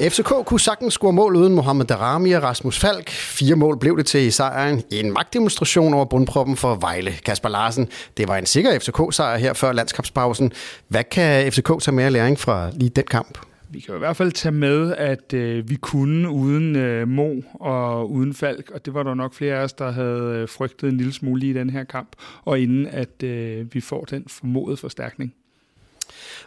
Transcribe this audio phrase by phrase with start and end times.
[0.00, 3.10] FCK kunne sagtens score mål uden Mohamed Darami og Rasmus Falk.
[3.10, 4.82] Fire mål blev det til i sejren.
[4.92, 7.12] En magtdemonstration over bundproppen for Vejle.
[7.24, 10.52] Kasper Larsen, det var en sikker FCK-sejr her før landskabspausen.
[10.88, 13.38] Hvad kan FCK tage med læring fra lige den kamp?
[13.70, 18.10] Vi kan i hvert fald tage med, at øh, vi kunne uden øh, Mo og
[18.10, 20.96] uden Falk, og det var der nok flere af os, der havde øh, frygtet en
[20.96, 22.08] lille smule i den her kamp,
[22.44, 25.34] og inden at øh, vi får den formodede forstærkning.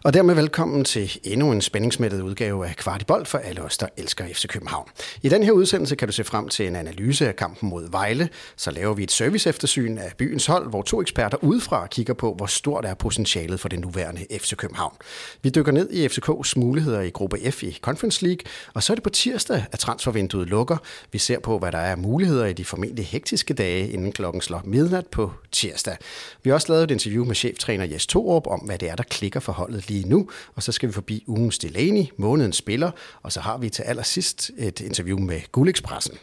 [0.04, 4.26] Og dermed velkommen til endnu en spændingsmættet udgave af Kvartibold for alle os, der elsker
[4.34, 4.90] FC København.
[5.22, 8.30] I den her udsendelse kan du se frem til en analyse af kampen mod Vejle.
[8.56, 12.46] Så laver vi et serviceeftersyn af byens hold, hvor to eksperter udefra kigger på, hvor
[12.46, 14.94] stort er potentialet for den nuværende FC København.
[15.42, 18.96] Vi dykker ned i FCK's muligheder i gruppe F i Conference League, og så er
[18.96, 20.78] det på tirsdag, at transfervinduet lukker.
[21.12, 24.62] Vi ser på, hvad der er muligheder i de formentlig hektiske dage, inden klokken slår
[24.66, 25.98] midnat på tirsdag.
[26.44, 29.04] Vi har også lavet et interview med cheftræner Jes Torup om, hvad det er, der
[29.04, 33.32] klikker for holdet lige nu, og så skal vi forbi ugens Delaney, månedens spiller, og
[33.32, 36.18] så har vi til allersidst et interview med Guldekspressen.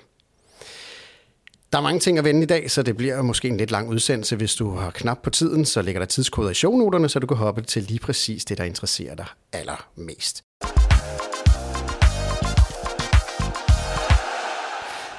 [1.72, 3.88] Der er mange ting at vende i dag, så det bliver måske en lidt lang
[3.88, 4.36] udsendelse.
[4.36, 7.36] Hvis du har knap på tiden, så ligger der tidskoder i shownoterne, så du kan
[7.36, 10.44] hoppe til lige præcis det, der interesserer dig allermest.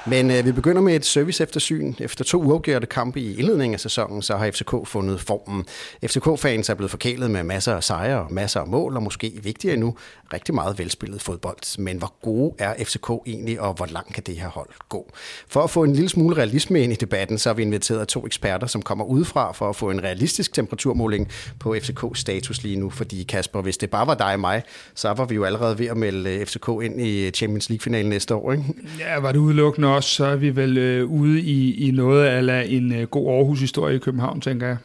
[0.06, 1.94] Men øh, vi begynder med et service eftersyn.
[1.98, 5.64] Efter to uafgjorte kampe i indledningen af sæsonen, så har FCK fundet formen.
[6.06, 9.74] FCK-fans er blevet forkælet med masser af sejre og masser af mål, og måske vigtigere
[9.74, 9.94] endnu,
[10.32, 11.78] rigtig meget velspillet fodbold.
[11.78, 15.10] Men hvor gode er FCK egentlig, og hvor langt kan det her hold gå?
[15.48, 18.26] For at få en lille smule realisme ind i debatten, så har vi inviteret to
[18.26, 21.28] eksperter, som kommer udefra for at få en realistisk temperaturmåling
[21.60, 22.90] på FCK's status lige nu.
[22.90, 24.62] Fordi Kasper, hvis det bare var dig og mig,
[24.94, 28.34] så var vi jo allerede ved at melde øh, FCK ind i Champions League-finalen næste
[28.34, 28.64] år, ikke?
[28.98, 32.66] Ja, var det udelukkende også, så er vi vel øh, ude i, i noget af
[32.68, 34.76] en øh, god Aarhus-historie i København, tænker jeg.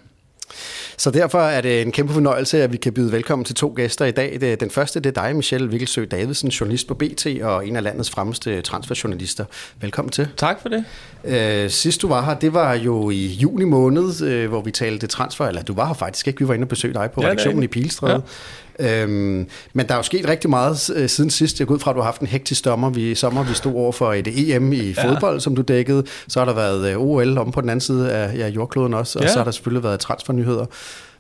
[0.98, 4.06] Så derfor er det en kæmpe fornøjelse, at vi kan byde velkommen til to gæster
[4.06, 4.58] i dag.
[4.60, 8.10] Den første det er dig, Michelle Vikkelsø Davidsen, journalist på BT og en af landets
[8.10, 9.46] fremmeste transferjournalister.
[9.82, 10.28] Velkommen til.
[10.38, 10.86] Tak for det.
[11.26, 15.08] Øh, sidst du var her, det var jo i juni måned, øh, hvor vi talte
[15.08, 17.28] transfer, eller du var her faktisk ikke, vi var inde og besøgte dig på ja,
[17.28, 18.22] redaktionen i Pilstræde.
[18.80, 21.60] Øhm, men der er jo sket rigtig meget øh, siden sidst.
[21.60, 22.90] Jeg går ud fra, at du har haft en hektisk sommer.
[22.90, 25.04] Vi, sommer, vi stod over for et EM i ja.
[25.04, 26.04] fodbold, som du dækkede.
[26.28, 29.20] Så har der været øh, OL om på den anden side af ja, jordkloden også,
[29.20, 29.32] og ja.
[29.32, 30.66] så har der selvfølgelig været transfernyheder.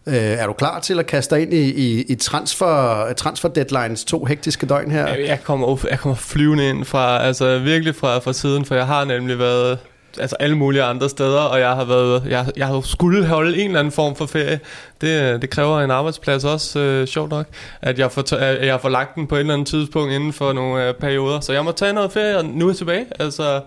[0.07, 4.05] Øh, er du klar til at kaste dig ind i, i, i transfer, transfer deadlines
[4.05, 5.07] to hektiske døgn her?
[5.07, 9.05] Jeg kommer, jeg kommer flyvende ind fra, altså virkelig fra, fra siden, for jeg har
[9.05, 9.77] nemlig været
[10.19, 13.67] altså alle mulige andre steder, og jeg har været, jeg, jeg har skulle holde en
[13.67, 14.59] eller anden form for ferie.
[15.01, 17.45] Det, det kræver en arbejdsplads også, øh, sjovt nok,
[17.81, 20.53] at jeg, får, at jeg får lagt den på et eller andet tidspunkt inden for
[20.53, 21.39] nogle øh, perioder.
[21.39, 23.05] Så jeg må tage noget ferie, og nu er jeg tilbage.
[23.19, 23.61] Altså,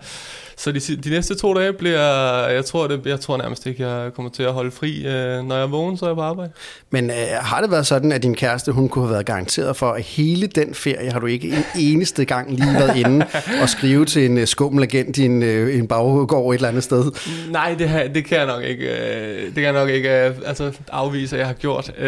[0.60, 4.14] så de, de næste to dage bliver, jeg tror, det, jeg tror nærmest ikke, jeg
[4.14, 5.06] kommer til at holde fri.
[5.06, 6.52] Øh, når jeg er vågen, så er jeg på arbejde.
[6.90, 9.90] Men øh, har det været sådan, at din kæreste, hun kunne have været garanteret for,
[9.90, 13.26] at hele den ferie har du ikke en eneste gang lige været inde
[13.62, 16.84] og skrive til en uh, skummel agent i en, uh, en baggård et eller andet
[16.84, 17.12] sted?
[17.50, 20.48] Nej, det, har, det kan jeg nok ikke, uh, det kan jeg nok ikke uh,
[20.48, 21.92] altså, afvise, at jeg har gjort.
[21.98, 22.04] Uh,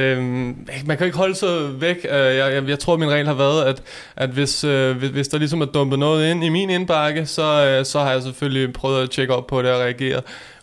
[0.87, 1.97] man kan ikke holde sig væk.
[2.05, 3.83] Uh, jeg, jeg, jeg tror, min regel har været, at,
[4.17, 7.87] at hvis, uh, hvis, der ligesom er dumpet noget ind i min indbakke, så, uh,
[7.87, 8.42] så har jeg selvfølgelig
[8.75, 10.23] prøvet at tjekke op på det og reagere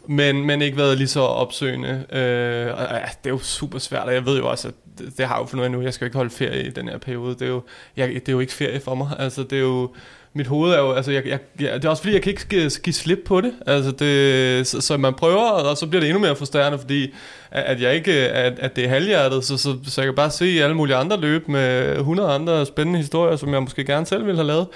[0.09, 2.05] men, men ikke været lige så opsøgende.
[2.11, 5.17] Øh, og, ja, det er jo super svært, og jeg ved jo også, at det,
[5.17, 6.69] det har jeg jo fundet ud af nu, jeg skal jo ikke holde ferie i
[6.69, 7.33] den her periode.
[7.33, 7.61] Det er jo,
[7.97, 9.07] jeg, det er jo ikke ferie for mig.
[9.19, 9.91] Altså, det er jo,
[10.33, 12.47] mit hoved er jo, altså jeg, jeg, jeg, det er også fordi, jeg kan ikke
[12.47, 13.53] give, give slip på det.
[13.67, 17.13] Altså det så, så man prøver, og så bliver det endnu mere frustrerende, fordi
[17.51, 20.45] at jeg ikke, at, at det er halvhjertet, så, så, så jeg kan bare se
[20.45, 24.37] alle mulige andre løb med 100 andre spændende historier, som jeg måske gerne selv ville
[24.37, 24.67] have lavet.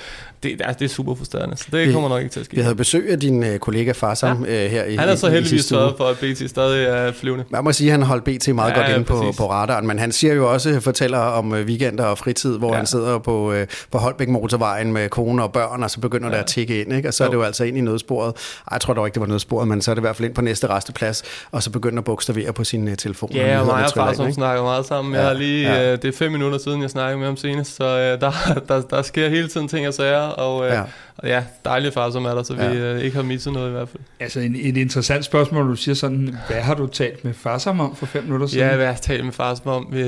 [0.43, 2.55] Det, altså, det er super frustrerende, så det vi, kommer nok ikke til at ske.
[2.55, 4.65] Vi havde besøg af din uh, kollega Farsam ja.
[4.65, 7.45] uh, her i Han er så heldigvis sørget for, at BT stadig er flyvende.
[7.49, 9.87] Man må sige, at han holdt BT meget ja, godt ja, inde på, på radaren,
[9.87, 12.77] men han siger jo også, fortæller om uh, weekender og fritid, hvor ja.
[12.77, 13.57] han sidder på, uh,
[13.91, 16.35] på Holbæk motorvejen med kone og børn, og så begynder ja.
[16.35, 17.07] der at tikke ind, ikke?
[17.07, 18.33] og så er det jo altså ind i nødsporet.
[18.35, 20.25] Ej, jeg tror dog ikke, det var nødsporet, men så er det i hvert fald
[20.25, 23.29] ind på næste resteplads, og så begynder at bogstavere på sin uh, telefon.
[23.33, 25.13] Ja, og mig og far, som snakker meget sammen.
[25.13, 25.93] Ja, jeg har lige, ja.
[25.93, 28.31] uh, det er fem minutter siden, jeg snakkede med ham senest, så uh, der,
[28.69, 30.83] der, der sker hele tiden ting og sager, og, uh, ja.
[31.17, 32.73] og ja, dejlig far som er der, så ja.
[32.73, 34.03] vi uh, ikke har misset noget i hvert fald.
[34.19, 37.79] Altså en, et interessant spørgsmål, du siger sådan, hvad har du talt med far som
[37.79, 38.67] om for fem minutter siden?
[38.67, 39.87] Ja, hvad har jeg talt med far som om?
[39.91, 40.01] Vi,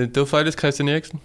[0.00, 1.20] det var faktisk Christian Eriksen.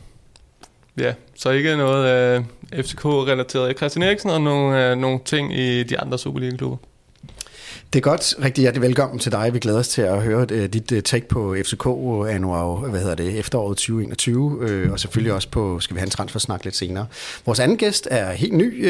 [0.97, 2.45] Ja, så ikke noget uh,
[2.79, 3.77] FCK-relateret.
[3.77, 6.77] Christian Eriksen og nogle, uh, nogle ting i de andre Superliga-klubber.
[7.93, 8.35] Det er godt.
[8.43, 9.53] Rigtig hjertelig velkommen til dig.
[9.53, 12.99] Vi glæder os til at høre øh, dit øh, take på FCK øh, anno, hvad
[12.99, 17.05] hedder det, efteråret 2021, og selvfølgelig også på, skal vi have en transfersnak lidt senere.
[17.45, 18.85] Vores anden gæst er helt ny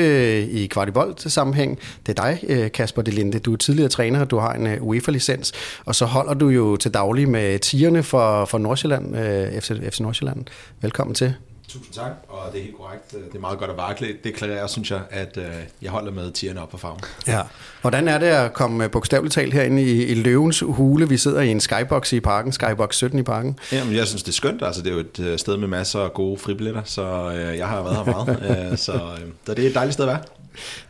[0.52, 1.80] i kvartibold sammenhæng.
[2.06, 3.40] Det er dig, Kasper Delinde.
[3.40, 5.54] Du er tidligere træner, du har en UEFA-licens,
[5.86, 9.16] og så holder du jo til daglig med tierne for, for Nordsjælland,
[9.62, 10.46] FC, FC Nordsjælland.
[10.82, 11.34] Velkommen til.
[11.68, 13.12] Tusind tak, og det er helt korrekt.
[13.12, 14.08] Det er meget godt at vakle.
[14.24, 15.44] Det klarer, synes jeg, at øh,
[15.82, 17.00] jeg holder med tierne op på farven.
[17.28, 17.42] Ja.
[17.82, 21.10] Hvordan er det at komme bogstaveligt talt herinde i, i løvens hule?
[21.10, 23.60] Vi sidder i en skybox i parken, skybox 17 i parken.
[23.72, 24.64] Jamen, jeg synes, det er skønt.
[24.64, 27.68] Altså, det er jo et øh, sted med masser af gode fribilletter, så øh, jeg
[27.68, 28.70] har været her meget.
[28.72, 30.22] øh, så, øh, det er et dejligt sted at være.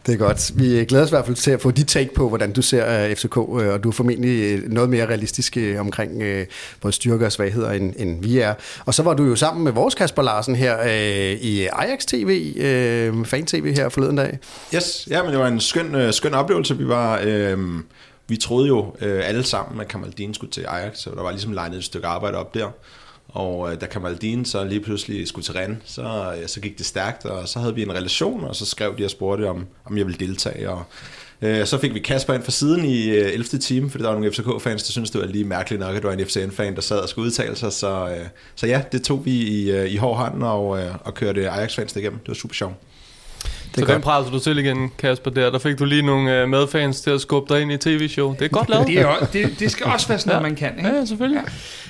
[0.06, 0.52] Det er godt.
[0.56, 3.10] Vi glæder os i hvert fald til at få dit take på, hvordan du ser
[3.10, 3.44] øh, FCK, øh,
[3.74, 6.24] og du er formentlig øh, noget mere realistisk omkring
[6.82, 8.54] både styrker og svagheder, end, end vi er.
[8.86, 10.84] Og så var du jo sammen med vores Kasper Larsen her
[11.42, 12.54] i Ajax TV,
[13.26, 14.40] fan-tv her forleden dag.
[14.76, 16.78] Yes, ja, men det var en skøn, skøn oplevelse.
[16.78, 17.20] Vi var...
[17.24, 17.58] Øh,
[18.30, 21.52] vi troede jo øh, alle sammen, at Kamaldin skulle til Ajax, så der var ligesom
[21.52, 22.68] legnet et stykke arbejde op der.
[23.28, 26.86] Og øh, da Kamaldin så lige pludselig skulle til Rennes, så, øh, så gik det
[26.86, 29.98] stærkt, og så havde vi en relation, og så skrev de og spurgte, om, om
[29.98, 30.70] jeg ville deltage.
[30.70, 30.84] Og,
[31.42, 33.44] øh, så fik vi Kasper ind fra siden i øh, 11.
[33.44, 36.08] time, fordi der var nogle FCK-fans, der syntes, det var lige mærkeligt nok, at du
[36.08, 37.74] var en FCN-fan, der sad og skulle udtale sig.
[37.74, 38.26] Så, øh,
[38.56, 41.96] så ja, det tog vi i, øh, i hård hånd og, øh, og kørte Ajax-fans
[41.96, 42.20] igennem.
[42.20, 42.76] Det var super sjovt.
[43.78, 45.52] Det så den presser du til igen, Kasper, der.
[45.52, 48.34] Der fik du lige nogle uh, medfans til at skubbe dig ind i tv-show.
[48.34, 48.88] Det er godt lavet.
[48.88, 50.50] det, er, det, det skal også være sådan noget, ja.
[50.50, 50.78] man kan.
[50.78, 51.00] Ikke?
[51.00, 51.42] Ja, selvfølgelig.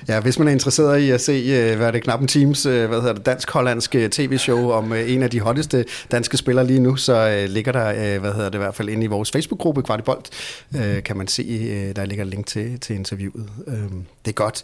[0.07, 0.13] Ja.
[0.13, 2.66] ja, hvis man er interesseret i at se, uh, hvad er det, knap en teams,
[2.66, 6.80] uh, hvad hedder det, dansk-hollandsk tv-show om uh, en af de hotteste danske spillere lige
[6.80, 9.31] nu, så uh, ligger der, uh, hvad hedder det i hvert fald, inde i vores
[9.31, 10.30] Facebook-gruppe, Kvartibolt,
[10.75, 11.44] uh, kan man se,
[11.89, 13.50] uh, der ligger link til, til interviewet.
[13.68, 13.74] Uh,
[14.25, 14.63] det er godt.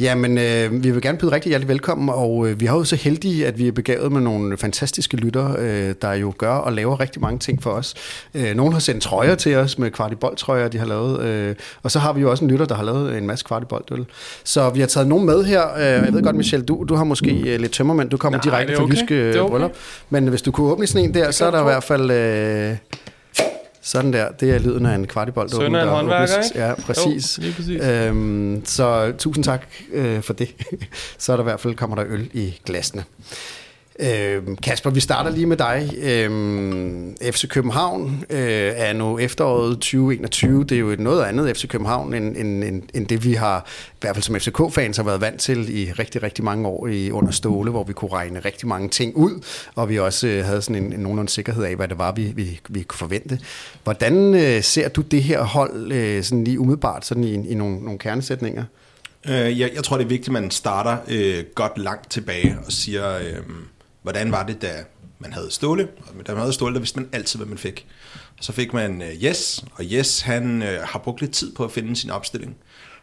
[0.00, 2.96] Jamen, uh, vi vil gerne byde rigtig hjertelig velkommen, og uh, vi har jo så
[2.96, 7.00] heldige, at vi er begavet med nogle fantastiske lytter, uh, der jo gør og laver
[7.00, 7.94] rigtig mange ting for os.
[8.34, 11.20] Øh, nogle har sendt trøjer til os med kvartiboldtrøjer, de har lavet.
[11.20, 14.06] Øh, og så har vi jo også en lytter, der har lavet en masse kvartiboldøl.
[14.44, 15.74] Så vi har taget nogle med her.
[15.76, 18.10] Øh, jeg ved godt, Michel, du, du har måske øh, lidt tømmermænd.
[18.10, 18.94] Du kommer Nej, direkte okay.
[18.94, 19.50] fra Jyske øh, okay.
[19.50, 19.72] Bryllup.
[20.10, 22.10] Men hvis du kunne åbne sådan en der, så er der i hvert fald...
[22.10, 22.76] Øh,
[23.82, 25.48] sådan der, det er lyden af en kvartibold.
[25.48, 26.58] Søn af en håndværker, ikke?
[26.66, 27.38] Ja, præcis.
[27.38, 27.82] Jo, præcis.
[27.82, 30.48] Øhm, så tusind tak øh, for det.
[31.18, 33.04] så er der i hvert fald kommer der øl i glasene.
[34.02, 35.90] Øh, Kasper, vi starter lige med dig.
[36.02, 40.64] Øh, FC København øh, er nu efteråret 2021.
[40.64, 43.66] Det er jo et noget andet FC København, end, end, end, end det vi har,
[43.88, 47.10] i hvert fald som FCK-fans, har været vant til i rigtig, rigtig mange år i
[47.10, 49.44] under Ståle, hvor vi kunne regne rigtig mange ting ud,
[49.74, 52.32] og vi også øh, havde sådan en, en nogenlunde sikkerhed af, hvad det var, vi,
[52.36, 53.38] vi, vi kunne forvente.
[53.84, 57.84] Hvordan øh, ser du det her hold øh, sådan lige umiddelbart sådan i, i nogle,
[57.84, 58.64] nogle kernesætninger?
[59.28, 62.72] Øh, jeg, jeg tror, det er vigtigt, at man starter øh, godt langt tilbage og
[62.72, 63.16] siger...
[63.18, 63.36] Øh,
[64.02, 64.84] hvordan var det, da
[65.18, 65.88] man havde Ståle?
[65.98, 67.86] Og da man havde Ståle, der vidste man altid, hvad man fik.
[68.38, 71.64] Og så fik man øh, Yes, og Yes, han øh, har brugt lidt tid på
[71.64, 72.56] at finde sin opstilling.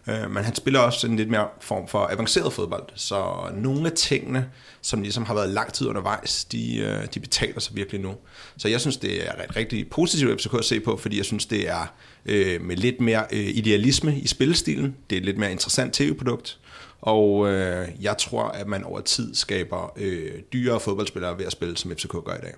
[0.09, 2.83] Øh, men han spiller også en lidt mere form for avanceret fodbold.
[2.95, 4.49] Så nogle af tingene,
[4.81, 8.15] som ligesom har været lang tid undervejs, de, øh, de betaler sig virkelig nu.
[8.57, 11.45] Så jeg synes, det er et rigtig positivt FCK at se på, fordi jeg synes,
[11.45, 11.93] det er
[12.25, 14.95] øh, med lidt mere øh, idealisme i spillestilen.
[15.09, 16.59] Det er et lidt mere interessant tv-produkt.
[17.01, 21.77] Og øh, jeg tror, at man over tid skaber øh, dyre fodboldspillere ved at spille,
[21.77, 22.53] som FCK gør i dag.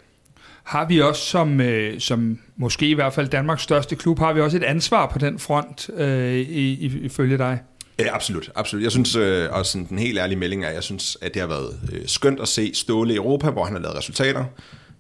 [0.64, 4.42] Har vi også som, øh, som måske i hvert fald Danmarks største klub, har vi
[4.42, 6.74] også et ansvar på den front øh, i,
[7.06, 7.60] ifølge dig?
[8.00, 8.52] Ja, absolut.
[8.56, 8.84] absolut.
[8.84, 11.50] Jeg synes, øh, og sådan den helt ærlige melding er, jeg synes, at det har
[11.50, 14.46] været øh, skønt at se Ståle i Europa, hvor han har lavet resultater,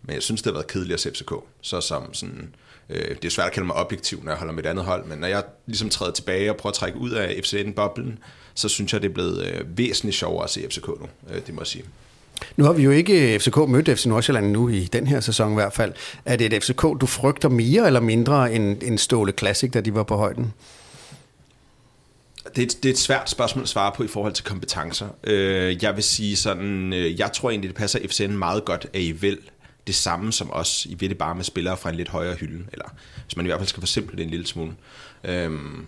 [0.10, 1.34] men jeg synes, det har været kedeligt at se FCK.
[1.62, 2.56] Så som sådan,
[2.89, 5.20] øh, det er svært at kalde mig objektiv, når jeg holder mit andet hold, men
[5.20, 8.20] når jeg ligesom træder tilbage og prøver at trække ud af FCN-boblen,
[8.54, 11.54] så synes jeg, det er blevet øh, væsentligt sjovere at se FCK nu, øh, det
[11.54, 11.84] må jeg sige.
[12.58, 15.56] Nu har vi jo ikke FCK mødt FC Nordsjælland nu i den her sæson i
[15.56, 15.94] hvert fald.
[16.25, 19.96] Er det et FCK, du frygter mere eller mindre end, end Ståle Classic, da de
[19.96, 20.54] var på højden?
[22.56, 25.08] Det er, et, det er et svært spørgsmål at svare på i forhold til kompetencer.
[25.24, 29.01] Øh, jeg vil sige sådan, øh, jeg tror egentlig, det passer FCN meget godt, at
[29.01, 29.38] I vil
[29.89, 30.86] det samme som os.
[30.86, 32.86] I ved det bare med spillere fra en lidt højere hylde, eller
[33.25, 34.74] hvis man i hvert fald skal forsimple det en lille smule.
[35.24, 35.88] Øhm,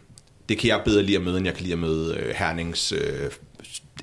[0.49, 2.91] det kan jeg bedre lide at møde, end jeg kan lide at møde øh, Hernings
[2.91, 3.31] øh,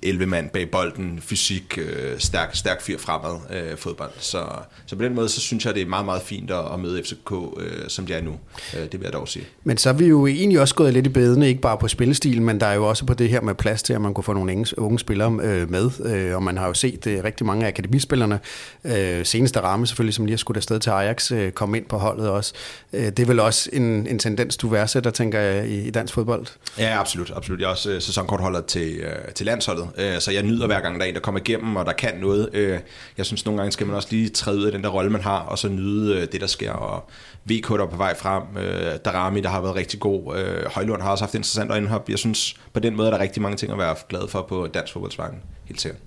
[0.02, 4.10] 11 mand bag bolden, fysik, øh, stærk, stærk fyr fremad øh, fodbold.
[4.18, 4.46] Så,
[4.86, 7.02] så på den måde, så synes jeg, det er meget, meget fint at, at møde
[7.02, 8.36] FCK, øh, som det er nu.
[8.76, 9.44] Øh, det vil jeg dog sige.
[9.64, 12.44] Men så er vi jo egentlig også gået lidt i bedene, ikke bare på spillestilen,
[12.44, 14.32] men der er jo også på det her med plads til, at man kunne få
[14.32, 15.90] nogle unge, unge spillere øh, med.
[16.04, 18.40] Øh, og man har jo set øh, rigtig mange af akademispillerne,
[18.84, 21.98] øh, seneste ramme selvfølgelig, som lige har skudt afsted til Ajax, øh, komme ind på
[21.98, 22.52] holdet også.
[22.92, 26.14] Øh, det er vel også en, en tendens, du værdsætter, tænker jeg, i, i dansk
[26.14, 26.46] fodbold?
[26.78, 27.32] Ja, absolut.
[27.36, 27.60] absolut.
[27.60, 30.98] Jeg er også øh, sæsonkortholder til, øh, til landsholdet, Øh, så jeg nyder hver gang,
[30.98, 32.48] der er en, der kommer igennem, og der kan noget.
[32.52, 32.78] Øh,
[33.18, 35.20] jeg synes, nogle gange skal man også lige træde ud af den der rolle, man
[35.20, 36.72] har, og så nyde øh, det, der sker.
[36.72, 37.10] Og
[37.44, 38.42] VK, der er på vej frem.
[38.58, 40.36] Øh, Darami, der har været rigtig god.
[40.36, 42.08] Øh, Højlund har også haft interessant indhop.
[42.08, 44.66] Jeg synes, på den måde er der rigtig mange ting at være glad for på
[44.74, 45.34] dansk fodboldsvejen.
[45.64, 46.00] Helt sikkert.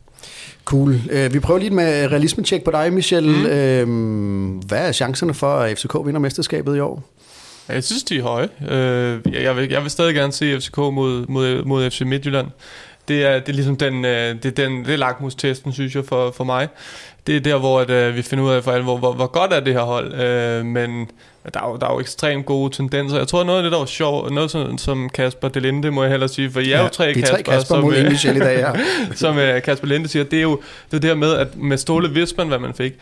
[0.65, 0.89] Cool.
[0.93, 3.27] Uh, vi prøver lige med realisme-check på dig, Michel.
[3.85, 4.57] Mm.
[4.57, 7.03] Uh, hvad er chancerne for, at FCK vinder mesterskabet i år?
[7.69, 8.49] Jeg synes, de er høje.
[9.31, 12.47] Jeg, vil, jeg vil stadig gerne se FCK mod, mod, mod FC Midtjylland.
[13.07, 16.31] Det er, det er ligesom den, det er den, det er lakmus-testen, synes jeg, for,
[16.31, 16.67] for mig.
[17.27, 19.53] Det er der, hvor at, uh, vi finder ud af for alvor, hvor, hvor godt
[19.53, 20.13] er det her hold.
[20.13, 21.09] Uh, men
[21.53, 23.17] der er, jo, der er jo ekstremt gode tendenser.
[23.17, 26.11] Jeg tror, noget af det, der var sjovt, noget som, som Kasper Delinde, må jeg
[26.11, 28.39] hellere sige, for I er ja, jo tre Kasper, tre Kasper som, mod Michel i
[28.39, 28.71] dag, ja.
[29.15, 31.77] som uh, Kasper Linde siger, det er jo det, er det her med, at med
[31.77, 32.93] Ståle vidste man, hvad man fik.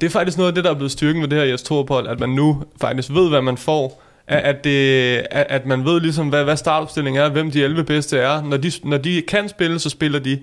[0.00, 2.08] Det er faktisk noget af det, der er blevet styrken ved det her Jes Torpold,
[2.08, 6.28] at man nu faktisk ved, hvad man får, at, det, at, at man ved ligesom,
[6.28, 8.42] hvad, hvad startopstillingen er, hvem de 11 bedste er.
[8.42, 10.40] Når de, når de kan spille, så spiller de.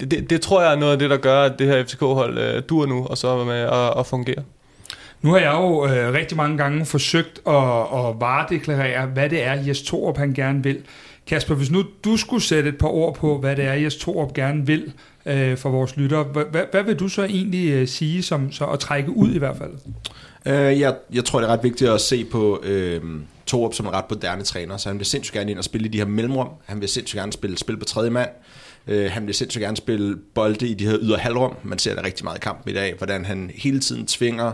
[0.00, 2.38] Det, det, det tror jeg er noget af det, der gør, at det her FCK-hold
[2.38, 4.42] uh, øh, dur nu, og så er med at, at fungere.
[5.22, 9.52] Nu har jeg jo øh, rigtig mange gange forsøgt at, at varedeklarere, hvad det er,
[9.52, 10.78] Jes Torup han gerne vil.
[11.26, 14.34] Kasper, hvis nu du skulle sætte et par ord på, hvad det er, Jes Torup
[14.34, 14.92] gerne vil
[15.26, 18.80] øh, for vores lyttere, hvad, hvad vil du så egentlig øh, sige som, så at
[18.80, 19.72] trække ud i hvert fald?
[20.46, 23.02] Øh, jeg, jeg tror, det er ret vigtigt at se på øh,
[23.46, 25.90] Torup som en ret moderne træner, så han vil sindssygt gerne ind og spille i
[25.90, 26.48] de her mellemrum.
[26.66, 28.30] Han vil sindssygt gerne spille spil på tredje mand.
[28.86, 31.56] Øh, han vil sindssygt gerne spille bolde i de her ydre halvrum.
[31.62, 34.52] Man ser det rigtig meget i kampen i dag, hvordan han hele tiden tvinger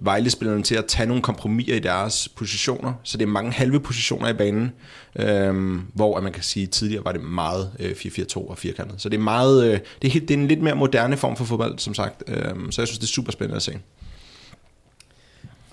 [0.00, 4.28] Vejle-spillerne til at tage nogle kompromiser i deres positioner, så det er mange halve positioner
[4.28, 4.72] i banen,
[5.16, 9.00] øhm, hvor at man kan sige, at tidligere var det meget øh, 4-4-2 og firkantet.
[9.00, 11.36] Så det er, meget, øh, det, er helt, det er en lidt mere moderne form
[11.36, 12.22] for fodbold, som sagt.
[12.26, 13.78] Øhm, så jeg synes, det er super spændende at se.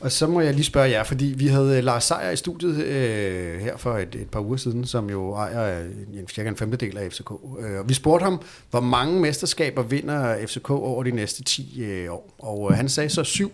[0.06, 2.84] Og så må jeg lige spørge jer, fordi vi havde øh, Lars Seier i studiet
[2.84, 5.86] øh, her for et, et par uger siden, som jo ejer øh,
[6.20, 7.32] en, cirka en femtedel af FCK.
[7.60, 12.14] Øh, og vi spurgte ham, hvor mange mesterskaber vinder FCK over de næste 10 øh,
[12.14, 12.36] år.
[12.40, 13.52] Og øh, han sagde så syv,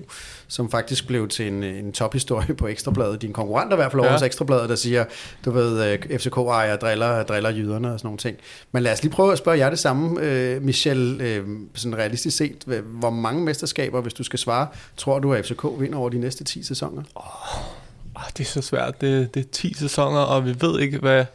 [0.52, 3.22] som faktisk blev til en, en tophistorie på Ekstrabladet.
[3.22, 4.26] Din konkurrenter i hvert fald over ja.
[4.26, 5.06] Ekstrabladet, der siger,
[5.46, 8.38] du ved, øh, FCK ejer driller, driller jyderne og sådan nogle ting.
[8.72, 12.38] Men lad os lige prøve at spørge jer det samme, øh, Michel, øh, sådan realistisk
[12.38, 12.64] set.
[12.86, 14.68] Hvor mange mesterskaber, hvis du skal svare,
[14.98, 17.04] tror du, at FCK vinder over de næste 10 sæsoner?
[17.16, 19.02] Oh, det er så svært.
[19.02, 21.18] Det, det er 10 sæsoner, og vi ved ikke, hvad...
[21.18, 21.26] Ja,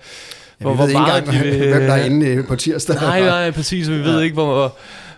[0.58, 2.96] hvor, vi ved hvor ikke engang, de vil, hvem der er inde øh, på tirsdag.
[2.96, 3.90] Nej, nej, præcis.
[3.90, 4.02] Vi ja.
[4.02, 4.76] ved ikke, hvor,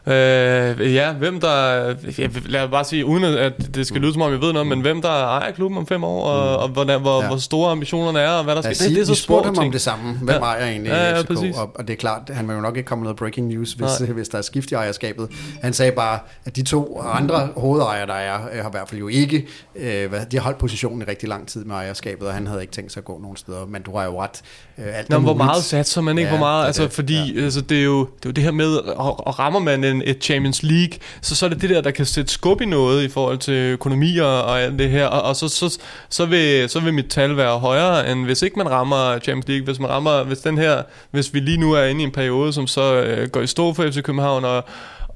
[0.08, 1.84] Øh, ja, hvem der...
[2.18, 4.66] Jeg, lad mig bare sige, uden at det skal lyde som om, jeg ved noget,
[4.68, 6.62] men hvem der ejer klubben om fem år, og, mm.
[6.62, 7.28] og hvordan, hvor, ja.
[7.28, 8.76] hvor store ambitionerne er, og hvad der skal...
[8.80, 10.12] Ja, det, det er så vi spurgte ham om det samme.
[10.12, 10.40] Hvem ja.
[10.40, 11.58] ejer egentlig ja, ja, FCK?
[11.58, 14.08] Og, og det er klart, han vil jo nok ikke komme noget breaking news, hvis,
[14.08, 15.28] hvis der er skift i ejerskabet.
[15.62, 19.00] Han sagde bare, at de to andre hovedejere, der er, øh, har i hvert fald
[19.00, 19.46] jo ikke...
[19.76, 22.72] Øh, de har holdt positionen i rigtig lang tid med ejerskabet, og han havde ikke
[22.72, 23.66] tænkt sig at gå nogen steder.
[23.66, 24.42] Men du har jo ret.
[24.78, 26.30] Øh, alt Nå, hvor meget satser man ikke?
[26.30, 26.66] Ja, hvor meget?
[26.66, 27.44] Altså, fordi ja.
[27.44, 30.02] altså, det, er jo, det er jo det her med, og, og rammer man en,
[30.06, 33.04] et Champions League, så, så er det det der, der kan sætte skub i noget
[33.04, 36.68] i forhold til økonomi og, og alt det her, og, og så, så, så, vil,
[36.68, 39.90] så vil mit tal være højere, end hvis ikke man rammer Champions League, hvis man
[39.90, 42.94] rammer, hvis den her, hvis vi lige nu er inde i en periode, som så
[42.94, 44.64] øh, går i stå for FC København, og,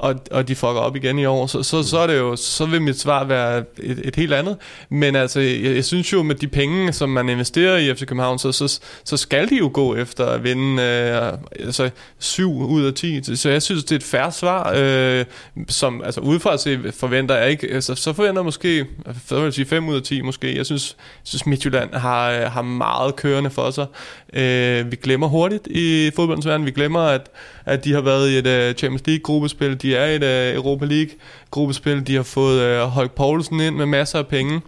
[0.03, 2.67] og, og de fucker op igen i år, så, så, så, er det jo, så
[2.67, 4.57] vil mit svar være et, et helt andet.
[4.89, 8.39] Men altså, jeg, jeg synes jo, med de penge, som man investerer i FC København,
[8.39, 11.33] så, så, så skal de jo gå efter at vinde øh,
[11.67, 13.37] altså, 7 ud af 10.
[13.37, 15.25] Så jeg synes, det er et færre svar, øh,
[15.69, 17.69] som altså, udefra se forventer jeg ikke.
[17.71, 18.87] Altså, så forventer jeg måske,
[19.31, 20.57] jeg vil sige 5 ud af 10 måske.
[20.57, 23.87] Jeg synes, synes Midtjylland har, øh, har meget kørende for sig.
[24.33, 27.31] Øh, vi glemmer hurtigt i fodboldens verden, vi glemmer, at,
[27.65, 30.85] at de har været i et uh, Champions League-gruppespil, de er i et uh, Europa
[30.85, 34.61] League-gruppespil, de har fået øh, uh, Holk Poulsen ind med masser af penge,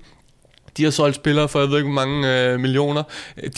[0.76, 3.02] de har solgt spillere for jeg ved ikke hvor mange øh, millioner.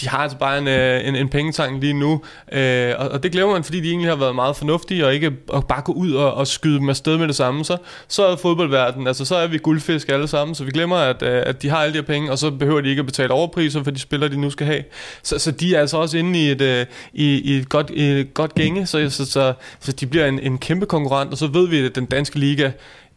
[0.01, 2.23] De har altså bare en, øh, en, en pengetank lige nu.
[2.53, 5.33] Øh, og, og det glemmer man, fordi de egentlig har været meget fornuftige, og ikke
[5.49, 7.65] og bare gå ud og, og skyde dem afsted med det samme.
[7.65, 7.77] Så,
[8.09, 11.43] så er fodboldverden, altså så er vi guldfisk alle sammen, så vi glemmer, at, øh,
[11.47, 13.83] at de har alle de her penge, og så behøver de ikke at betale overpriser
[13.83, 14.83] for de spillere, de nu skal have.
[15.23, 18.03] Så, så de er altså også inde i et, øh, i, i et, godt, i
[18.03, 21.47] et godt gænge, så, så, så, så de bliver en, en kæmpe konkurrent, og så
[21.47, 22.71] ved vi, at den danske liga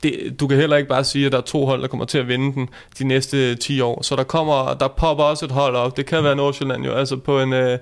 [0.04, 2.18] det, du kan heller ikke bare sige, at der er to hold, der kommer til
[2.18, 4.02] at vinde den de næste 10 år.
[4.02, 5.98] Så der kommer, der popper også et hold op.
[5.98, 7.78] Det kan være Nordsjælland jo, altså på en, øh,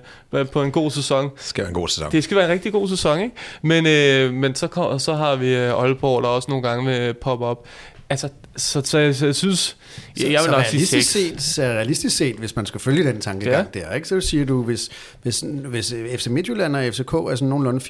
[0.52, 1.24] på en god sæson.
[1.24, 2.12] Det skal være en god sæson.
[2.12, 3.34] Det skal være en rigtig god sæson, ikke?
[3.62, 7.14] Men, øh, men så, kom, så har vi øh, Aalborg, der også nogle gange vil
[7.14, 7.66] poppe op
[8.10, 9.58] Altså, så, så, jeg, så jeg synes...
[9.58, 9.74] Så,
[10.16, 11.28] jeg, jeg vil så nok sige realistisk 6.
[11.30, 13.80] set, så realistisk set, hvis man skal følge den tankegang ja.
[13.80, 14.08] der, ikke?
[14.08, 14.88] så siger du, hvis,
[15.22, 17.80] hvis, hvis FC Midtjylland og FCK er sådan nogenlunde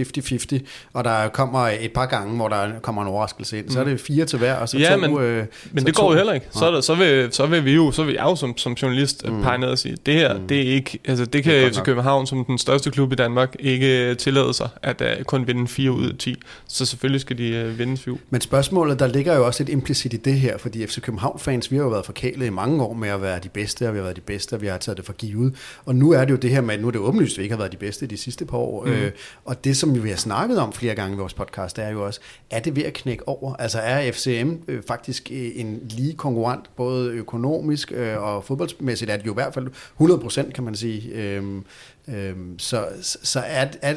[0.57, 0.59] 50-50,
[0.93, 3.73] og der kommer et par gange, hvor der kommer en overraskelse ind, mm.
[3.73, 4.97] så er det fire til hver, og så Ja, to...
[4.97, 6.03] men- øh, Men det to.
[6.03, 6.47] går jo heller ikke.
[6.51, 8.73] Så, er der, så, vil, så vil vi jo, så vil jeg jo som, som
[8.73, 9.43] journalist mm.
[9.43, 10.47] pege ned og sige, det her, mm.
[10.49, 11.83] det er ikke, altså det Det kan godt FC.
[11.83, 15.91] København som den største klub i Danmark ikke tillade sig, at uh, kun vinde 4
[15.91, 16.37] ud af 10.
[16.69, 18.21] Så selvfølgelig skal de uh, vinde 7.
[18.31, 21.77] Men spørgsmålet, der ligger jo også lidt implicit i det her, fordi FC København-fans, vi
[21.77, 24.03] har jo været forkælet i mange år med at være de bedste, og vi har
[24.03, 25.55] været de bedste, og vi har taget det for givet.
[25.85, 27.43] Og nu er det jo det her med, at nu er det åbenlyst, at vi
[27.43, 28.85] ikke har været de bedste de sidste par år.
[28.85, 28.91] Mm.
[28.91, 29.13] Øh,
[29.45, 32.21] og det, som vi har snakket om flere gange i vores podcast, er jo også,
[32.51, 33.55] er det ved at knække over?
[33.55, 39.17] Altså er FCM øh, faktisk øh, en lige konkurrent, både økonomisk øh, og fodboldsmæssigt, er
[39.17, 41.15] det jo i hvert fald 100 procent, kan man sige.
[41.15, 41.65] Øhm,
[42.09, 42.87] øhm, så
[43.23, 43.95] så er, er,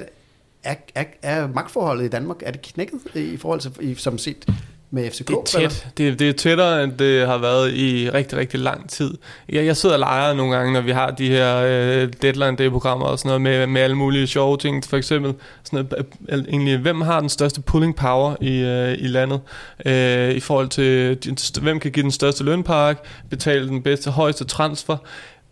[0.64, 4.46] er, er, er magtforholdet i Danmark, er det knækket i forhold til, som set
[4.92, 5.28] med FCK?
[5.28, 5.88] Det er tæt.
[5.98, 9.18] Det, det er tættere, end det har været i rigtig, rigtig lang tid.
[9.50, 13.06] Jeg, jeg sidder og leger nogle gange, når vi har de her øh, deadline day-programmer
[13.06, 14.86] og sådan noget, med, med alle mulige sjove ting.
[14.86, 15.34] For eksempel,
[15.64, 19.40] sådan noget, øh, egentlig, hvem har den største pulling power i, øh, i landet?
[19.86, 24.98] Øh, I forhold til, hvem kan give den største lønpark, betale den bedste, højeste transfer?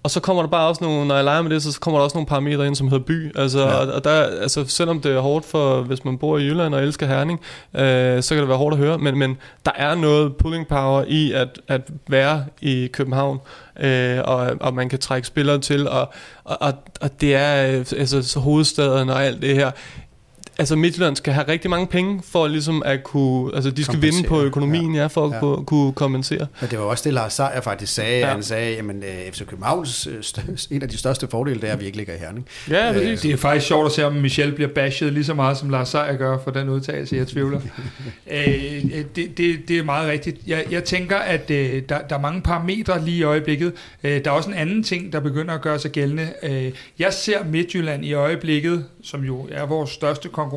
[0.03, 2.03] Og så kommer der bare også nogle, når jeg leger med det, så kommer der
[2.03, 3.37] også nogle parametre ind, som hedder by.
[3.37, 3.75] Altså, ja.
[3.75, 7.07] og, der, altså, selvom det er hårdt for, hvis man bor i Jylland og elsker
[7.07, 7.39] Herning,
[7.73, 11.03] øh, så kan det være hårdt at høre, men, men der er noget pulling power
[11.07, 13.39] i at, at være i København,
[13.79, 16.09] øh, og, og man kan trække spillere til, og,
[16.43, 19.71] og, og, og det er øh, altså, så hovedstaden og alt det her.
[20.59, 24.27] Altså Midtjylland skal have rigtig mange penge for ligesom at kunne, altså de skal vinde
[24.27, 25.39] på økonomien, ja, for at Ja.
[25.39, 26.47] kunne, kunne kompensere.
[26.61, 28.19] Men det var også det, Lars Seier faktisk sagde.
[28.19, 28.27] Ja.
[28.27, 28.33] Ja.
[28.33, 31.85] Han sagde, at FC Københavns øh, en af de største fordele, det er, at vi
[31.85, 32.45] ikke ligger i Herning.
[32.69, 33.21] Ja, Øh, præcis.
[33.21, 35.89] Det er faktisk sjovt at se, om Michel bliver bashed lige så meget, som Lars
[35.89, 37.61] Seier gør for den udtalelse, jeg tvivler.
[38.31, 38.45] øh,
[39.15, 40.37] det, det, det er meget rigtigt.
[40.47, 43.73] Jeg, jeg tænker, at øh, der, der er mange parametre lige i øjeblikket.
[44.03, 46.27] Øh, der er også en anden ting, der begynder at gøre sig gældende.
[46.43, 50.48] Øh, jeg ser Midtjylland i øjeblikket, som jo er vores største konkurrent,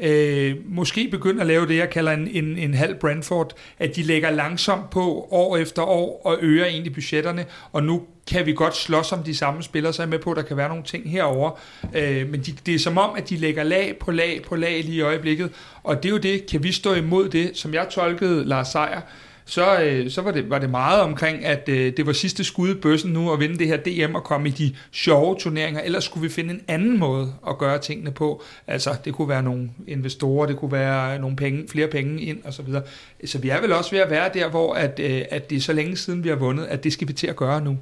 [0.00, 4.02] øh, måske begynde at lave det, jeg kalder en, en, en halv Brandford, at de
[4.02, 8.76] lægger langsomt på år efter år og øger egentlig budgetterne, og nu kan vi godt
[8.76, 10.84] slås om de samme spillere, så er jeg med på, at der kan være nogle
[10.84, 11.50] ting herover.
[11.94, 14.84] Øh, men de, det er som om, at de lægger lag på lag på lag
[14.84, 15.50] lige i øjeblikket,
[15.82, 19.00] og det er jo det, kan vi stå imod det, som jeg tolkede Lars Seier,
[19.46, 22.70] så, øh, så var, det, var det meget omkring, at øh, det var sidste skud
[22.70, 25.80] i bøssen nu at vinde det her DM og komme i de sjove turneringer.
[25.80, 28.42] Ellers skulle vi finde en anden måde at gøre tingene på.
[28.66, 32.52] Altså, det kunne være nogle investorer, det kunne være nogle penge, flere penge ind og
[32.52, 32.82] så videre.
[33.24, 35.60] Så vi er vel også ved at være der, hvor at, øh, at det er
[35.60, 37.78] så længe siden, vi har vundet, at det skal vi til at gøre nu.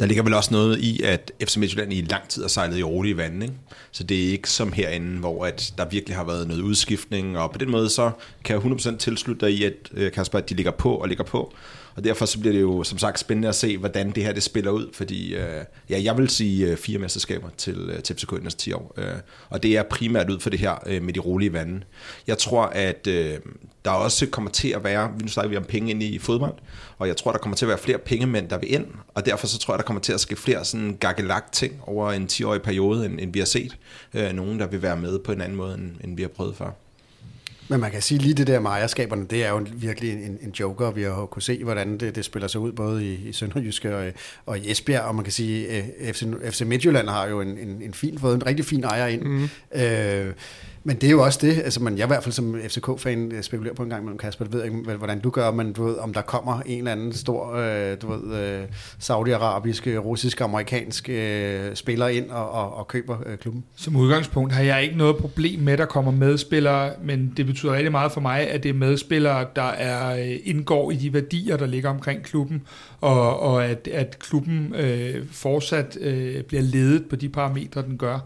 [0.00, 2.82] Der ligger vel også noget i, at FC Midtjylland i lang tid har sejlet i
[2.82, 3.54] rolige vand, Ikke?
[3.92, 7.50] Så det er ikke som herinde, hvor at der virkelig har været noget udskiftning, og
[7.50, 8.10] på den måde så
[8.44, 11.24] kan jeg 100% tilslutte dig i, at øh, Kasper, at de ligger på og ligger
[11.24, 11.54] på.
[11.96, 14.42] Og derfor så bliver det jo som sagt spændende at se, hvordan det her det
[14.42, 18.32] spiller ud, fordi øh, ja, jeg vil sige øh, fire mesterskaber til, øh, til FCK
[18.32, 18.94] i næste 10 år.
[18.96, 19.14] Øh,
[19.48, 21.80] og det er primært ud for det her øh, med de rolige vande.
[22.26, 23.38] Jeg tror, at øh,
[23.84, 26.54] der også kommer til at være, nu snakker vi om penge ind i fodbold,
[26.98, 29.46] og jeg tror, der kommer til at være flere pengemænd, der vil ind, og derfor
[29.46, 32.62] så tror jeg, der kommer til at ske flere sådan gakkelagt ting over en 10-årig
[32.62, 33.76] periode, end, end vi har set.
[34.14, 36.56] Øh, nogen, der vil være med på en anden måde, end, end vi har prøvet
[36.56, 36.70] før.
[37.68, 40.50] Men man kan sige lige det der med ejerskaberne, det er jo virkelig en, en
[40.60, 40.90] joker.
[40.90, 44.12] Vi har kunne se, hvordan det, det spiller sig ud, både i, i Sønderjyske og,
[44.46, 47.82] og i Esbjerg, og man kan sige, at FC, FC Midtjylland har jo en, en,
[47.82, 49.22] en fin, fået en rigtig fin ejer ind.
[49.22, 49.48] Mm.
[49.74, 50.32] Øh,
[50.86, 53.42] men det er jo også det, altså man, jeg i hvert fald som FCK-fan øh,
[53.42, 55.84] spekulerer på en gang mellem Kasper, det ved jeg ikke, hvordan du gør, men du
[55.84, 58.62] ved, om der kommer en eller anden stor, øh, du ved, øh,
[58.98, 63.64] saudiarabisk, øh, russisk, amerikansk øh, spiller ind og, og, og køber øh, klubben.
[63.76, 67.72] Som udgangspunkt har jeg ikke noget problem med, at der kommer medspillere, men det betyder
[67.72, 71.56] rigtig meget for mig, at det er medspillere, der er, øh, indgår i de værdier,
[71.56, 72.62] der ligger omkring klubben,
[73.00, 78.18] og, og at, at klubben øh, fortsat øh, bliver ledet på de parametre, den gør.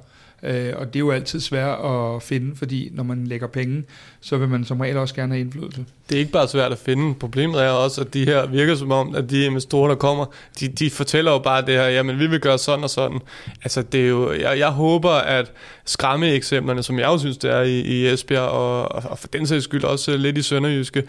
[0.42, 3.84] Øh, og det er jo altid svært at finde, fordi når man lægger penge,
[4.20, 5.84] så vil man som regel også gerne have indflydelse.
[6.08, 7.14] Det er ikke bare svært at finde.
[7.14, 10.24] Problemet er også, at de her virker som om, at de investorer, der kommer,
[10.60, 13.18] de, de fortæller jo bare det her, jamen vi vil gøre sådan og sådan.
[13.64, 15.52] Altså det er jo, jeg, jeg håber, at
[15.84, 19.46] skræmme eksemplerne, som jeg jo synes, det er i, i Esbjerg, og, og for den
[19.46, 21.06] sags skyld også lidt i Sønderjyske, øh,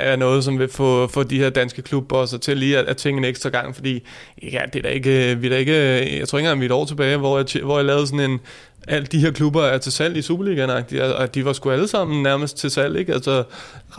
[0.00, 3.18] er noget, som vil få, få de her danske klubber til lige at, at tænke
[3.18, 4.02] en ekstra gang, fordi
[4.42, 6.60] ja, det er da ikke, øh, vi er da ikke, øh, jeg tror ikke engang,
[6.60, 8.40] vi er et år tilbage, hvor jeg, hvor jeg lavede sådan en,
[8.88, 10.70] alle de her klubber er til salg i Superligaen,
[11.16, 13.12] og de var sgu alle sammen nærmest til salg, ikke?
[13.12, 13.44] Altså,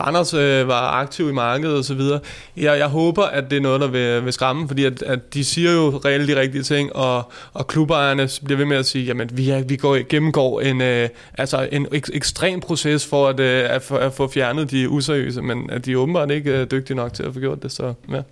[0.00, 2.20] Randers øh, var aktiv i markedet og så videre.
[2.56, 5.44] Jeg, jeg håber, at det er noget, der vil, vil skræmme, fordi at, at de
[5.44, 9.30] siger jo reelt de rigtige ting, og, og klubejerne bliver ved med at sige, jamen,
[9.32, 13.74] vi, er, vi går, gennemgår en, øh, altså en ek, ekstrem proces for at, øh,
[13.74, 16.96] at, for, at få fjernet de useriøse, men at de er åbenbart ikke er dygtige
[16.96, 18.22] nok til at få gjort det, så ja.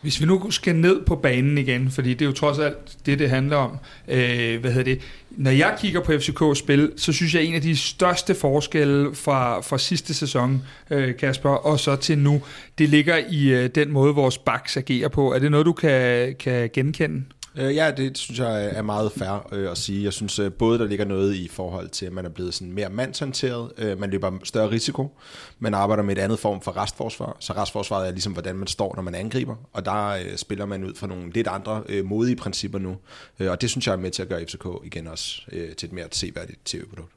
[0.00, 3.18] Hvis vi nu skal ned på banen igen, fordi det er jo trods alt det,
[3.18, 3.78] det handler om.
[4.08, 5.00] Øh, hvad hedder det?
[5.30, 9.14] Når jeg kigger på FCK's spil, så synes jeg, at en af de største forskelle
[9.14, 12.42] fra, fra sidste sæson, øh, Kasper, og så til nu,
[12.78, 15.32] det ligger i øh, den måde, vores backs agerer på.
[15.32, 17.22] Er det noget, du kan, kan genkende?
[17.56, 20.04] Øh, ja, det synes jeg er meget fair øh, at sige.
[20.04, 22.72] Jeg synes øh, både, der ligger noget i forhold til, at man er blevet sådan
[22.72, 25.18] mere mandshåndteret, øh, man løber større risiko,
[25.58, 28.94] man arbejder med et andet form for restforsvar, så restforsvaret er ligesom, hvordan man står,
[28.94, 32.36] når man angriber, og der øh, spiller man ud fra nogle lidt andre øh, modige
[32.36, 32.96] principper nu,
[33.40, 35.86] øh, og det synes jeg er med til at gøre FCK igen også øh, til
[35.86, 37.12] et mere seværdigt tv-produkt.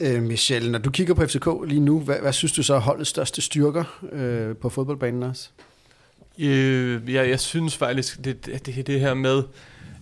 [0.00, 2.80] Øh, Michelle, når du kigger på FCK lige nu, hvad, hvad synes du så er
[2.80, 5.48] holdets største styrker øh, på fodboldbanen også?
[6.38, 9.42] Øh, ja, jeg synes faktisk, det, det, det her med,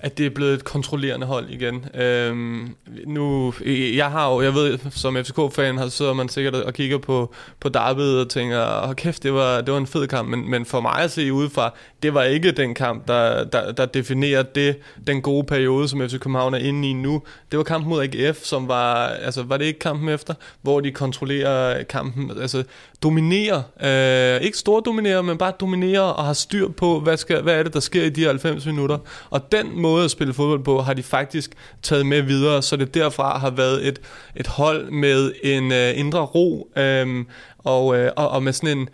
[0.03, 1.85] at det er blevet et kontrollerende hold igen.
[1.95, 2.75] Øhm,
[3.07, 3.55] nu,
[3.97, 7.69] jeg har jo, jeg ved, som FCK-fan, har sidder man sikkert og kigger på, på
[7.69, 10.81] derbyet og tænker, åh kæft, det var, det var en fed kamp, men, men for
[10.81, 15.23] mig at se udefra, det var ikke den kamp, der, der, der definerer det, den
[15.23, 17.23] gode periode, som FC København er inde i nu.
[17.51, 20.91] Det var kampen mod AGF, som var, altså var det ikke kampen efter, hvor de
[20.91, 22.65] kontrollerer kampen, altså
[23.03, 27.55] dominerer, øh, ikke stor dominerer, men bare dominerer og har styr på, hvad, skal, hvad
[27.55, 28.99] er det, der sker i de 90 minutter.
[29.31, 31.51] Og den måde at spille fodbold på, har de faktisk
[31.83, 34.01] taget med videre, så det derfra har været et,
[34.37, 37.25] et hold med en øh, indre ro, øh,
[37.59, 38.89] og, øh, og, og med sådan en,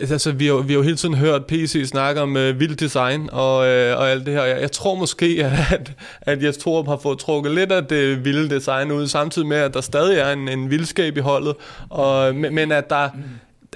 [0.00, 3.28] altså, vi, har, vi har jo hele tiden hørt PC snakke om øh, vild design
[3.32, 4.44] og, øh, og alt det her.
[4.44, 8.54] Jeg, jeg tror måske, at, at Jes Torup har fået trukket lidt af det vilde
[8.54, 11.54] design ud, samtidig med, at der stadig er en, en vildskab i holdet,
[11.90, 13.08] og, men, men at der...
[13.14, 13.22] Mm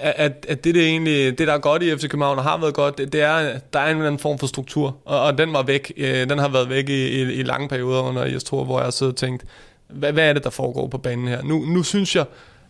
[0.00, 2.74] at, at det, det, egentlig, det, der er godt i FC København, og har været
[2.74, 5.52] godt, det, det er, der er en eller anden form for struktur, og, og den
[5.52, 5.92] var væk.
[5.96, 8.84] Øh, den har været væk i, i, i lange perioder under jeg tror, hvor jeg
[8.84, 9.44] har siddet og tænkt,
[9.88, 11.42] hvad, hvad er det, der foregår på banen her?
[11.42, 12.24] Nu, nu synes jeg,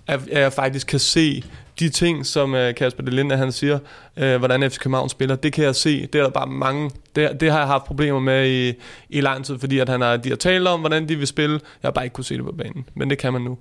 [0.07, 1.45] at jeg faktisk kan se
[1.81, 3.79] de ting, som øh, Kasper de Linde, han siger,
[4.17, 6.07] øh, hvordan FC København spiller, det kan jeg se.
[6.07, 8.73] Det er der bare mange, det, det har jeg haft problemer med i,
[9.09, 11.61] i lang tid, fordi at han har, de har talt om, hvordan de vil spille.
[11.83, 13.59] Jeg har bare ikke kunne se det på banen, men det kan man nu.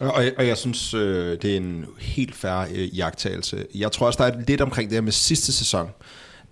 [0.00, 3.66] Og, og jeg synes, øh, det er en helt færre øh, jagttagelse.
[3.74, 5.88] Jeg tror også, der er lidt omkring det her med sidste sæson.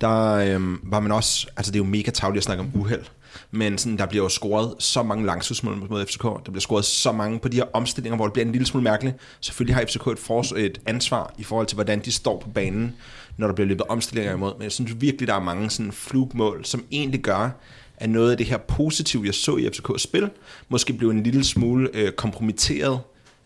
[0.01, 3.03] Der øh, var man også, altså det er jo mega tavligt at snakke om uheld,
[3.51, 6.23] men sådan, der bliver jo scoret så mange langskudsmål mod FCK.
[6.23, 8.83] Der bliver scoret så mange på de her omstillinger, hvor det bliver en lille smule
[8.83, 9.15] mærkeligt.
[9.41, 12.95] Selvfølgelig har FCK et, fors- et ansvar i forhold til, hvordan de står på banen,
[13.37, 14.53] når der bliver løbet omstillinger imod.
[14.53, 17.49] Men jeg synes virkelig, der er mange sådan flugmål, som egentlig gør,
[17.97, 20.29] at noget af det her positive, jeg så i FCK's spil,
[20.69, 22.99] måske blev en lille smule øh, kompromitteret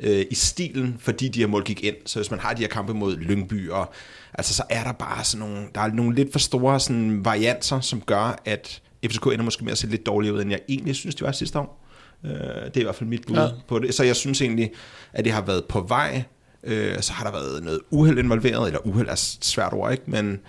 [0.04, 1.96] øh, i stilen, fordi de her mål gik ind.
[2.06, 3.94] Så hvis man har de her kampe mod Lyngby, og,
[4.34, 7.80] altså, så er der bare sådan nogle, der er nogle lidt for store sådan, varianter,
[7.80, 10.96] som gør, at FCK ender måske med at se lidt dårligere ud, end jeg egentlig
[10.96, 11.86] synes, de var sidste år.
[12.26, 13.48] Øh, det er i hvert fald mit bud ja.
[13.68, 13.94] på det.
[13.94, 14.72] Så jeg synes egentlig,
[15.14, 16.24] at det har været på vej.
[16.64, 20.04] Øh, så har der været noget uheld involveret, eller uheld er svært ord, ikke?
[20.08, 20.40] Men,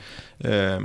[0.44, 0.80] øh,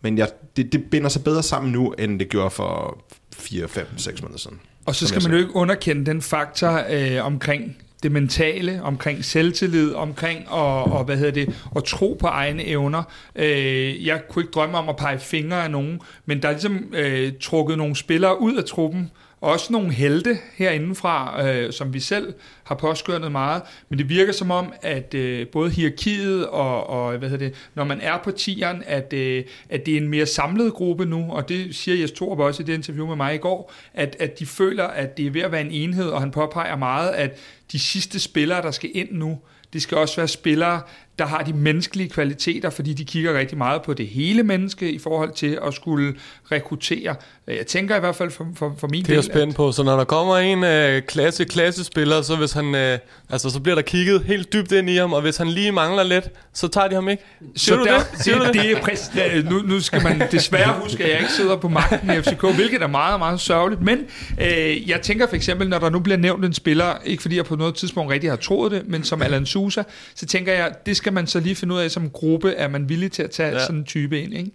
[0.00, 2.98] men ja, det, det binder sig bedre sammen nu, end det gjorde for
[3.32, 4.60] 4, 5, 6 måneder siden.
[4.86, 9.94] Og så skal man jo ikke underkende den faktor øh, omkring det mentale, omkring selvtillid,
[9.94, 10.48] omkring at,
[10.92, 13.02] og, hvad hedder det, at tro på egne evner.
[13.36, 16.84] Øh, jeg kunne ikke drømme om at pege fingre af nogen, men der er ligesom
[16.92, 19.10] øh, trukket nogle spillere ud af truppen,
[19.44, 24.50] også nogle helte herindefra, øh, som vi selv har påskørnet meget, men det virker som
[24.50, 28.82] om, at øh, både hierarkiet og, og hvad hedder det, når man er på tieren,
[28.86, 32.38] at, øh, at det er en mere samlet gruppe nu, og det siger Jes Torup
[32.38, 35.30] også i det interview med mig i går, at, at de føler, at det er
[35.30, 37.38] ved at være en enhed, og han påpeger meget, at
[37.72, 39.38] de sidste spillere, der skal ind nu,
[39.72, 40.80] det skal også være spillere,
[41.18, 44.98] der har de menneskelige kvaliteter, fordi de kigger rigtig meget på det hele menneske i
[44.98, 46.14] forhold til at skulle
[46.52, 47.14] rekruttere.
[47.46, 49.06] Jeg tænker i hvert fald for, for, for min del...
[49.06, 52.52] Det er jeg spændt på, så når der kommer en øh, klasse, klassespiller, så, hvis
[52.52, 52.98] han, øh,
[53.30, 56.02] altså, så bliver der kigget helt dybt ind i ham, og hvis han lige mangler
[56.02, 57.22] lidt, så tager de ham ikke.
[57.56, 58.22] Siger så du der, det?
[58.22, 58.62] Siger det, du det?
[58.62, 62.10] det er præcis, nu, nu skal man desværre huske, at jeg ikke sidder på magten
[62.10, 63.82] i FCK, hvilket er meget, meget sørgeligt.
[63.82, 63.98] Men
[64.40, 67.44] øh, jeg tænker for eksempel, når der nu bliver nævnt en spiller, ikke fordi jeg
[67.44, 69.82] på noget tidspunkt rigtig har troet det, men som Alan Sousa,
[70.14, 72.88] så tænker jeg, det skal man så lige finde ud af som gruppe, er man
[72.88, 73.58] villig til at tage ja.
[73.58, 74.50] sådan en type ind, ikke?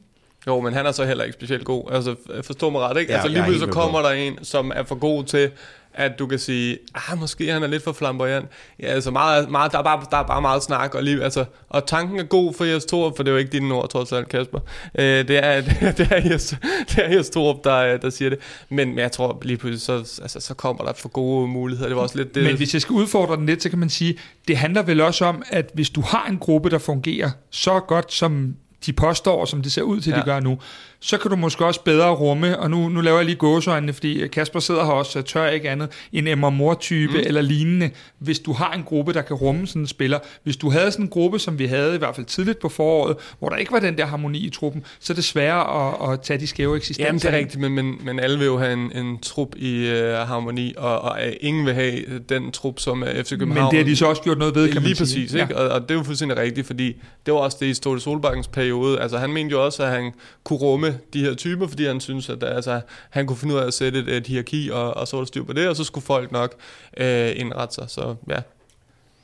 [0.47, 1.91] Jo, men han er så heller ikke specielt god.
[1.91, 3.11] Altså, forstå mig ret, ikke?
[3.11, 5.51] Ja, altså lige pludselig så kommer der en, som er for god til
[5.99, 8.45] at du kan sige, ah, måske han er lidt for flamboyant.
[8.79, 11.45] Ja, altså meget, meget, der, er bare, der er bare meget snak, og, lige, altså,
[11.69, 14.11] og tanken er god for Jes Torup, for det er jo ikke dine ord, trods
[14.11, 14.59] alt, Kasper.
[14.95, 15.61] Øh, det, er,
[15.97, 16.55] det, er Jes,
[16.89, 18.39] det er Jes Torup, der, øh, der siger det.
[18.69, 21.89] Men, men jeg tror lige pludselig, så, altså, så kommer der for gode muligheder.
[21.89, 22.43] Det var også lidt det.
[22.43, 25.25] Men hvis jeg skal udfordre den lidt, så kan man sige, det handler vel også
[25.25, 29.61] om, at hvis du har en gruppe, der fungerer så godt, som de påstår, som
[29.61, 30.19] det ser ud til, ja.
[30.19, 30.59] de gør nu,
[31.01, 34.27] så kan du måske også bedre rumme, og nu, nu laver jeg lige gåseøjnene, fordi
[34.27, 37.23] Kasper sidder her også, så tør ikke andet, en Emma Mor-type mm.
[37.25, 37.89] eller lignende,
[38.19, 40.19] hvis du har en gruppe, der kan rumme sådan en spiller.
[40.43, 43.17] Hvis du havde sådan en gruppe, som vi havde i hvert fald tidligt på foråret,
[43.39, 46.21] hvor der ikke var den der harmoni i truppen, så er det sværere at, at
[46.21, 47.07] tage de skæve eksistenser.
[47.07, 49.91] Jamen, det er rigtigt, men, men, men alle vil jo have en, en trup i
[49.91, 53.65] uh, harmoni, og, og uh, ingen vil have den trup, som uh, FC København...
[53.65, 55.25] Men det har de så også gjort noget ved, kan Lige man præcis, sige.
[55.25, 55.53] præcis, ikke?
[55.53, 55.59] Ja.
[55.59, 58.47] Og, og det er jo fuldstændig rigtigt, fordi det var også det i Ståle Solbakkens
[58.47, 58.68] periode.
[58.99, 62.29] Altså, han mente jo også, at han kunne rumme de her typer, fordi han synes,
[62.29, 65.15] at altså, han kunne finde ud af at sætte et, et hierarki, og, og så
[65.15, 66.55] var der styr på det, og så skulle folk nok
[66.97, 67.85] øh, indrette sig.
[67.87, 68.41] Så ja,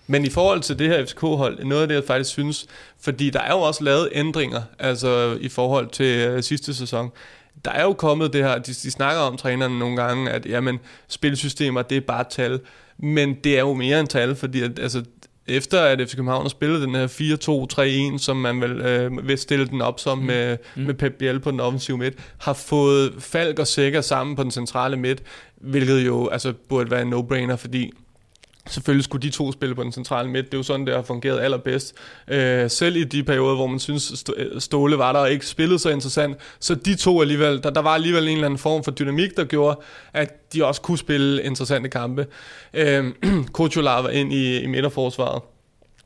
[0.07, 2.65] men i forhold til det her FCK-hold, noget af det, jeg faktisk synes,
[2.99, 7.11] fordi der er jo også lavet ændringer, altså i forhold til øh, sidste sæson.
[7.65, 10.79] Der er jo kommet det her, de, de snakker om trænerne nogle gange, at jamen,
[11.07, 12.59] spilsystemer, det er bare tal.
[12.97, 15.03] Men det er jo mere end tal, fordi at, altså,
[15.47, 17.07] efter at FC København har spillet den her
[18.15, 20.25] 4-2-3-1, som man vel øh, vil stille den op som mm.
[20.25, 20.83] med, mm.
[20.83, 24.51] med Pep Biel på den offensive midt, har fået Falk og Sækker sammen på den
[24.51, 25.23] centrale midt,
[25.61, 27.91] hvilket jo altså, burde være en no-brainer, fordi
[28.69, 30.45] Selvfølgelig skulle de to spille på den centrale midt.
[30.45, 31.95] Det er jo sådan, det har fungeret allerbedst.
[32.27, 35.79] Øh, selv i de perioder, hvor man synes, øh, Ståle var der og ikke spillede
[35.79, 38.91] så interessant, så de to alligevel, der, der var alligevel en eller anden form for
[38.91, 39.79] dynamik, der gjorde,
[40.13, 42.27] at de også kunne spille interessante kampe.
[42.73, 43.05] Øh,
[43.53, 45.41] Kocholar var ind i, i midterforsvaret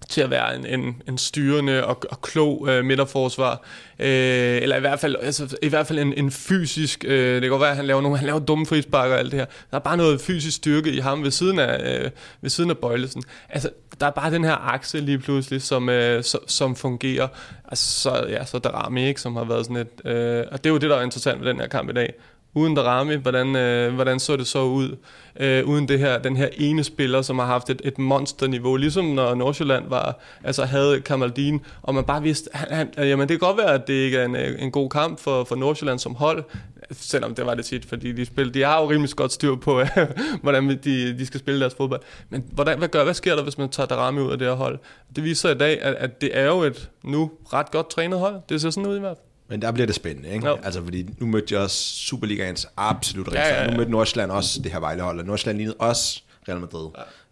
[0.09, 3.61] til at være en, en, en styrende og, og klog øh, midterforsvar.
[3.99, 7.05] Øh, eller i hvert fald, altså, i hvert fald en, en fysisk...
[7.07, 9.31] Øh, det kan godt være, at han laver, nogle, han laver dumme frisparker og alt
[9.31, 9.45] det her.
[9.71, 12.77] Der er bare noget fysisk styrke i ham ved siden af, øh, ved siden af
[12.77, 13.23] Bøjlesen.
[13.49, 13.69] Altså,
[13.99, 17.27] der er bare den her akse lige pludselig, som, øh, som, som fungerer.
[17.67, 20.11] Altså, så, ja, så Darami, ikke, som har været sådan et...
[20.11, 22.13] Øh, og det er jo det, der er interessant ved den her kamp i dag
[22.59, 24.95] uden Darami, hvordan, øh, hvordan så det så ud,
[25.39, 29.05] øh, uden det her, den her ene spiller, som har haft et, et monsterniveau, ligesom
[29.05, 33.39] når Nordsjælland var, altså havde Kamaldin, og man bare vidste, han, han, øh, jamen det
[33.39, 35.99] kan godt være, at det ikke er en, øh, en god kamp for, for Nordsjælland
[35.99, 36.43] som hold,
[36.91, 39.81] selvom det var det tit, fordi de spiller, de har jo rimelig godt styr på,
[40.43, 42.01] hvordan de, de skal spille deres fodbold.
[42.29, 44.55] Men hvordan, hvad, gør, hvad sker der, hvis man tager Darami ud af det her
[44.55, 44.79] hold?
[45.15, 48.35] Det viser i dag, at, at det er jo et nu ret godt trænet hold.
[48.49, 49.28] Det ser sådan ud i hvert fald.
[49.49, 50.47] Men der bliver det spændende, ikke?
[50.47, 50.57] Jo.
[50.63, 53.45] Altså, fordi nu mødte jeg også Superligaens absolut rigtigt.
[53.45, 53.69] Ja, ja, ja.
[53.71, 56.87] Nu mødte Nordsjælland også det her Vejlehold, og Nordsjælland lignede også Real Madrid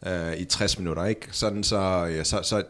[0.05, 0.31] ja.
[0.31, 1.27] øh, i 60 minutter, ikke?
[1.31, 2.63] Sådan så, ja, så, så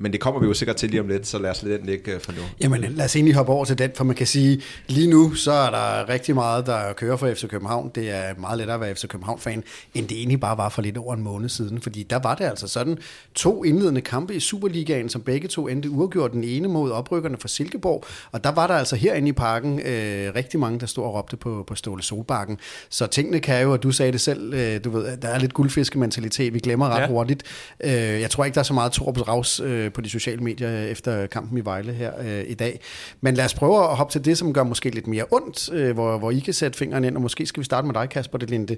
[0.00, 1.86] men det kommer vi jo sikkert til lige om lidt, så lad os lade den
[1.86, 2.38] ligge øh, for nu.
[2.60, 5.52] Jamen lad os egentlig hoppe over til den, for man kan sige, lige nu så
[5.52, 7.90] er der rigtig meget, der kører for FC København.
[7.94, 10.96] Det er meget lettere at være FC København-fan, end det egentlig bare var for lidt
[10.96, 11.80] over en måned siden.
[11.80, 12.98] Fordi der var det altså sådan
[13.34, 16.32] to indledende kampe i Superligaen, som begge to endte uafgjort.
[16.32, 20.34] Den ene mod oprykkerne fra Silkeborg, og der var der altså herinde i parken øh,
[20.34, 22.58] rigtig mange, der stod og råbte på, på Ståle Solbakken.
[22.88, 25.54] Så tingene kan jo, og du sagde det selv, øh, du ved, der er lidt
[25.54, 27.06] guldfiskementalitet, vi glemmer ret ja.
[27.06, 27.42] hurtigt.
[27.84, 30.40] Øh, jeg tror ikke, der er så meget Torps Raus øh, Øh, på de sociale
[30.40, 32.80] medier efter kampen i Vejle her øh, i dag.
[33.20, 35.94] Men lad os prøve at hoppe til det, som gør måske lidt mere ondt, øh,
[35.94, 38.38] hvor, hvor I kan sætte fingeren ind, og måske skal vi starte med dig, Kasper
[38.38, 38.76] Delinde.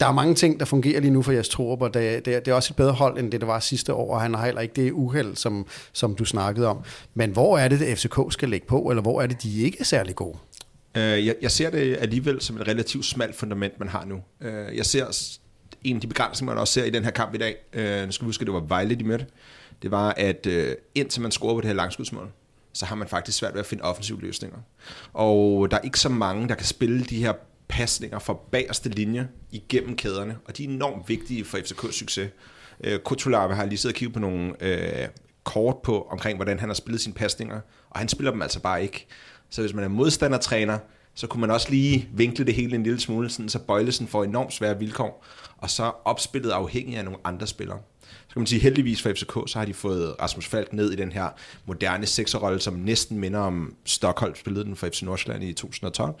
[0.00, 2.50] Der er mange ting, der fungerer lige nu for jeres Torup, og det, det, det
[2.50, 4.60] er også et bedre hold, end det, der var sidste år, og han har heller
[4.60, 6.78] ikke det uheld, som, som du snakkede om.
[7.14, 9.76] Men hvor er det, at FCK skal lægge på, eller hvor er det, de ikke
[9.80, 10.38] er særlig gode?
[10.96, 14.20] Øh, jeg, jeg ser det alligevel som et relativt smalt fundament, man har nu.
[14.40, 15.30] Øh, jeg ser
[15.84, 17.56] en af de begrænsninger, man også ser i den her kamp i dag.
[17.72, 19.26] Øh, nu skal vi huske, at det var Vejle, de mødte
[19.82, 22.30] det var, at øh, indtil man scorer på det her langskudsmål,
[22.72, 24.58] så har man faktisk svært ved at finde offensive løsninger.
[25.12, 27.32] Og der er ikke så mange, der kan spille de her
[27.68, 32.30] pasninger fra bagerste linje igennem kæderne, og de er enormt vigtige for FCK's succes.
[32.84, 35.08] Øh, Kutulava har lige siddet og kigget på nogle øh,
[35.44, 38.82] kort på omkring, hvordan han har spillet sine pasninger, og han spiller dem altså bare
[38.82, 39.06] ikke.
[39.50, 40.78] Så hvis man er modstandertræner,
[41.14, 44.24] så kunne man også lige vinkle det hele en lille smule, sådan, så Bøjlesen får
[44.24, 45.24] enormt svære vilkår,
[45.58, 47.78] og så opspillet afhængig af nogle andre spillere
[48.30, 50.96] så kan man sige, heldigvis for FCK, så har de fået Rasmus Falk ned i
[50.96, 51.28] den her
[51.66, 56.14] moderne sekserrolle, som næsten minder om Stockholm spillede den for FC Nordsjælland i 2012.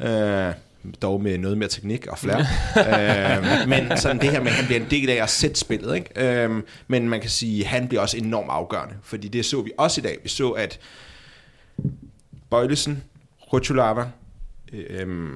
[0.00, 0.54] Øh,
[1.02, 2.40] dog med noget mere teknik og flere.
[2.88, 5.94] øh, men sådan det her med, at han bliver en del af at sætte spillet.
[5.94, 6.44] Ikke?
[6.44, 9.72] Øh, men man kan sige, at han bliver også enormt afgørende, fordi det så vi
[9.78, 10.18] også i dag.
[10.22, 10.80] Vi så, at
[12.50, 13.04] Bøjlesen,
[13.52, 14.04] Rutschulava,
[14.72, 15.30] øh,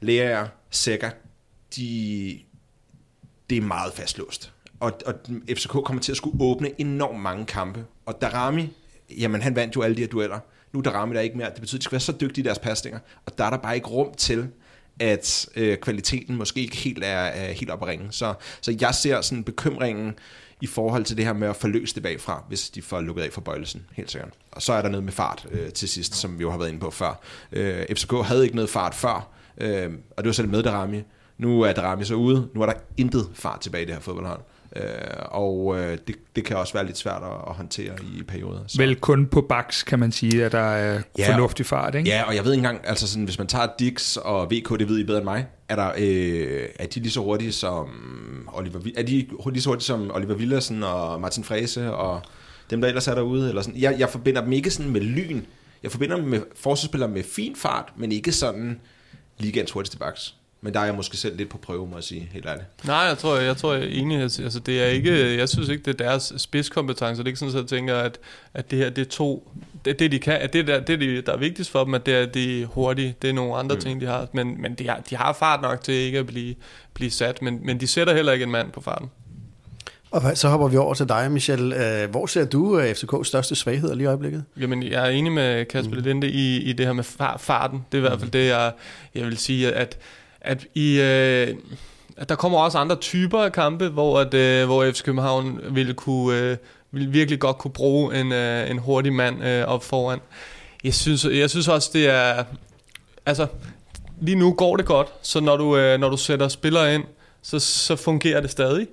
[0.00, 1.10] Lea, Sækker,
[1.76, 2.38] de,
[3.50, 4.51] det er meget fastlåst
[4.82, 5.14] og, og
[5.56, 7.84] FCK kommer til at skulle åbne enormt mange kampe.
[8.06, 8.72] Og Darami,
[9.18, 10.38] jamen han vandt jo alle de her dueller.
[10.72, 11.50] Nu er Darami der ikke mere.
[11.50, 12.98] Det betyder, at de skal være så dygtige i deres pasninger.
[13.26, 14.48] Og der er der bare ikke rum til,
[15.00, 18.06] at øh, kvaliteten måske ikke helt er, er helt op at ringe.
[18.10, 20.14] Så, så jeg ser sådan bekymringen
[20.60, 23.32] i forhold til det her med at forløse det bagfra, hvis de får lukket af
[23.32, 24.32] for bøjelsen, helt sikkert.
[24.52, 26.68] Og så er der noget med fart øh, til sidst, som vi jo har været
[26.68, 27.20] inde på før.
[27.52, 31.02] Øh, FCK havde ikke noget fart før, øh, og det var selv med Darami.
[31.38, 34.40] Nu er Darami så ude, nu er der intet fart tilbage i det her fodboldhold.
[34.76, 34.84] Øh,
[35.24, 38.60] og øh, det, det kan også være lidt svært at, at håndtere i perioder.
[38.66, 38.78] Så.
[38.78, 42.10] Vel kun på baks, kan man sige, at der er ja, fornuftig fart, ikke?
[42.10, 44.88] Ja, og jeg ved ikke engang, altså sådan, hvis man tager Dix og VK, det
[44.88, 47.88] ved I bedre end mig, er, der, øh, er de lige så hurtige som
[48.52, 52.22] Oliver, er de lige så hurtige som Oliver Villersen og Martin Frese og
[52.70, 53.48] dem, der ellers er derude?
[53.48, 53.80] Eller sådan.
[53.80, 55.42] Jeg, jeg forbinder dem ikke sådan med lyn.
[55.82, 58.80] Jeg forbinder dem med forsvarsspillere med fin fart, men ikke sådan
[59.38, 60.34] ligands hurtigste baks.
[60.64, 62.66] Men der er jeg måske selv lidt på prøve, må jeg sige, helt ærligt.
[62.84, 64.20] Nej, jeg tror, jeg, tror jeg er enig.
[64.20, 67.18] Altså, det er ikke, jeg synes ikke, det er deres spidskompetence.
[67.18, 68.18] Det er ikke sådan, at jeg tænker, at,
[68.54, 69.52] at det her, det er to,
[69.84, 72.14] det, det de kan, at det, der, det der er vigtigst for dem, at det
[72.14, 73.16] er de hurtige.
[73.22, 73.80] Det er nogle andre mm.
[73.80, 74.28] ting, de har.
[74.32, 76.54] Men, men de, har, de har fart nok til ikke at blive,
[76.94, 79.10] blive sat, men, men de sætter heller ikke en mand på farten.
[80.10, 81.72] Og så hopper vi over til dig, Michel.
[81.72, 84.44] Øh, hvor ser du øh, FCK's største svagheder lige i øjeblikket?
[84.60, 86.02] Jamen, jeg er enig med Kasper mm.
[86.02, 87.04] Linde i, i det her med
[87.38, 87.84] farten.
[87.92, 88.30] Det er i hvert fald mm.
[88.30, 88.72] det, jeg,
[89.14, 89.98] jeg vil sige, at
[90.44, 91.00] at i...
[91.00, 91.54] Øh,
[92.16, 95.94] at der kommer også andre typer af kampe, hvor, at, øh, hvor FC København ville,
[95.94, 96.56] kunne, øh,
[96.90, 100.18] ville virkelig godt kunne bruge en, øh, en hurtig mand øh, op foran.
[100.84, 102.44] Jeg synes, jeg synes også, det er...
[103.26, 103.46] Altså,
[104.20, 107.04] lige nu går det godt, så når du, øh, når du sætter spillere ind,
[107.42, 108.86] så, så fungerer det stadig.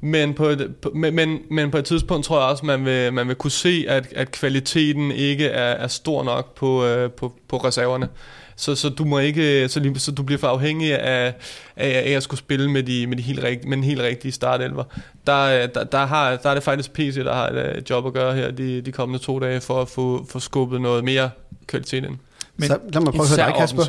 [0.00, 3.28] Men på, et, på, men, men på et tidspunkt tror jeg også, man vil, man
[3.28, 7.56] vil kunne se, at, at kvaliteten ikke er, er stor nok på, øh, på, på
[7.56, 8.08] reserverne.
[8.56, 11.34] Så, så du må ikke, så, så du bliver for afhængig af,
[11.76, 14.32] af, af at skulle spille med, de, med, de helt rigt, med den helt rigtige
[14.32, 14.84] startelver.
[15.26, 18.12] Der, der, der, har, der er det faktisk PC, der har øh, et job at
[18.12, 21.30] gøre her de, de kommende to dage, for at få, få skubbet noget mere
[21.66, 22.18] kvalitet ind.
[22.56, 23.82] Men så lad mig prøve at høre dig, Kasper.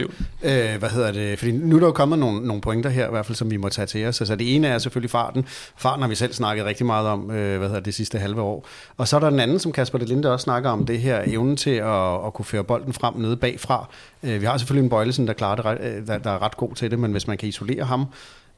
[0.43, 1.39] Øh, hvad hedder det?
[1.39, 3.58] Fordi nu er der jo kommet nogle, nogle pointer her, i hvert fald, som vi
[3.58, 4.21] må tage til os.
[4.21, 5.45] Altså, det ene er selvfølgelig farten.
[5.78, 8.67] Farten har vi selv snakket rigtig meget om øh, hvad hedder det, sidste halve år.
[8.97, 11.21] Og så er der den anden, som Kasper det Linde også snakker om, det her
[11.25, 13.89] evne til at, at kunne føre bolden frem nede bagfra.
[14.23, 16.75] Øh, vi har selvfølgelig en Bøjlesen, der, klarer det, øh, der, der er ret god
[16.75, 18.06] til det, men hvis man kan isolere ham,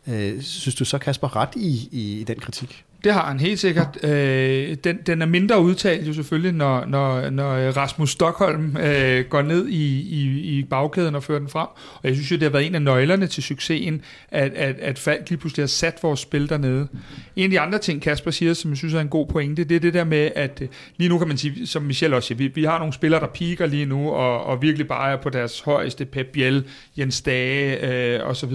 [0.08, 2.86] øh, synes du så, Kasper, ret i, i, i den kritik?
[3.04, 4.04] Det har han helt sikkert.
[4.04, 9.26] Øh, den, den er mindre udtalt jo selvfølgelig, når, når, når øh, Rasmus Stockholm øh,
[9.26, 11.68] går ned i, i, i bagkæden og fører den frem.
[11.94, 15.00] Og jeg synes jo, det har været en af nøglerne til succesen, at, at, at
[15.00, 16.88] Falk lige pludselig har sat vores spil dernede.
[17.36, 19.76] En af de andre ting, Kasper siger, som jeg synes er en god pointe, det
[19.76, 22.38] er det der med, at øh, lige nu kan man sige, som Michel også siger,
[22.38, 25.30] vi, vi har nogle spillere, der piker lige nu, og, og virkelig bare er på
[25.30, 26.64] deres højeste, Pep Biel,
[26.98, 28.52] Jens Dage øh, osv.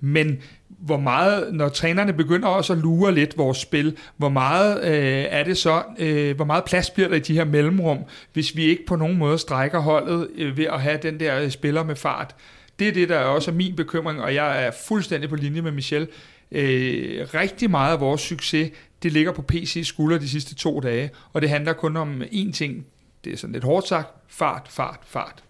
[0.00, 0.38] Men
[0.78, 5.44] hvor meget, når trænerne begynder også at lure lidt vores spil, hvor meget øh, er
[5.44, 7.98] det så, øh, hvor meget plads bliver der i de her mellemrum,
[8.32, 11.50] hvis vi ikke på nogen måde strækker holdet øh, ved at have den der øh,
[11.50, 12.34] spiller med fart.
[12.78, 15.72] Det er det, der er også min bekymring, og jeg er fuldstændig på linje med
[15.72, 16.08] Michel.
[16.52, 18.70] Øh, rigtig meget af vores succes,
[19.02, 22.52] det ligger på PC skulder de sidste to dage, og det handler kun om én
[22.52, 22.86] ting,
[23.24, 25.45] det er sådan lidt hårdt sagt, fart, fart, fart.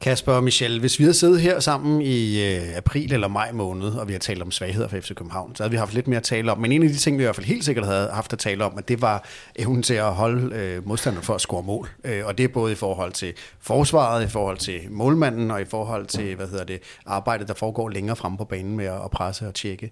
[0.00, 3.88] Kasper og Michel, hvis vi havde siddet her sammen i øh, april eller maj måned,
[3.88, 6.16] og vi har talt om svagheder for FC København, så havde vi haft lidt mere
[6.16, 6.58] at tale om.
[6.58, 8.64] Men en af de ting, vi i hvert fald helt sikkert havde haft at tale
[8.64, 11.88] om, at det var evnen til at holde øh, modstanderen for at score mål.
[12.04, 15.64] Øh, og det er både i forhold til forsvaret, i forhold til målmanden, og i
[15.64, 19.46] forhold til hvad hedder det, arbejdet, der foregår længere fremme på banen med at presse
[19.46, 19.90] og tjekke.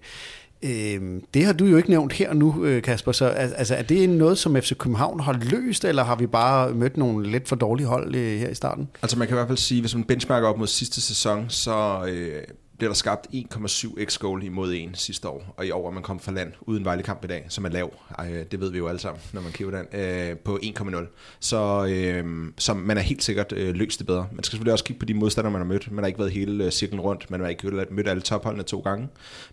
[0.65, 3.11] Øh, det har du jo ikke nævnt her nu, øh, Kasper.
[3.11, 6.97] Så altså, er det noget, som FC København har løst, eller har vi bare mødt
[6.97, 8.87] nogle lidt for dårlige hold øh, her i starten?
[9.01, 12.05] Altså man kan i hvert fald sige, hvis man benchmarker op mod sidste sæson, så
[12.07, 12.43] øh,
[12.77, 16.23] bliver der skabt 1,7 x-goal imod en sidste år, og i år er man kommet
[16.23, 17.93] fra land uden Vejlekamp i dag, som er lav.
[18.17, 20.95] Ej, det ved vi jo alle sammen, når man kigger den, øh, på 1,0.
[21.39, 24.27] Så, øh, så man er helt sikkert øh, løst det bedre.
[24.31, 25.91] Man skal selvfølgelig også kigge på de modstandere, man har mødt.
[25.91, 28.79] Man har ikke været hele øh, cirklen rundt, man har ikke mødt alle topholdene to
[28.79, 29.07] gange,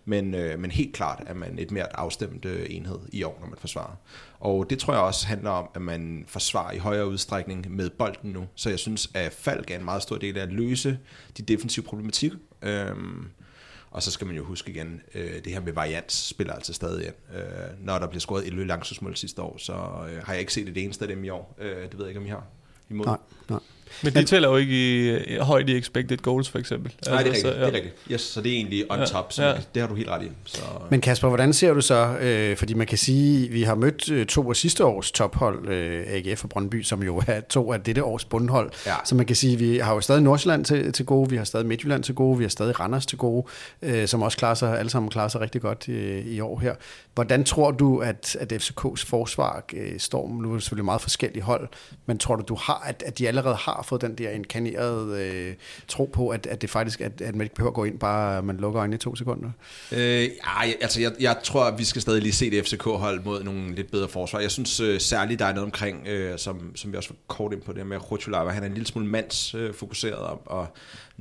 [0.05, 3.47] men, øh, men helt klart er man et mere afstemt øh, enhed i år, når
[3.47, 3.95] man forsvarer.
[4.43, 8.31] Og det tror jeg også handler om, at man forsvarer i højere udstrækning med bolden
[8.31, 8.47] nu.
[8.55, 10.99] Så jeg synes, at Falk er en meget stor del af at løse
[11.37, 12.37] de defensive problematikker.
[12.61, 13.27] Øhm,
[13.91, 17.05] og så skal man jo huske igen, øh, det her med varians spiller altså stadig
[17.05, 17.13] ind.
[17.35, 20.67] Øh, når der bliver scoret 11 langsmål sidste år, så øh, har jeg ikke set
[20.67, 21.55] det eneste af dem i år.
[21.57, 22.43] Øh, det ved jeg ikke, om I har
[22.89, 23.05] imod.
[23.05, 23.17] Nej,
[23.49, 23.59] nej.
[24.03, 24.73] Men de tæller jo ikke
[25.27, 26.93] i højt i expected goals, for eksempel.
[27.07, 27.55] Nej, det er altså, rigtigt.
[27.55, 27.65] Så, ja.
[27.65, 27.95] det er rigtigt.
[28.11, 29.33] Yes, så det er egentlig on ja, top.
[29.33, 29.53] Så ja.
[29.73, 30.29] Det har du helt ret i.
[30.45, 30.61] Så.
[30.89, 34.25] Men Kasper, hvordan ser du så, øh, fordi man kan sige, vi har mødt øh,
[34.25, 38.03] to af sidste års tophold, øh, AGF og Brøndby, som jo er to af dette
[38.03, 38.71] års bundhold.
[38.85, 38.95] Ja.
[39.05, 41.65] Så man kan sige, vi har jo stadig Nordsjælland til, til gode, vi har stadig
[41.65, 43.45] Midtjylland til gode, vi har stadig Randers til gode,
[43.81, 46.75] øh, som også klarer sig, alle sammen klarer sig rigtig godt øh, i år her.
[47.15, 51.43] Hvordan tror du, at, at FCK's forsvar øh, står, nu er det selvfølgelig meget forskellige
[51.43, 51.69] hold,
[52.05, 55.53] men tror du, du har, at, at de allerede har fået den der inkarnerede øh,
[55.87, 58.43] tro på, at, at det faktisk, at, at man ikke behøver at gå ind, bare
[58.43, 59.49] man lukker øjnene i to sekunder?
[59.91, 63.43] Øh, ej, altså jeg, jeg tror, at vi skal stadig lige se det FCK-hold mod
[63.43, 64.39] nogle lidt bedre forsvar.
[64.39, 67.53] Jeg synes øh, særligt, der er noget omkring, øh, som, som vi også var kort
[67.53, 70.67] ind på det med Rutulava, han er en lille smule mandsfokuseret, øh, og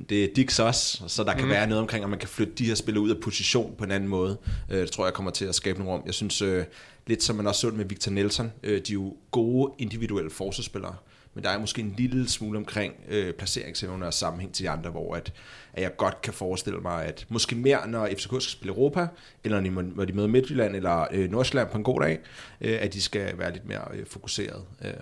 [0.09, 1.51] det er Dix også, så der kan mm.
[1.51, 3.91] være noget omkring, at man kan flytte de her spillere ud af position på en
[3.91, 4.37] anden måde.
[4.71, 6.03] Øh, det tror jeg kommer til at skabe nogle rum.
[6.07, 6.65] Jeg synes, øh,
[7.07, 10.95] lidt som man også så med Victor Nelson, øh, de er jo gode individuelle forsvarsspillere,
[11.35, 14.91] men der er måske en lille smule omkring øh, placeringsevne og sammenhæng til de andre,
[14.91, 15.33] hvor at,
[15.73, 19.07] at jeg godt kan forestille mig, at måske mere, når FCK skal spille Europa,
[19.45, 19.61] eller
[19.95, 22.19] når de møder Midtjylland eller øh, Nordsjælland på en god dag,
[22.61, 24.63] øh, at de skal være lidt mere øh, fokuseret.
[24.85, 24.93] Øh,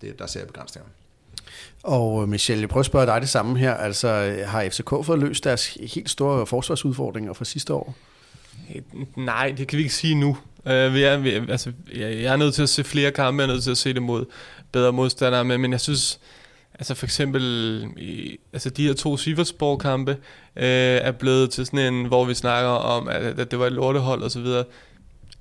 [0.00, 0.88] det, der ser jeg begrænsninger.
[1.82, 3.74] Og øh, Michelle, jeg prøver at spørge dig det samme her.
[3.74, 7.94] Altså, har FCK fået løst deres helt store forsvarsudfordringer fra sidste år?
[8.74, 8.82] Øh,
[9.16, 10.36] nej, det kan vi ikke sige nu.
[10.64, 13.48] Uh, vi er, vi, altså, jeg, jeg er nødt til at se flere kampe, jeg
[13.48, 14.24] er nødt til at se det mod
[14.72, 16.20] bedre modstandere, men, men jeg synes,
[16.74, 17.42] altså for eksempel,
[17.96, 20.12] i, altså de her to Siversborg-kampe
[20.56, 23.72] uh, er blevet til sådan en, hvor vi snakker om, at, at det var et
[23.72, 24.64] lortehold og så videre.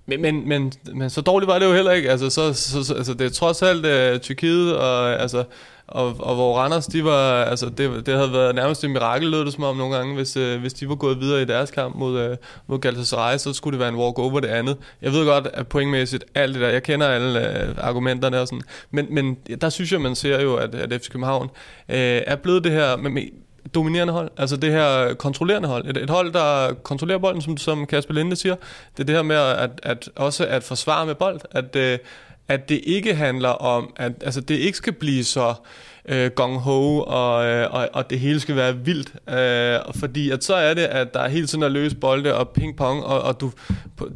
[0.05, 2.11] Men, men, men, men så dårligt var det jo heller ikke.
[2.11, 5.43] Altså, så, så, så, altså det er trods alt uh, Tyrkiet, og altså,
[5.91, 9.45] og, og hvor Randers, de var, altså det, det havde været nærmest et mirakel, lød
[9.45, 11.95] det som om nogle gange, hvis, øh, hvis de var gået videre i deres kamp
[11.95, 12.37] mod, øh,
[12.67, 14.77] mod Galatasaray, så skulle det være en walk-over det andet.
[15.01, 18.61] Jeg ved godt, at pointmæssigt, alt det der, jeg kender alle øh, argumenterne og sådan,
[18.91, 21.49] men, men der synes jeg, man ser jo, at, at FC København
[21.89, 23.23] øh, er blevet det her med, med
[23.75, 25.87] dominerende hold, altså det her kontrollerende hold.
[25.87, 28.55] Et, et hold, der kontrollerer bolden, som, som Kasper Linde siger.
[28.97, 31.99] Det er det her med at, at også at forsvare med bold, at, øh,
[32.47, 35.55] at det ikke handler om, at altså, det ikke skal blive så
[36.05, 39.13] øh, gong-ho, og, øh, og, og det hele skal være vildt.
[39.29, 42.49] Øh, fordi at så er det, at der er hele tiden at løse bolde og
[42.59, 43.51] ping-pong, og, og du,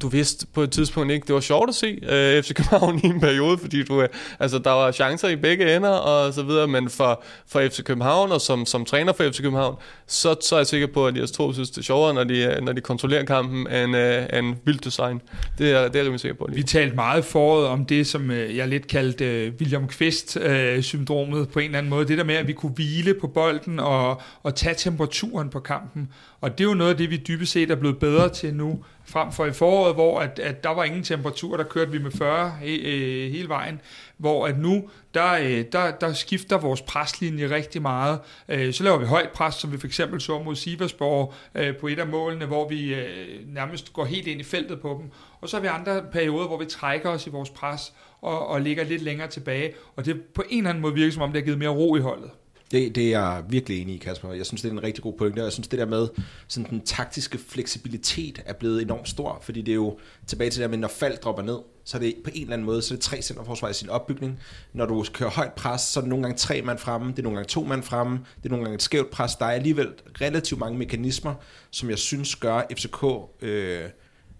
[0.02, 3.08] du vidste på et tidspunkt ikke, det var sjovt at se øh, FC København i
[3.08, 4.10] en periode, fordi du, øh,
[4.40, 8.32] altså, der var chancer i begge ender og så videre, men for, for FC København
[8.32, 9.76] og som, som træner for FC København,
[10.08, 12.60] så, så er jeg sikker på, at de to synes, det er sjovere, når de,
[12.62, 15.22] når de kontrollerer kampen, end, øh, end vildt design.
[15.58, 16.46] Det er, det er jeg sikker på.
[16.50, 16.56] Lige.
[16.56, 21.48] Vi talte meget foråret om det, som øh, jeg lidt kaldte øh, William Kvist-syndromet øh,
[21.48, 22.08] på en eller anden måde.
[22.08, 26.12] Det der med, at vi kunne hvile på bolden og, og tage temperaturen på kampen.
[26.42, 28.84] Og det er jo noget af det, vi dybest set er blevet bedre til nu,
[29.06, 32.12] frem for i foråret, hvor at, at der var ingen temperatur, der kørte vi med
[32.12, 33.82] 40 he, øh, hele vejen,
[34.18, 38.20] hvor at nu, der, øh, der, der skifter vores preslinje rigtig meget.
[38.50, 41.88] Øh, så laver vi højt pres, som vi for eksempel så mod Siversborg øh, på
[41.88, 45.12] et af målene, hvor vi øh, nærmest går helt ind i feltet på dem.
[45.42, 47.94] Og så har vi andre perioder, hvor vi trækker os i vores pres
[48.26, 51.22] og, og ligger lidt længere tilbage, og det på en eller anden måde virker som
[51.22, 52.30] om, det har givet mere ro i holdet.
[52.72, 54.34] Det, det er jeg virkelig enig i, Kasper.
[54.34, 56.08] Jeg synes, det er en rigtig god pointe, og jeg synes, det der med
[56.48, 59.98] sådan den taktiske fleksibilitet er blevet enormt stor, fordi det er jo
[60.28, 62.54] tilbage til det der med, når fald dropper ned, så er det på en eller
[62.54, 64.40] anden måde, så er det tre centerforsvar i sin opbygning.
[64.74, 67.24] Når du kører højt pres, så er det nogle gange tre mand fremme, det er
[67.24, 69.36] nogle gange to mand fremme, det er nogle gange et skævt pres.
[69.36, 69.88] Der er alligevel
[70.22, 71.34] relativt mange mekanismer,
[71.72, 73.04] som jeg synes gør FCK
[73.42, 73.82] øh,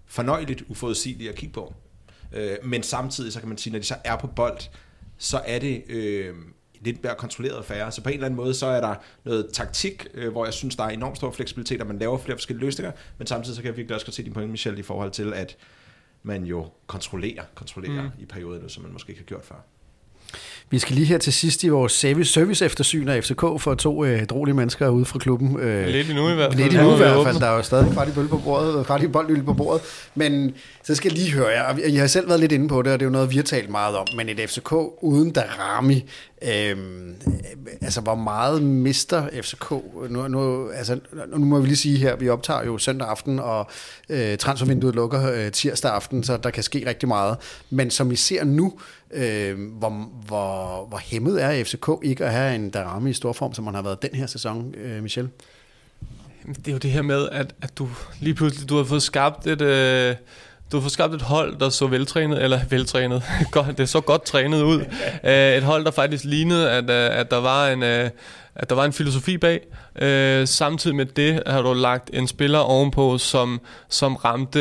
[0.06, 1.74] fornøjeligt uforudsigeligt at kigge på.
[2.32, 4.58] Øh, men samtidig, så kan man sige, når de så er på bold,
[5.18, 6.34] så er det øh,
[6.80, 7.92] lidt mere kontrolleret færre.
[7.92, 10.76] Så på en eller anden måde, så er der noget taktik, øh, hvor jeg synes,
[10.76, 13.68] der er enormt stor fleksibilitet, og man laver flere forskellige løsninger, men samtidig så kan
[13.68, 15.56] jeg virkelig også godt se din point, Michel, i forhold til, at
[16.22, 18.22] man jo kontrollerer, kontrollerer mm.
[18.22, 19.56] i perioder, som man måske ikke har gjort før.
[20.70, 24.04] Vi skal lige her til sidst i vores service, service eftersyn af FCK for to
[24.04, 25.60] øh, drolige mennesker ude fra klubben.
[25.60, 26.62] Øh, lidt endnu i hvert fald.
[26.62, 27.40] Lidt endnu i hvert fald.
[27.40, 29.82] Der er jo stadig kvart i bøl på bordet, kvart i boldøl på bordet.
[30.14, 30.54] Men
[30.84, 31.76] så skal jeg lige høre jer.
[31.88, 33.42] Jeg har selv været lidt inde på det, og det er jo noget, vi har
[33.42, 34.06] talt meget om.
[34.16, 34.72] Men et FCK
[35.02, 36.04] uden Darami,
[36.42, 37.14] Øhm,
[37.80, 39.70] altså, hvor meget mister FCK?
[40.10, 43.70] Nu, nu, altså, nu må vi lige sige her, vi optager jo søndag aften, og
[44.08, 47.36] øh, transfervinduet lukker øh, tirsdag aften, så der kan ske rigtig meget.
[47.70, 48.78] Men som vi ser nu,
[49.10, 53.54] øh, hvor, hvor, hvor hæmmet er FCK ikke at have en Darami i stor form,
[53.54, 55.28] som man har været den her sæson, øh, Michel?
[56.46, 57.88] Det er jo det her med, at, at du
[58.20, 59.60] lige pludselig du har fået skabt et...
[59.60, 60.16] Øh
[60.72, 63.22] du fået skabt et hold, der så veltrænet, eller veltrænet,
[63.76, 64.84] det er så godt trænet ud.
[65.24, 68.10] Øh, et hold, der faktisk lignede, at, øh, at der var en, øh,
[68.54, 69.60] at der var en filosofi bag.
[70.46, 74.60] samtidig med det har du lagt en spiller ovenpå, som, som ramte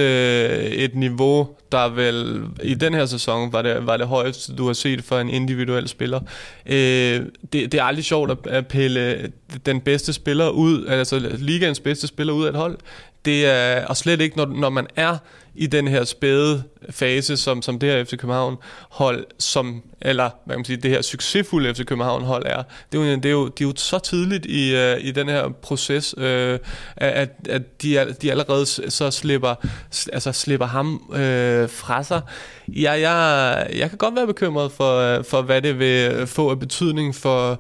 [0.75, 4.73] et niveau, der vel i den her sæson var det, var det højeste, du har
[4.73, 6.19] set for en individuel spiller.
[6.65, 9.31] det, det er aldrig sjovt at pille
[9.65, 12.77] den bedste spiller ud, altså ligaens bedste spiller ud af et hold.
[13.25, 15.17] Det er, og slet ikke, når, når man er
[15.55, 18.57] i den her spæde fase, som, som det her FC København
[18.89, 22.63] hold, som, eller hvad kan man sige, det her succesfulde FC København hold er.
[22.91, 25.29] Det er jo, det er jo, de er jo så tidligt i, uh, i den
[25.29, 26.23] her proces, uh,
[26.95, 29.55] at, at de, de allerede så slipper,
[30.13, 32.21] altså slipper ham uh, fra sig.
[32.67, 37.15] Ja, jeg, jeg kan godt være bekymret for, for hvad det vil få af betydning
[37.15, 37.57] for øh,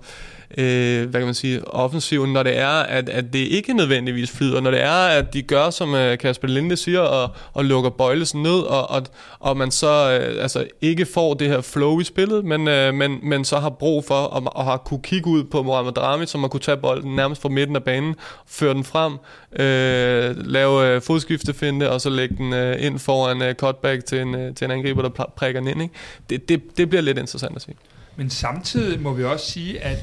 [0.57, 4.61] Øh, hvad kan man sige, offensiven, når det er, at, at det ikke nødvendigvis flyder,
[4.61, 8.43] når det er, at de gør, som øh, Kasper Linde siger, og, og lukker Bøjlesen
[8.43, 9.01] ned, og, og,
[9.39, 13.19] og man så øh, altså, ikke får det her flow i spillet, men, øh, men,
[13.23, 16.41] men så har brug for, at, at have kunne kigge ud på Mohamed Drami, som
[16.41, 18.15] har kunne tage bolden nærmest fra midten af banen,
[18.47, 19.13] føre den frem,
[19.59, 24.35] øh, lave øh, fodskiftefinde, og så lægge den øh, ind foran øh, cutback til en,
[24.35, 25.81] øh, til en angriber, der prikker den ind.
[25.81, 25.93] Ikke?
[26.29, 27.73] Det, det, det bliver lidt interessant at se.
[28.15, 29.97] Men samtidig må vi også sige, at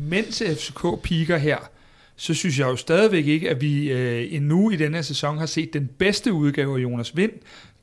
[0.00, 1.56] mens FCK piker her,
[2.16, 5.46] så synes jeg jo stadigvæk ikke, at vi øh, endnu i denne her sæson har
[5.46, 7.32] set den bedste udgave af Jonas Vind.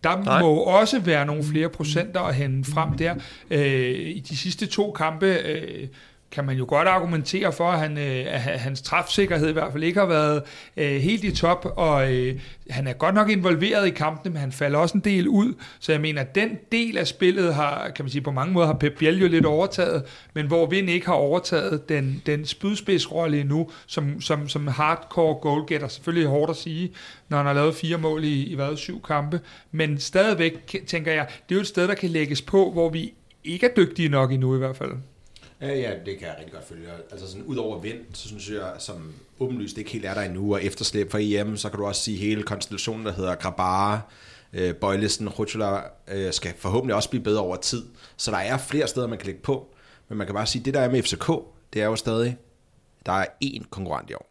[0.04, 0.42] Der Nej.
[0.42, 3.16] må også være nogle flere procenter at hente frem der.
[3.52, 5.26] Øh, I de sidste to kampe...
[5.26, 5.88] Øh,
[6.36, 9.84] kan man jo godt argumentere for, at, han, øh, at hans træfsikkerhed i hvert fald
[9.84, 10.44] ikke har været
[10.78, 14.52] øh, helt i top, og øh, han er godt nok involveret i kampene, men han
[14.52, 18.06] falder også en del ud, så jeg mener, at den del af spillet har, kan
[18.06, 21.06] man sige, på mange måder har Pep Biel jo lidt overtaget, men hvor Vind ikke
[21.06, 26.92] har overtaget den, den spydspidsrolle endnu, som, som, som hardcore goalgetter, selvfølgelig hårdt at sige,
[27.30, 29.40] når han har lavet fire mål i, i hvad, syv kampe,
[29.72, 33.14] men stadigvæk tænker jeg, det er jo et sted, der kan lægges på, hvor vi
[33.44, 34.92] ikke er dygtige nok endnu i hvert fald.
[35.62, 36.88] Ja, ja, det kan jeg rigtig godt følge.
[37.12, 40.54] Altså sådan ud over vind, så synes jeg, som åbenlyst ikke helt er der endnu,
[40.54, 44.00] og efterslæb for EM, så kan du også sige hele konstellationen, der hedder Grabara,
[44.54, 47.86] øh, Bøjlisten, Rutschler, øh, skal forhåbentlig også blive bedre over tid.
[48.18, 49.76] Så der er flere steder, man kan lægge på.
[50.10, 51.32] Men man kan bare sige, det der er med FCK,
[51.74, 52.38] det er jo stadig,
[53.06, 54.30] der er én konkurrent i år.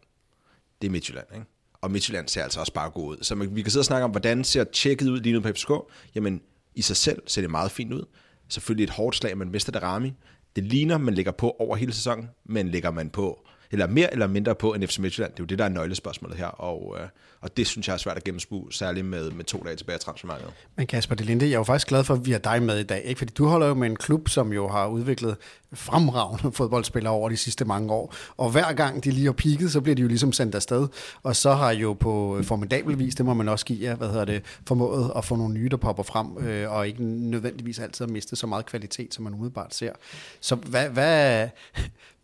[0.81, 1.45] Det er Midtjylland, ikke?
[1.81, 3.17] Og Midtjylland ser altså også bare god ud.
[3.21, 5.71] Så vi kan sidde og snakke om, hvordan ser tjekket ud lige nu på FCK.
[6.15, 6.41] Jamen,
[6.75, 8.03] i sig selv ser det meget fint ud.
[8.49, 10.13] Selvfølgelig et hårdt slag, man mister det rami.
[10.55, 14.27] Det ligner, man lægger på over hele sæsonen, men lægger man på, eller mere eller
[14.27, 17.07] mindre på end FC Midtjylland, det er jo det, der er nøglespørgsmålet her, og, øh,
[17.41, 19.99] og det synes jeg er svært at gennemskue, særligt med, med to dage tilbage i
[19.99, 20.53] transfermarkedet.
[20.75, 22.83] Men Kasper Delinde, jeg er jo faktisk glad for, at vi har dig med i
[22.83, 23.17] dag, ikke?
[23.17, 25.37] fordi du holder jo med en klub, som jo har udviklet
[25.73, 29.81] fremragende fodboldspillere over de sidste mange år, og hver gang de lige har pigget, så
[29.81, 30.87] bliver de jo ligesom sendt afsted,
[31.23, 34.07] og så har jo på øh, formidabel vis, det må man også give jer, hvad
[34.07, 38.05] hedder det, formået at få nogle nye, der popper frem, øh, og ikke nødvendigvis altid
[38.05, 39.91] har mistet så meget kvalitet, som man umiddelbart ser.
[40.39, 41.47] Så hvad, hvad,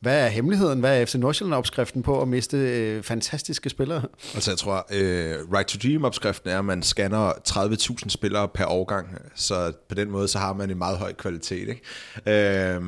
[0.02, 0.80] hvad er hemmeligheden?
[0.80, 4.02] Hvad er FC Nordsjælland-opskriften på at miste øh, fantastiske spillere?
[4.34, 9.08] Altså jeg tror, øh, Right to Dream-opskriften er, at man scanner 30.000 spillere per årgang,
[9.36, 11.68] så på den måde så har man en meget høj kvalitet.
[11.68, 12.76] Ikke?
[12.76, 12.82] Øh,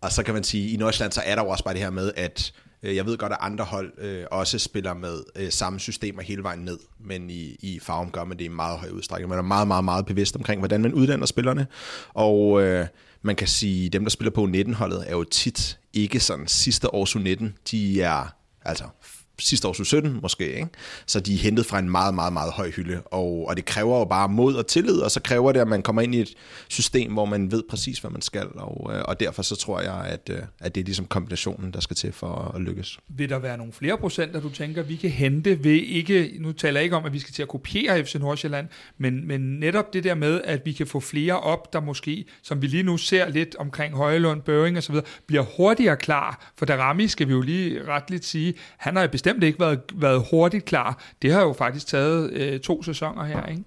[0.00, 1.82] og så kan man sige, at i Nordsjælland så er der jo også bare det
[1.82, 2.52] her med, at
[2.82, 6.42] øh, jeg ved godt, at andre hold øh, også spiller med øh, samme systemer hele
[6.42, 9.28] vejen ned, men i, i Farum gør man det i meget høj udstrækning.
[9.28, 11.66] Man er meget, meget, meget bevidst omkring, hvordan man uddanner spillerne,
[12.14, 12.86] og øh,
[13.22, 17.16] man kan sige, dem, der spiller på 19-holdet, er jo tit ikke sådan sidste års
[17.16, 17.44] U19.
[17.70, 18.84] De er altså
[19.40, 20.68] sidste års 17 måske, ikke?
[21.06, 23.98] så de er hentet fra en meget, meget, meget høj hylde, og, og det kræver
[23.98, 26.34] jo bare mod og tillid, og så kræver det, at man kommer ind i et
[26.68, 30.04] system, hvor man ved præcis, hvad man skal, og, øh, og derfor så tror jeg,
[30.04, 32.98] at, øh, at det er ligesom kombinationen, der skal til for at lykkes.
[33.08, 36.80] Vil der være nogle flere procenter, du tænker, vi kan hente ved ikke, nu taler
[36.80, 38.68] jeg ikke om, at vi skal til at kopiere FC Nordsjælland,
[38.98, 42.62] men, men netop det der med, at vi kan få flere op, der måske, som
[42.62, 44.94] vi lige nu ser lidt omkring Højlund, Børing osv.,
[45.26, 49.44] bliver hurtigere klar, for Darami skal vi jo lige retligt sige, han har bestemt bestemt
[49.44, 51.02] ikke været, været hurtigt klar.
[51.22, 53.64] Det har jo faktisk taget øh, to sæsoner her, ikke?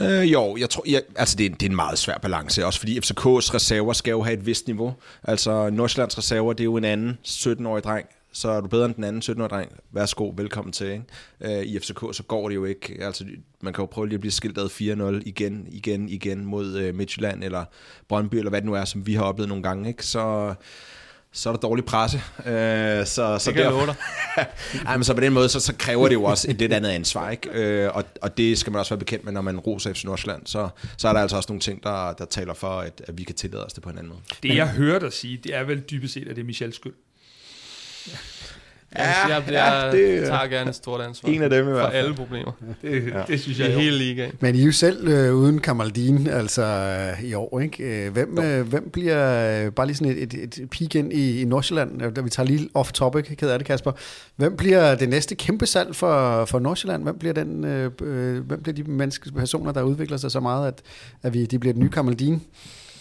[0.00, 2.78] Øh, jo, jeg tror, jeg, altså det er, det er en meget svær balance, også
[2.78, 4.94] fordi FCK's reserver skal jo have et vist niveau.
[5.22, 8.94] Altså Nordsjællands reserver, det er jo en anden 17-årig dreng, så er du bedre end
[8.94, 9.72] den anden 17-årige dreng.
[9.92, 10.86] Værsgo, velkommen til.
[10.86, 11.58] Ikke?
[11.60, 12.96] Øh, I FCK, så går det jo ikke.
[13.00, 13.24] Altså,
[13.60, 16.94] man kan jo prøve lige at blive skilt ad 4-0 igen, igen, igen mod øh,
[16.94, 17.64] Midtjylland eller
[18.08, 19.88] Brøndby, eller hvad det nu er, som vi har oplevet nogle gange.
[19.88, 20.06] Ikke?
[20.06, 20.54] Så
[21.36, 22.22] så er der dårlig presse.
[22.46, 23.94] Øh, så, så det kan der, jeg
[24.86, 26.90] Ej, men så på den måde, så, så kræver det jo også et lidt andet
[26.90, 27.30] ansvar.
[27.30, 27.50] Ikke?
[27.52, 30.42] Øh, og, og det skal man også være bekendt med, når man roser FC Nordsjælland.
[30.46, 33.24] Så, så er der altså også nogle ting, der, der taler for, at, at vi
[33.24, 34.20] kan tillade os det på en anden måde.
[34.42, 36.94] Det jeg hører dig sige, det er vel dybest set, at det er Michels skyld.
[38.98, 39.28] Ja.
[39.28, 41.76] Ja, jeg, jeg ja, det, tager gerne et stort ansvar en af dem i hvert
[41.76, 41.92] fald.
[41.92, 42.52] for alle problemer.
[42.82, 43.22] Det, ja.
[43.28, 44.32] det synes jeg er hele ligaen.
[44.40, 48.06] Men I er jo selv øh, uden Kamaldin altså øh, i år, ikke?
[48.06, 51.40] Øh, hvem, øh, hvem bliver, øh, bare lige sådan et, et, et peak ind i,
[51.40, 53.92] i Nordsjælland, øh, da vi tager lige off topic, ked af det Kasper.
[54.36, 57.02] Hvem bliver det næste kæmpe salg for, for Nordsjælland?
[57.02, 60.68] Hvem bliver, den, øh, øh, hvem bliver de menneske, personer, der udvikler sig så meget,
[60.68, 60.82] at,
[61.22, 62.42] at vi, de bliver den nye Kamaldin?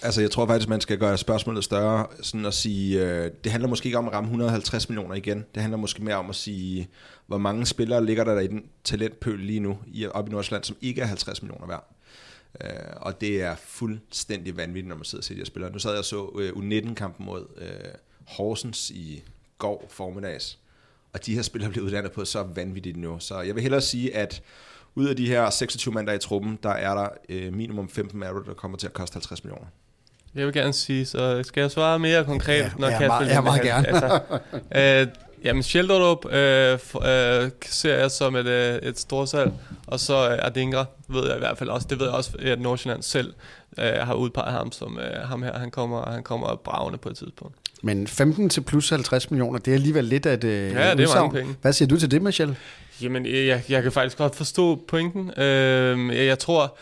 [0.06, 3.70] Altså, jeg tror faktisk, man skal gøre spørgsmålet større, sådan at sige, øh, det handler
[3.70, 5.45] måske ikke om at ramme 150 millioner igen.
[5.56, 6.89] Det handler måske mere om at sige,
[7.28, 10.78] hvor mange spillere ligger der i den talentpøl lige nu i, op i Nordsjælland, som
[10.82, 11.95] ikke er 50 millioner værd.
[12.62, 15.72] Øh, og det er fuldstændig vanvittigt, når man sidder og ser de her spillere.
[15.72, 17.70] Nu sad jeg og så øh, U19-kampen mod øh,
[18.28, 19.24] Horsens i
[19.58, 20.60] går formiddags,
[21.14, 23.20] og de her spillere blev uddannet på så vanvittigt nu.
[23.20, 24.41] Så jeg vil hellere sige, at
[24.95, 27.89] ud af de her 26 mand, der er i truppen, der er der øh, minimum
[27.89, 29.68] 15 mand, der kommer til at koste 50 millioner.
[30.36, 33.30] Jeg vil gerne sige, så skal jeg svare mere konkret, Ja, når ja, Kasper meget-
[33.30, 33.88] ja, meget gerne.
[33.88, 34.20] Altså,
[34.76, 35.08] øh,
[35.44, 39.52] jamen, Sheldrup øh, f- øh, ser jeg som et, øh, et stort salg,
[39.88, 42.60] og så øh, Adingra ved jeg i hvert fald også, det ved jeg også, at
[42.62, 43.34] Nordsjælland selv
[43.80, 47.18] øh, har udpeget ham som øh, ham her, han kommer, han kommer bravende på et
[47.18, 47.56] tidspunkt.
[47.84, 50.86] Men 15 til plus 50 millioner, det er alligevel lidt af et øh, det er
[50.88, 51.32] mange udsagn.
[51.32, 51.56] penge.
[51.62, 52.56] Hvad siger du til det, Michel?
[53.02, 55.32] Jamen, jeg, jeg kan faktisk godt forstå pointen.
[55.40, 56.78] Øh, jeg, jeg tror,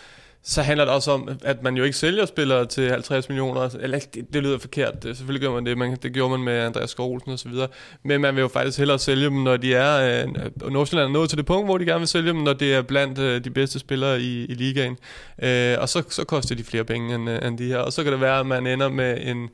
[0.45, 3.69] så handler det også om, at man jo ikke sælger spillere til 50 millioner.
[3.79, 5.03] Eller det, det lyder forkert.
[5.03, 5.77] Det, selvfølgelig gør man det.
[5.77, 7.67] Man, det gjorde man med Andreas Skov og så videre.
[8.03, 10.23] Men man vil jo faktisk hellere sælge dem, når de er...
[10.23, 12.73] Øh, Nordsjælland er nået til det punkt, hvor de gerne vil sælge dem, når det
[12.73, 14.97] er blandt øh, de bedste spillere i, i ligaen.
[15.43, 17.77] Øh, og så, så koster de flere penge end, øh, end de her.
[17.77, 19.49] Og så kan det være, at man ender med en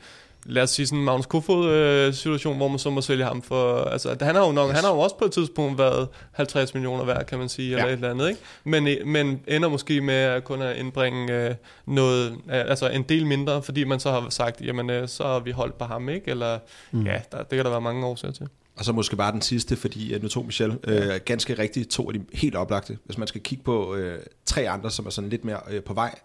[0.45, 3.41] lad os sige sådan en Magnus Kofod øh, situation, hvor man så må sælge ham
[3.41, 4.75] for, altså han har jo nok, yes.
[4.75, 7.85] han har jo også på et tidspunkt været 50 millioner værd, kan man sige, eller
[7.85, 7.89] Ja.
[7.89, 8.41] et eller andet, ikke?
[8.63, 13.03] Men, øh, men ender måske med at kun at indbringe øh, noget, øh, altså en
[13.03, 16.09] del mindre, fordi man så har sagt, jamen øh, så har vi holdt på ham,
[16.09, 16.31] ikke?
[16.31, 16.59] Eller,
[16.91, 17.05] mm.
[17.05, 18.47] ja, der, det kan der være mange årsager til.
[18.77, 22.07] Og så måske bare den sidste, fordi øh, nu tog Michel øh, ganske rigtigt to
[22.07, 22.97] af de helt oplagte.
[23.05, 25.93] Hvis man skal kigge på øh, tre andre, som er sådan lidt mere øh, på
[25.93, 26.19] vej,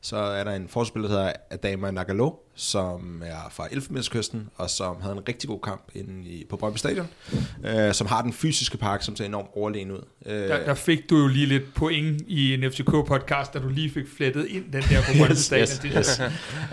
[0.00, 4.96] så er der en forspiller, der hedder Adama Nagalo, som er fra Elfenbenskysten, og som
[5.00, 7.06] havde en rigtig god kamp inde i, på Brøndby Stadion,
[7.64, 10.00] øh, som har den fysiske park, som ser enormt overlegen ud.
[10.26, 13.90] Øh, Der, der fik du jo lige lidt point i en FCK-podcast, da du lige
[13.90, 15.68] fik flettet ind den der på Brøndby Stadion.
[15.98, 16.20] yes, yes.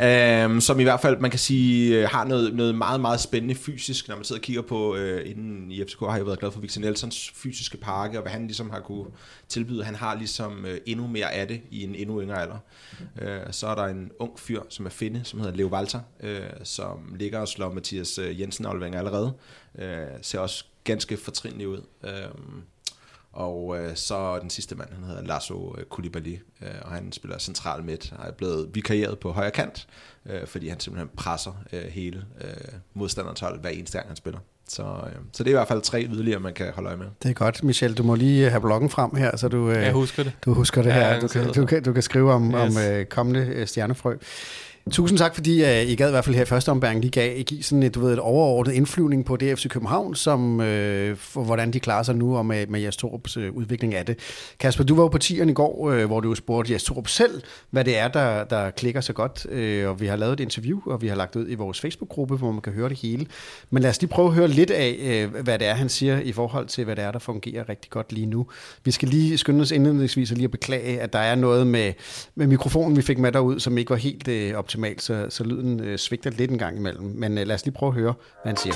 [0.03, 3.55] øhm, som i hvert fald, man kan sige, øh, har noget, noget meget, meget spændende
[3.55, 6.51] fysisk, når man sidder og kigger på, øh, inden i FCK har jeg været glad
[6.51, 9.05] for Victor Nelsons fysiske pakke, og hvad han ligesom har kunne
[9.49, 9.83] tilbyde.
[9.83, 12.57] Han har ligesom øh, endnu mere af det i en endnu yngre alder.
[13.21, 16.39] Øh, så er der en ung fyr, som er finde, som hedder Leo Walter, øh,
[16.63, 19.33] som ligger og slår Mathias øh, Jensen aflevering allerede.
[19.79, 21.81] Øh, ser også ganske fortrinlig ud.
[22.03, 22.11] Øh,
[23.33, 27.37] og øh, så den sidste mand, han hedder Lasso øh, Koulibaly, øh, og han spiller
[27.37, 29.87] central midt, og er blevet vikarieret på højre kant,
[30.25, 32.49] øh, fordi han simpelthen presser øh, hele øh,
[32.93, 34.39] modstanderens hold hver eneste gang, han spiller.
[34.69, 37.07] Så, øh, så det er i hvert fald tre yderligere, man kan holde øje med.
[37.23, 37.93] Det er godt, Michel.
[37.93, 40.31] Du må lige have bloggen frem her, så du, øh, Jeg husker det.
[40.45, 41.19] du husker det Ja, her.
[41.19, 42.65] Du kan, du, kan, du kan skrive om, yes.
[42.65, 42.75] Yes.
[42.77, 44.17] om øh, kommende øh, stjernefrø.
[44.91, 47.43] Tusind tak, fordi uh, I gad i hvert fald her i første ombæring lige gav,
[47.43, 51.73] give sådan et, du ved, et overordnet indflyvning på DFC København, som, øh, for hvordan
[51.73, 54.19] de klarer sig nu, og med, med Jes Torups øh, udvikling af det.
[54.59, 57.07] Kasper, du var jo på tieren i går, øh, hvor du jo spurgte Jes Torup
[57.07, 60.39] selv, hvad det er, der, der klikker så godt, øh, og vi har lavet et
[60.39, 63.25] interview, og vi har lagt ud i vores Facebook-gruppe, hvor man kan høre det hele.
[63.69, 66.19] Men lad os lige prøve at høre lidt af, øh, hvad det er, han siger
[66.19, 68.47] i forhold til, hvad det er, der fungerer rigtig godt lige nu.
[68.83, 71.93] Vi skal lige skynde os indledningsvis og lige at beklage, at der er noget med,
[72.35, 75.79] med mikrofonen, vi fik med derud, som ikke var helt øh, optimalt, så, så lyden
[75.79, 77.03] øh, svigter lidt en gang imellem.
[77.15, 78.13] Men øh, lad os lige prøve at høre,
[78.43, 78.75] hvad han siger.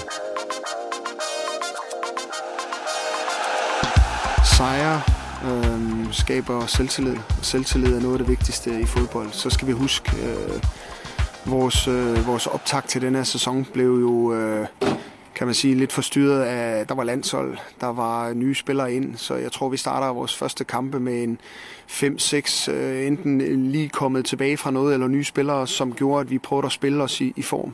[4.58, 5.02] Sejre
[5.46, 9.32] øh, skaber selvtillid, og selvtillid er noget af det vigtigste i fodbold.
[9.32, 10.64] Så skal vi huske, øh,
[11.46, 14.68] vores, øh, vores optag til den her sæson blev jo, øh,
[15.36, 19.36] kan man sige, lidt forstyrret af, der var landshold, der var nye spillere ind, så
[19.36, 21.40] jeg tror, vi starter vores første kampe med en
[21.88, 26.38] 5-6, øh, enten lige kommet tilbage fra noget, eller nye spillere, som gjorde, at vi
[26.38, 27.74] prøvede at spille os i, i form.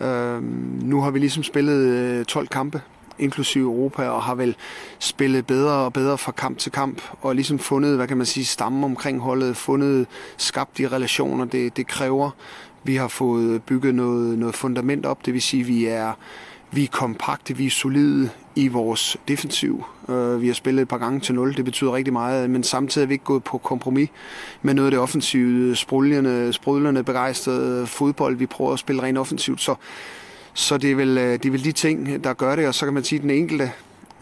[0.00, 0.42] Øh,
[0.82, 2.80] nu har vi ligesom spillet øh, 12 kampe,
[3.18, 4.56] inklusive Europa, og har vel
[4.98, 8.44] spillet bedre og bedre fra kamp til kamp, og ligesom fundet, hvad kan man sige,
[8.44, 10.06] stamme omkring holdet, fundet,
[10.36, 12.30] skabt de relationer, det, det kræver.
[12.84, 16.12] Vi har fået bygget noget, noget fundament op, det vil sige, vi er,
[16.72, 19.84] vi er kompakte, vi er solide i vores defensiv.
[20.08, 23.04] Øh, vi har spillet et par gange til 0, det betyder rigtig meget, men samtidig
[23.04, 24.08] er vi ikke gået på kompromis
[24.62, 28.36] med noget af det offensive, sprudlende, sprudlende begejstrede fodbold.
[28.36, 29.74] Vi prøver at spille rent offensivt, så
[30.54, 32.86] så det er, vel, øh, det er vel de ting, der gør det, og så
[32.86, 33.72] kan man sige, at den enkelte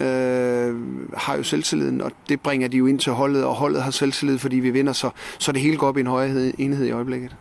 [0.01, 0.75] øh,
[1.17, 4.39] har jo selvtilliden, og det bringer de jo ind til holdet, og holdet har selvtillid,
[4.39, 7.37] fordi vi vinder, så, så det hele går op i en højere enhed i øjeblikket.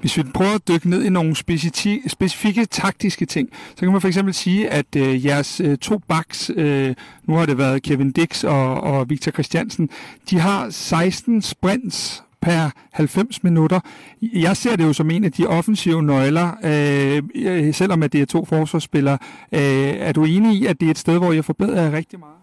[0.00, 4.00] Hvis vi prøver at dykke ned i nogle specifikke, specifikke taktiske ting, så kan man
[4.00, 8.12] for eksempel sige, at øh, jeres øh, to backs, øh, nu har det været Kevin
[8.12, 9.88] Dix og, og Victor Christiansen,
[10.30, 13.80] de har 16 sprints per 90 minutter.
[14.22, 18.26] Jeg ser det jo som en af de offensive nøgler, øh, selvom at det er
[18.26, 19.18] to forsvarsspillere.
[19.52, 19.60] Øh,
[19.98, 22.41] er du enig i, at det er et sted, hvor jeg forbedrer rigtig meget?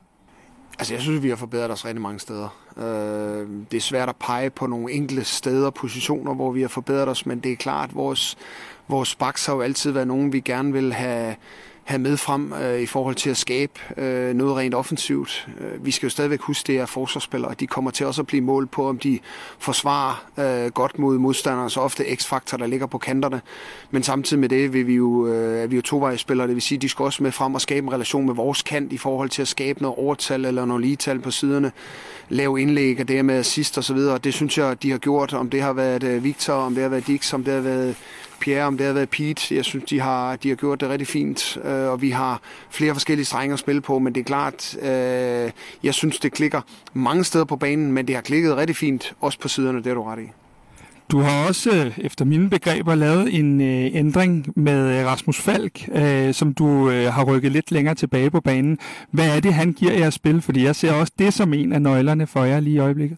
[0.80, 2.57] Altså, jeg synes, vi har forbedret os rigtig mange steder.
[2.77, 6.67] Øh, det er svært at pege på nogle enkelte steder og positioner, hvor vi har
[6.67, 8.38] forbedret os, men det er klart, at vores,
[8.88, 11.36] vores backs har jo altid været nogen, vi gerne vil have,
[11.90, 15.48] have med frem øh, i forhold til at skabe øh, noget rent offensivt.
[15.60, 17.54] Øh, vi skal jo stadigvæk huske, det er forsvarsspillere.
[17.60, 19.20] De kommer til også at blive målt på, om de
[19.60, 23.42] forsvarer øh, godt mod modstandere, så ofte x-faktor, der ligger på kanterne.
[23.92, 26.76] Men samtidig med det vil vi jo, øh, er vi jo tovejsspillere, det vil sige,
[26.76, 29.30] at de skal også med frem og skabe en relation med vores kant i forhold
[29.30, 31.72] til at skabe noget overtal eller noget ligetal på siderne,
[32.30, 34.18] lave indlæg og dermed assist og så videre.
[34.18, 36.90] Det synes jeg, de har gjort, om det har været øh, Victor, om det har
[36.90, 37.96] været Dix, om det har været
[38.40, 39.56] Pierre, om det har været Pete.
[39.56, 42.94] Jeg synes, de har, de har gjort det rigtig fint, øh, og vi har flere
[42.94, 45.52] forskellige strenge at spille på, men det er klart, øh,
[45.84, 46.62] jeg synes, det klikker
[46.94, 49.94] mange steder på banen, men det har klikket rigtig fint, også på siderne, det er
[49.94, 50.30] du ret i.
[51.12, 55.90] Du har også, øh, efter mine begreber, lavet en øh, ændring med øh, Rasmus Falk,
[55.92, 58.78] øh, som du øh, har rykket lidt længere tilbage på banen.
[59.12, 60.42] Hvad er det, han giver jer spil?
[60.42, 63.18] Fordi jeg ser også det som en af nøglerne for jer lige i øjeblikket.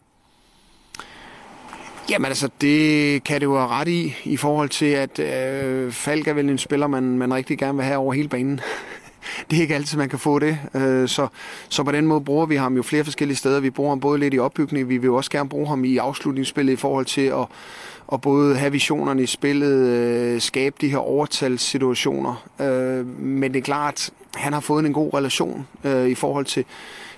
[2.09, 6.27] Jamen altså, det kan det jo have ret i, i forhold til, at øh, Falk
[6.27, 8.59] er vel en spiller, man, man rigtig gerne vil have over hele banen.
[9.49, 10.59] det er ikke altid, man kan få det.
[10.75, 11.27] Øh, så,
[11.69, 13.59] så på den måde bruger vi ham jo flere forskellige steder.
[13.59, 15.97] Vi bruger ham både lidt i opbygning, vi vil jo også gerne bruge ham i
[15.97, 17.45] afslutningsspillet i forhold til at,
[18.13, 22.47] at både have visionerne i spillet, øh, skabe de her overtalssituationer.
[22.61, 26.65] Øh, men det er klart, han har fået en god relation øh, i forhold til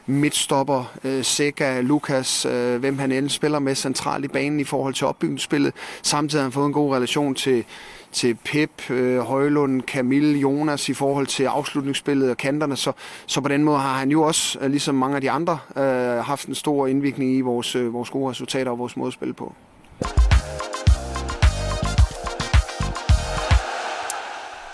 [0.06, 4.93] midtstopper, øh, Seca, Lukas, øh, hvem han end spiller med centralt i banen i forhold
[4.93, 5.74] til opbygningsspillet.
[6.01, 7.66] Samtidig har han fået en god relation til,
[8.12, 12.76] til Pep, øh, Højlund, Camille, Jonas i forhold til afslutningsspillet og kanterne.
[12.76, 12.91] Så,
[13.26, 15.84] så på den måde har han jo også, øh, ligesom mange af de andre, øh,
[16.26, 19.34] haft en stor indvirkning i vores, øh, vores gode resultater og vores måde at spille
[19.34, 19.54] på.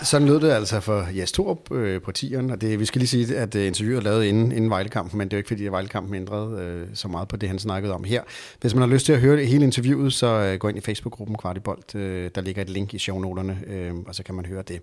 [0.02, 3.08] Sådan lød det altså for Jes Torup øh, på tieren, og det, vi skal lige
[3.08, 5.66] sige, at øh, interviewet er lavet inden, inden Vejlekampen, men det er jo ikke fordi,
[5.66, 8.22] at Vejlekampen ændrede øh, så meget på det, han snakkede om her.
[8.60, 10.80] Hvis man har lyst til at høre det, hele interviewet, så øh, gå ind i
[10.80, 11.94] Facebook-gruppen Kvartibolt.
[11.94, 14.80] Øh, der ligger et link i shownoterne, øh, og så kan man høre det.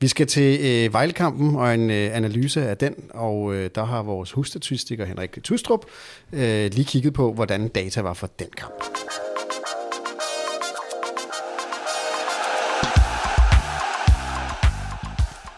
[0.00, 4.02] Vi skal til øh, Vejlekampen og en øh, analyse af den, og øh, der har
[4.02, 5.84] vores husstatistiker Henrik Tustrup
[6.32, 8.84] øh, lige kigget på, hvordan data var for den kamp.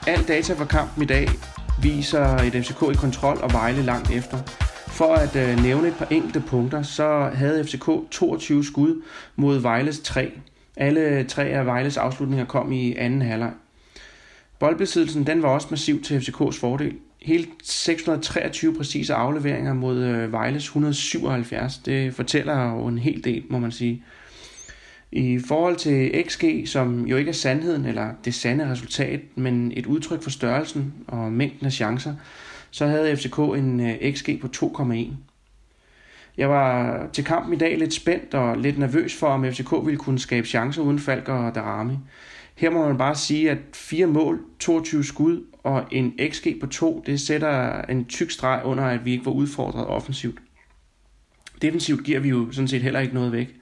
[0.09, 1.29] Al data fra kampen i dag
[1.83, 4.39] viser et FCK i kontrol og Vejle langt efter.
[4.87, 9.03] For at øh, nævne et par enkelte punkter, så havde FCK 22 skud
[9.37, 10.33] mod Vejles 3.
[10.77, 13.53] Alle tre af Vejles afslutninger kom i anden halvleg.
[14.59, 16.95] Boldbesiddelsen den var også massiv til FCKs fordel.
[17.23, 21.79] Helt 623 præcise afleveringer mod øh, Vejles 177.
[21.79, 24.05] Det fortæller jo en hel del, må man sige.
[25.13, 29.87] I forhold til XG, som jo ikke er sandheden eller det sande resultat, men et
[29.87, 32.15] udtryk for størrelsen og mængden af chancer,
[32.71, 34.95] så havde FCK en øh, XG på 2,1.
[36.37, 39.99] Jeg var til kampen i dag lidt spændt og lidt nervøs for, om FCK ville
[39.99, 41.95] kunne skabe chancer uden Falk og Darami.
[42.55, 47.03] Her må man bare sige, at fire mål, 22 skud og en XG på 2,
[47.07, 50.39] det sætter en tyk streg under, at vi ikke var udfordret offensivt.
[51.63, 53.58] Defensivt giver vi jo sådan set heller ikke noget væk.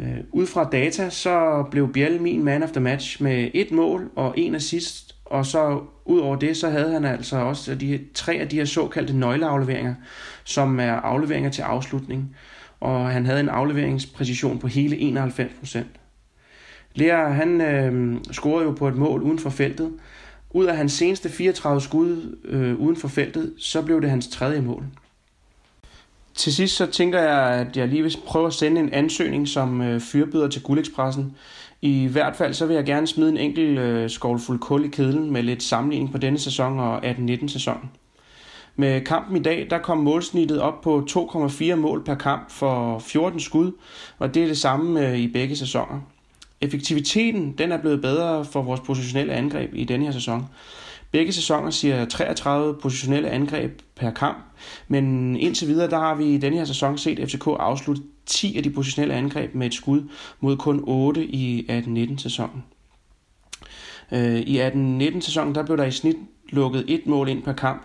[0.00, 4.10] Øh, ud fra data, så blev Biel min man of the match med et mål
[4.16, 8.34] og en assist, og så ud over det, så havde han altså også de, tre
[8.34, 9.94] af de her såkaldte nøgleafleveringer,
[10.44, 12.36] som er afleveringer til afslutning,
[12.80, 16.00] og han havde en afleveringspræcision på hele 91 procent.
[16.94, 19.92] Lea, han øh, scorede jo på et mål uden for feltet.
[20.50, 24.60] Ud af hans seneste 34 skud øh, uden for feltet, så blev det hans tredje
[24.60, 24.84] mål.
[26.34, 29.82] Til sidst så tænker jeg, at jeg lige vil prøve at sende en ansøgning som
[29.82, 31.36] øh, fyrbyder til Guldekspressen.
[31.82, 35.30] I hvert fald så vil jeg gerne smide en enkelt øh, skovlfuld kul i kedlen
[35.30, 37.90] med lidt sammenligning på denne sæson og 18-19 sæson.
[38.76, 43.40] Med kampen i dag, der kom målsnittet op på 2,4 mål per kamp for 14
[43.40, 43.72] skud,
[44.18, 46.00] og det er det samme øh, i begge sæsoner.
[46.60, 50.46] Effektiviteten den er blevet bedre for vores positionelle angreb i denne her sæson.
[51.12, 54.38] Begge sæsoner siger 33 positionelle angreb per kamp,
[54.88, 58.62] men indtil videre der har vi i denne her sæson set FCK afslutte 10 af
[58.62, 60.02] de positionelle angreb med et skud
[60.40, 62.64] mod kun 8 i 18-19 sæsonen.
[64.12, 66.16] Øh, I 18-19 sæsonen der blev der i snit
[66.48, 67.82] lukket et mål ind per kamp.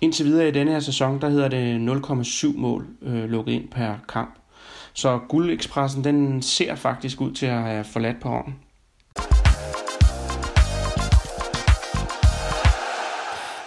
[0.00, 3.94] Indtil videre i denne her sæson der hedder det 0,7 mål øh, lukket ind per
[4.08, 4.34] kamp.
[4.92, 8.28] Så Guldekspressen den ser faktisk ud til at have forladt på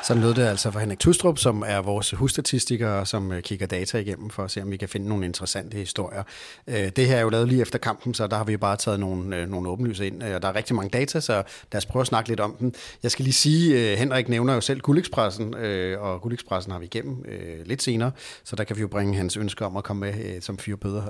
[0.06, 3.98] Sådan lød det altså for Henrik Tustrup, som er vores husstatistiker, som øh, kigger data
[3.98, 6.24] igennem for at se, om vi kan finde nogle interessante historier.
[6.68, 9.00] Øh, det her er jo lavet lige efter kampen, så der har vi bare taget
[9.00, 10.24] nogle, øh, nogle åbenlyse ind.
[10.24, 11.34] Og der er rigtig mange data, så
[11.72, 12.74] lad os prøve at snakke lidt om dem.
[13.04, 15.54] Jeg skal lige sige, Henrik nævner jo selv Guldekspressen,
[16.00, 17.26] og Guldekspressen har vi igennem
[17.66, 18.12] lidt senere,
[18.44, 21.04] så der kan vi jo bringe hans ønske om at komme med som fyrbøder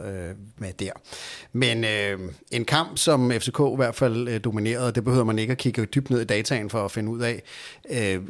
[0.58, 0.92] med der.
[1.54, 1.86] Men
[2.52, 6.10] en kamp, som FCK i hvert fald dominerede, det behøver man ikke at kigge dybt
[6.10, 7.42] ned i dataen for at finde ud af.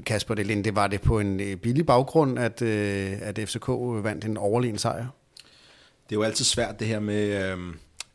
[0.05, 4.03] Kasper, det det var det på en øh, billig baggrund, at, øh, at FCK øh,
[4.03, 5.06] vandt en overlegen sejr?
[6.10, 7.30] Det er jo altid svært det her med,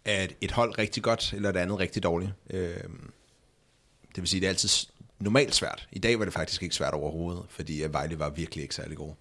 [0.04, 2.30] at et hold rigtig godt, eller et andet rigtig dårligt.
[4.14, 4.68] Det vil sige, det er altid
[5.18, 5.88] normalt svært.
[5.92, 9.12] I dag var det faktisk ikke svært overhovedet, fordi Vejle var virkelig ikke særlig god.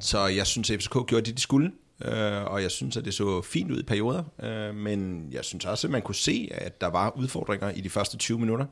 [0.00, 1.72] Så jeg synes, at FCK gjorde det, de skulle
[2.04, 5.64] øh, og jeg synes, at det så fint ud i perioder, øh, men jeg synes
[5.64, 8.66] også, at man kunne se, at der var udfordringer i de første 20 minutter,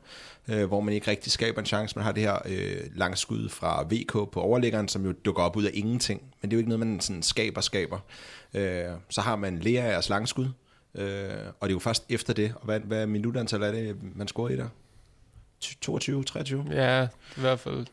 [0.47, 1.95] øh, hvor man ikke rigtig skaber en chance.
[1.95, 5.63] Man har det her øh, langskud fra VK på overlæggeren, som jo dukker op ud
[5.63, 7.99] af ingenting, men det er jo ikke noget, man sådan skaber, skaber.
[8.53, 10.47] Øh, så har man Leas langskud,
[10.95, 14.27] øh, og det er jo først efter det, og hvad, hvad minutantal er det, man
[14.27, 14.67] scorer i der?
[15.81, 16.65] 22, 23?
[16.71, 17.07] Ja,
[17.37, 17.85] i hvert fald.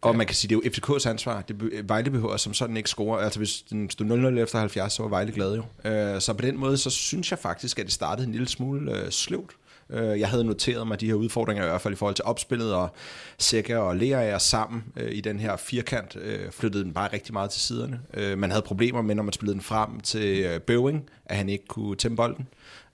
[0.00, 1.42] Og man kan sige, det er jo FCK's ansvar.
[1.42, 3.22] Det Vejle behøver som sådan ikke score.
[3.22, 5.90] Altså hvis den stod 0-0 efter 70, så var Vejle glad jo.
[5.90, 8.92] Øh, så på den måde, så synes jeg faktisk, at det startede en lille smule
[8.92, 9.50] øh, sløvt.
[9.90, 12.74] Øh, jeg havde noteret mig de her udfordringer, i hvert fald i forhold til opspillet,
[12.74, 12.88] og
[13.38, 17.32] Sækker og Lea er sammen øh, i den her firkant, øh, flyttede den bare rigtig
[17.32, 18.00] meget til siderne.
[18.14, 21.48] Øh, man havde problemer med, når man spillede den frem til øh, Bøving, at han
[21.48, 22.48] ikke kunne tæmme bolden.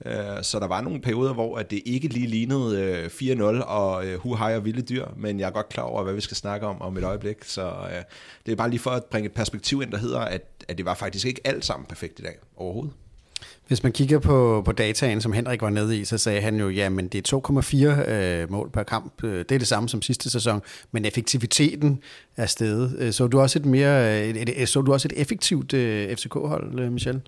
[0.07, 4.07] Øh, så der var nogle perioder, hvor at det ikke lige lignede øh, 4-0 og
[4.07, 6.37] øh, hu hej og vilde dyr, men jeg er godt klar over, hvad vi skal
[6.37, 7.37] snakke om om et øjeblik.
[7.45, 8.03] Så øh,
[8.47, 10.87] det er bare lige for at bringe et perspektiv ind, der hedder, at, at det
[10.87, 12.93] var faktisk ikke alt sammen perfekt i dag overhovedet.
[13.67, 16.69] Hvis man kigger på, på dataen, som Henrik var nede i, så sagde han jo,
[16.69, 19.23] jamen det er 2,4 øh, mål per kamp.
[19.23, 22.01] Det er det samme som sidste sæson, men effektiviteten
[22.37, 23.15] er steget.
[23.15, 27.21] Så du også et mere, et, et, så du også et effektivt øh, FCK-hold, Michel?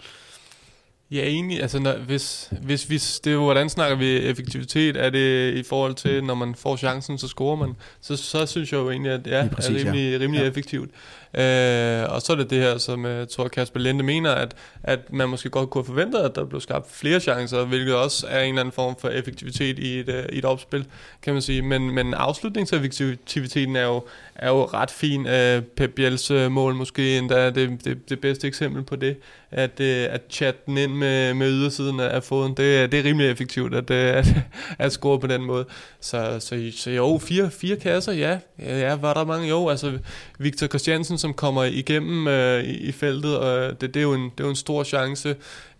[1.11, 1.62] Ja, egentlig.
[1.62, 2.94] Altså, når, hvis, hvis vi,
[3.24, 4.96] det er hvordan snakker vi effektivitet?
[4.96, 7.76] Er det i forhold til, når man får chancen, så scorer man?
[8.00, 10.18] Så, så synes jeg jo egentlig, at ja, præcis, er rimelig, ja.
[10.18, 10.48] rimelig ja.
[10.48, 10.90] effektivt.
[11.39, 14.57] Øh, og så er det det her, som øh, jeg tror Kasper Linde mener, at,
[14.82, 18.26] at man måske godt kunne have forventet, at der blev skabt flere chancer, hvilket også
[18.28, 20.87] er en eller anden form for effektivitet i et, øh, i et opspil,
[21.22, 21.62] kan man sige.
[21.62, 24.05] Men, men afslutningseffektiviteten er jo,
[24.35, 25.26] er jo ret fin.
[25.26, 29.16] Øh, Pep Biels øh, mål måske endda det, det, det bedste eksempel på det,
[29.51, 33.74] at, at chatte den ind med, med ydersiden af foden, det, det er rimelig effektivt
[33.74, 34.26] at, at,
[34.78, 35.64] at score på den måde.
[36.01, 38.39] Så, så, så jo, fire, fire kasser, ja.
[38.59, 38.95] ja.
[38.95, 39.49] Var der mange?
[39.49, 39.99] Jo, altså
[40.39, 44.22] Victor Christiansen, som kommer igennem øh, i, i feltet, og det, det, er jo en,
[44.24, 45.28] det er jo en stor chance.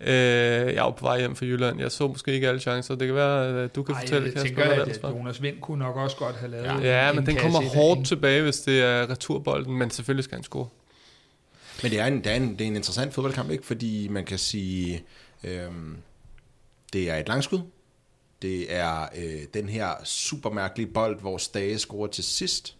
[0.01, 1.81] Øh, jeg er jo på vej hjem fra Jylland.
[1.81, 2.95] Jeg så måske ikke alle chancer.
[2.95, 5.61] Det kan være, at du kan Ej, fortælle, jeg Kasper, tænker, at, at Jonas Vind
[5.61, 8.83] kunne nok også godt have lavet Ja, ja men den kommer hårdt tilbage, hvis det
[8.83, 10.69] er returbolden, men selvfølgelig skal han score.
[11.83, 13.67] Men det er en, det er en, det er en interessant fodboldkamp, ikke?
[13.67, 15.05] Fordi man kan sige,
[15.45, 15.97] øhm,
[16.93, 17.61] det er et langskud.
[18.43, 22.77] Det er øh, den her super mærkelige bold, hvor Stage scorer til sidst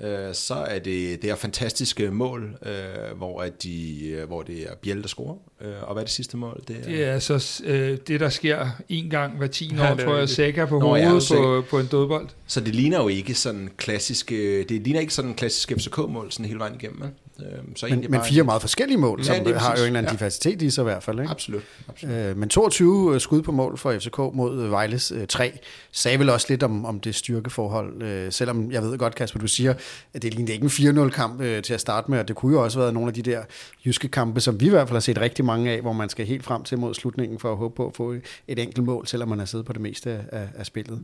[0.00, 4.62] øh, så er det det her fantastiske mål, øh, hvor, at de, øh, hvor det
[4.62, 5.36] er Biel, der scorer.
[5.64, 6.62] Øh, og hvad er det sidste mål?
[6.68, 9.94] Det er, det er altså øh, det, der sker en gang hver 10 år, ja,
[9.94, 12.28] tror jeg, Sækker på Nå, hovedet ja, på, på en dødbold.
[12.46, 16.46] Så det ligner jo ikke sådan klassisk, det ligner ikke sådan en klassisk FCK-mål sådan
[16.46, 17.02] hele vejen igennem?
[17.40, 20.04] Øhm, så men, men fire meget forskellige mål, ja, som har jo en eller anden
[20.04, 20.10] ja.
[20.10, 21.20] diversitet i sig i hvert fald.
[21.20, 21.30] Ikke?
[21.30, 21.62] Absolut.
[21.88, 22.14] absolut.
[22.14, 25.58] Øh, men 22 øh, skud på mål for FCK mod Vejles øh, 3
[25.92, 28.02] sagde vel også lidt om, om det styrkeforhold.
[28.02, 29.74] Øh, selvom jeg ved godt, Kasper, du siger,
[30.14, 32.64] at det lignede ikke en 4-0-kamp øh, til at starte med, og det kunne jo
[32.64, 33.42] også have været nogle af de der
[33.86, 36.26] jyske kampe, som vi i hvert fald har set rigtig mange af, hvor man skal
[36.26, 38.14] helt frem til mod slutningen for at håbe på at få
[38.48, 41.00] et enkelt mål, selvom man har siddet på det meste af, af spillet.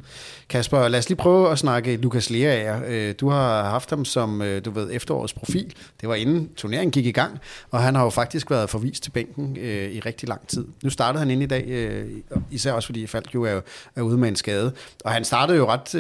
[0.48, 2.80] Kasper, lad os lige prøve at snakke Lukas Lea af.
[2.88, 5.74] Øh, du har haft ham som, øh, du ved, efterårets profil.
[6.00, 7.38] Det var inden turneringen gik i gang,
[7.70, 10.66] og han har jo faktisk været forvist til bænken øh, i rigtig lang tid.
[10.82, 12.04] Nu startede han ind i dag,
[12.50, 13.60] især også fordi Falk jo er,
[13.96, 14.72] er ude med en skade.
[15.04, 15.94] Og han startede jo ret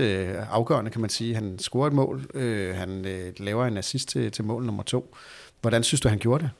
[0.50, 1.34] afgørende, kan man sige.
[1.34, 2.26] Han scorer et mål,
[2.74, 3.06] han
[3.38, 5.14] laver en assist til, til mål nummer to.
[5.60, 6.50] Hvordan synes du, han gjorde det?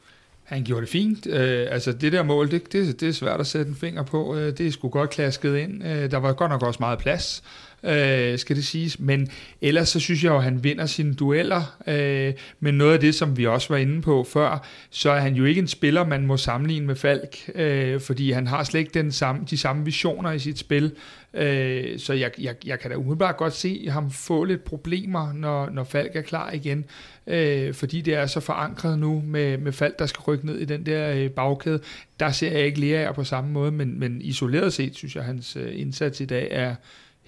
[0.51, 1.27] Han gjorde det fint.
[1.27, 4.37] Øh, altså det der mål, det, det, det er svært at sætte en finger på.
[4.37, 5.85] Øh, det er sgu godt klasket ind.
[5.85, 7.43] Øh, der var godt nok også meget plads
[7.83, 9.01] øh, skal det siges.
[9.01, 9.29] Men
[9.61, 11.77] ellers så synes jeg jo, at han vinder sine dueller.
[11.87, 15.35] Øh, men noget af det, som vi også var inde på før, så er han
[15.35, 18.95] jo ikke en spiller, man må sammenligne med Falk, øh, fordi han har slet ikke
[18.95, 20.93] den samme, de samme visioner i sit spil.
[21.35, 25.71] Øh, så jeg, jeg, jeg kan da umiddelbart godt se ham få lidt problemer, når,
[25.71, 26.85] når Falk er klar igen,
[27.27, 30.65] øh, fordi det er så forankret nu med, med Falk, der skal rykke ned i
[30.65, 31.81] den der øh, bagkæde.
[32.21, 35.27] Der ser jeg ikke Lea på samme måde, men, men isoleret set synes jeg, at
[35.27, 36.75] hans øh, indsats i dag er,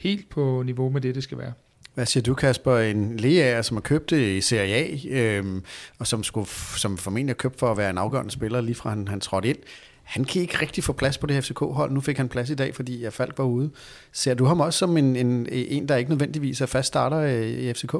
[0.03, 1.53] helt på niveau med det, det skal være.
[1.95, 2.79] Hvad siger du, Kasper?
[2.79, 5.65] En Lea, som har købt det i Serie A, øhm,
[5.99, 8.91] og som, skulle, som formentlig har købt for at være en afgørende spiller, lige fra
[8.91, 9.59] han, han trådte ind.
[10.03, 11.93] Han kan ikke rigtig få plads på det FCK-hold.
[11.93, 13.71] Nu fik han plads i dag, fordi jeg Falk var ude.
[14.13, 17.47] Ser du ham også som en, en, en der ikke nødvendigvis er fast starter øh,
[17.47, 17.95] i FCK?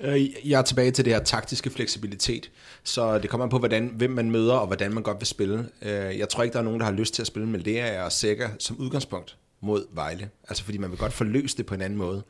[0.00, 2.50] Øh, jeg er tilbage til det her taktiske fleksibilitet,
[2.84, 5.68] så det kommer an på, hvordan, hvem man møder og hvordan man godt vil spille.
[5.82, 8.04] Øh, jeg tror ikke, der er nogen, der har lyst til at spille med Lea
[8.04, 9.36] og Sækker som udgangspunkt.
[9.60, 10.28] mod Vejle.
[10.48, 12.22] Altså fordi man vil godt forløse det på en anden måde.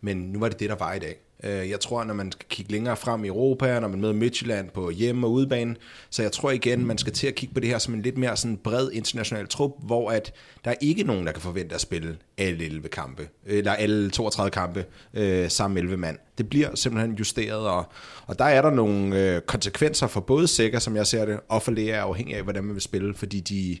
[0.00, 1.16] Men nu var det det, der var i dag.
[1.44, 4.70] Øh, jeg tror, når man skal kigge længere frem i Europa, når man møder Midtjylland
[4.70, 5.76] på hjemme- og udebane,
[6.10, 8.18] så jeg tror igen, man skal til at kigge på det her som en lidt
[8.18, 10.32] mere sådan bred international trup, hvor at
[10.64, 14.50] der er ikke nogen, der kan forvente at spille alle 11 kampe, eller alle 32
[14.50, 14.84] kampe
[15.14, 16.18] øh, sammen 11 mand.
[16.38, 17.92] Det bliver simpelthen justeret, og,
[18.26, 21.62] og der er der nogle øh, konsekvenser for både Sækker, som jeg ser det, og
[21.62, 23.78] for Lea, afhængig af, hvordan man vil spille, fordi de,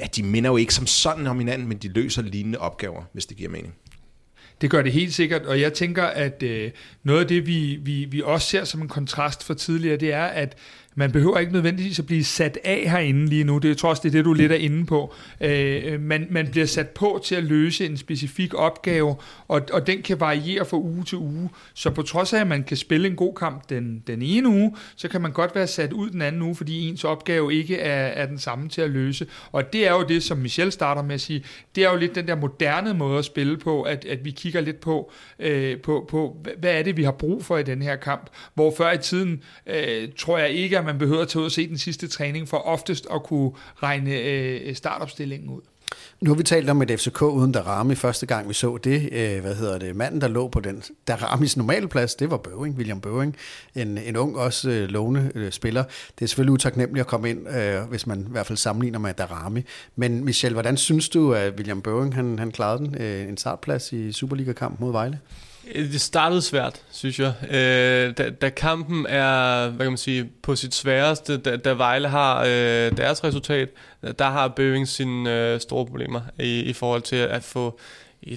[0.00, 3.26] ja, de minder jo ikke som sådan om hinanden, men de løser lignende opgaver, hvis
[3.26, 3.74] det giver mening.
[4.60, 6.70] Det gør det helt sikkert, og jeg tænker, at øh,
[7.02, 10.24] noget af det, vi, vi, vi også ser som en kontrast for tidligere, det er,
[10.24, 10.56] at
[10.94, 13.58] man behøver ikke nødvendigvis at blive sat af herinde lige nu.
[13.58, 15.14] Det er trods det, er det du lidt er inde på.
[15.40, 19.16] Øh, man, man bliver sat på til at løse en specifik opgave,
[19.48, 21.50] og, og den kan variere fra uge til uge.
[21.74, 24.76] Så på trods af, at man kan spille en god kamp den, den ene uge,
[24.96, 28.06] så kan man godt være sat ud den anden uge, fordi ens opgave ikke er,
[28.06, 29.26] er den samme til at løse.
[29.52, 32.14] Og det er jo det, som Michel starter med at sige, det er jo lidt
[32.14, 36.06] den der moderne måde at spille på, at, at vi kigger lidt på, øh, på,
[36.10, 38.30] på, hvad er det, vi har brug for i den her kamp.
[38.54, 41.52] Hvor før i tiden, øh, tror jeg ikke, at man behøver at tage ud og
[41.52, 45.60] se den sidste træning, for oftest at kunne regne øh, startopstillingen ud.
[46.20, 49.08] Nu har vi talt om et FCK uden Darami første gang, vi så det.
[49.12, 49.96] Øh, hvad hedder det?
[49.96, 53.36] Manden, der lå på den Daramis normale plads, det var Bøving, William Bøving.
[53.74, 55.84] En, en ung, også øh, lovende øh, spiller.
[56.18, 59.14] Det er selvfølgelig utaknemmeligt at komme ind, øh, hvis man i hvert fald sammenligner med
[59.14, 59.64] Darami.
[59.96, 62.96] Men Michel, hvordan synes du, at William Bøving han, han klarede den?
[63.00, 65.18] Øh, en startplads i Superliga-kamp mod Vejle?
[65.74, 67.32] Øh, det startede svært, synes jeg.
[67.50, 72.08] Øh, da, da kampen er, hvad kan man sige, på sit sværeste, da, da Vejle
[72.08, 73.68] har øh, deres resultat,
[74.18, 77.78] der har Bøving sine øh, store problemer i, i forhold til at få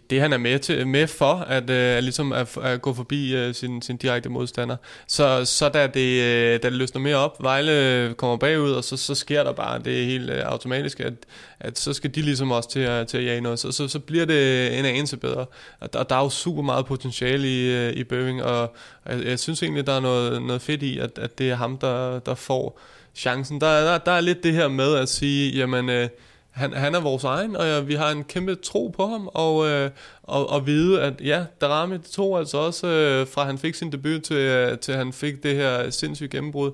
[0.10, 3.54] det han er med, til, med for, at, øh, ligesom at, at gå forbi øh,
[3.54, 4.76] sin, sin direkte modstander.
[5.08, 8.98] Så, så da, det, øh, da det løsner mere op, Vejle kommer bagud, og så,
[8.98, 11.14] så sker der bare det helt øh, automatisk, at,
[11.60, 13.60] at så skal de ligesom også til at, til at jage noget.
[13.60, 15.46] Så, så, så bliver det en anelse bedre.
[15.80, 18.76] Og der, der er jo super meget potentiale i, øh, i Bøving, og
[19.10, 21.78] jeg, jeg synes egentlig, der er noget, noget fedt i, at, at det er ham,
[21.78, 22.80] der, der får
[23.16, 23.62] chancen.
[23.62, 25.90] Der, der, der er lidt det her med at sige, jamen...
[25.90, 26.10] Øh,
[26.58, 29.68] han, han er vores egen, og ja, vi har en kæmpe tro på ham, og,
[29.68, 29.90] øh,
[30.24, 34.22] og, og vide, at ja, Darami tog altså også, øh, fra han fik sin debut
[34.24, 36.72] til, øh, til han fik det her sindssyge gennembrud,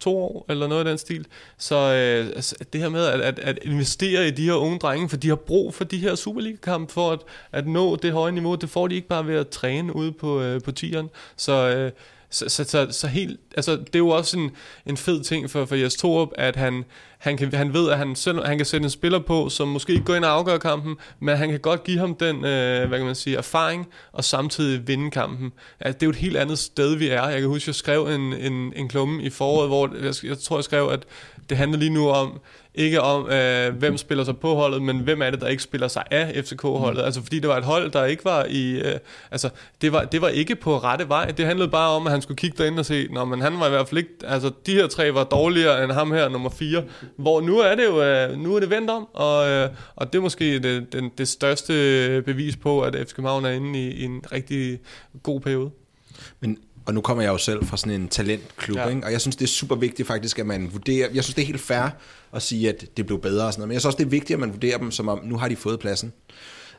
[0.00, 1.26] to år, eller noget af den stil.
[1.58, 5.08] Så øh, altså, det her med at, at, at investere i de her unge drenge,
[5.08, 7.18] for de har brug for de her Superliga-kamp, for at,
[7.52, 10.40] at nå det høje niveau, det får de ikke bare ved at træne ude på,
[10.40, 11.10] øh, på tieren.
[11.36, 11.90] Så, øh,
[12.30, 14.50] så, så, så, så helt, altså, det er jo også en,
[14.86, 16.84] en fed ting for, for Jes Torup, at han,
[17.22, 19.92] han, kan, han ved, at han, selv, han kan sætte en spiller på, som måske
[19.92, 22.98] ikke går ind og afgør kampen, men han kan godt give ham den øh, hvad
[22.98, 25.52] kan man sige, erfaring, og samtidig vinde kampen.
[25.80, 27.28] Altså, det er jo et helt andet sted, vi er.
[27.28, 30.56] Jeg kan huske, jeg skrev en, en, en klumme i foråret, hvor jeg, jeg tror,
[30.56, 31.04] jeg skrev, at
[31.48, 32.40] det handler lige nu om,
[32.74, 35.88] ikke om, øh, hvem spiller sig på holdet, men hvem er det, der ikke spiller
[35.88, 36.98] sig af FCK-holdet.
[36.98, 37.04] Mm.
[37.04, 38.72] Altså fordi det var et hold, der ikke var i...
[38.72, 38.98] Øh,
[39.30, 39.50] altså,
[39.80, 41.26] det var, det var ikke på rette vej.
[41.26, 43.66] Det handlede bare om, at han skulle kigge derind og se, Nå, men han var
[43.66, 44.10] i hvert fald ikke...
[44.24, 46.82] Altså, de her tre var dårligere end ham her, nummer fire.
[47.16, 50.18] Hvor nu er det jo øh, nu er det vendt om, og, øh, og det
[50.18, 54.04] er måske det, det, det største bevis på, at FC København er inde i, i
[54.04, 54.80] en rigtig
[55.22, 55.70] god periode.
[56.40, 58.88] Men og nu kommer jeg jo selv fra sådan en talentklub, ja.
[58.88, 59.04] ikke?
[59.04, 61.46] og jeg synes, det er super vigtigt faktisk, at man vurderer, jeg synes, det er
[61.46, 61.88] helt fair
[62.32, 64.10] at sige, at det blev bedre og sådan noget, men jeg synes også, det er
[64.10, 66.12] vigtigt, at man vurderer dem, som om, nu har de fået pladsen.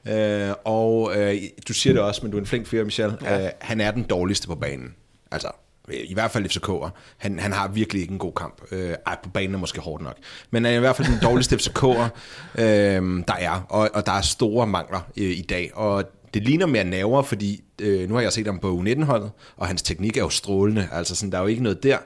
[0.07, 3.45] Øh, og øh, du siger det også, men du er en flink fyr, Michel, ja.
[3.45, 4.95] øh, han er den dårligste på banen.
[5.31, 5.47] Altså,
[5.89, 6.89] Øh, i hvert fald FCK'er.
[7.17, 8.61] Han, han har virkelig ikke en god kamp.
[8.71, 10.17] Øh, ej, på banen er måske hårdt nok.
[10.51, 12.09] Men han er i hvert fald den dårligste FCK'er,
[12.55, 13.65] øh, der er.
[13.69, 15.71] Og, og der er store mangler øh, i dag.
[15.73, 16.03] Og
[16.33, 19.81] det ligner mere naver, fordi øh, nu har jeg set ham på U19-holdet, og hans
[19.81, 21.97] teknik er jo strålende, altså sådan, der er jo ikke noget der,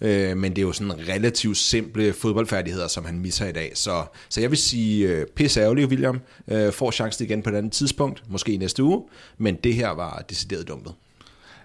[0.00, 3.72] øh, men det er jo sådan relativt simple fodboldfærdigheder, som han misser i dag.
[3.74, 7.54] Så, så jeg vil sige, øh, pisse ærgerligt, William, øh, får chancen igen på et
[7.54, 9.02] andet tidspunkt, måske i næste uge,
[9.38, 10.94] men det her var decideret dumpet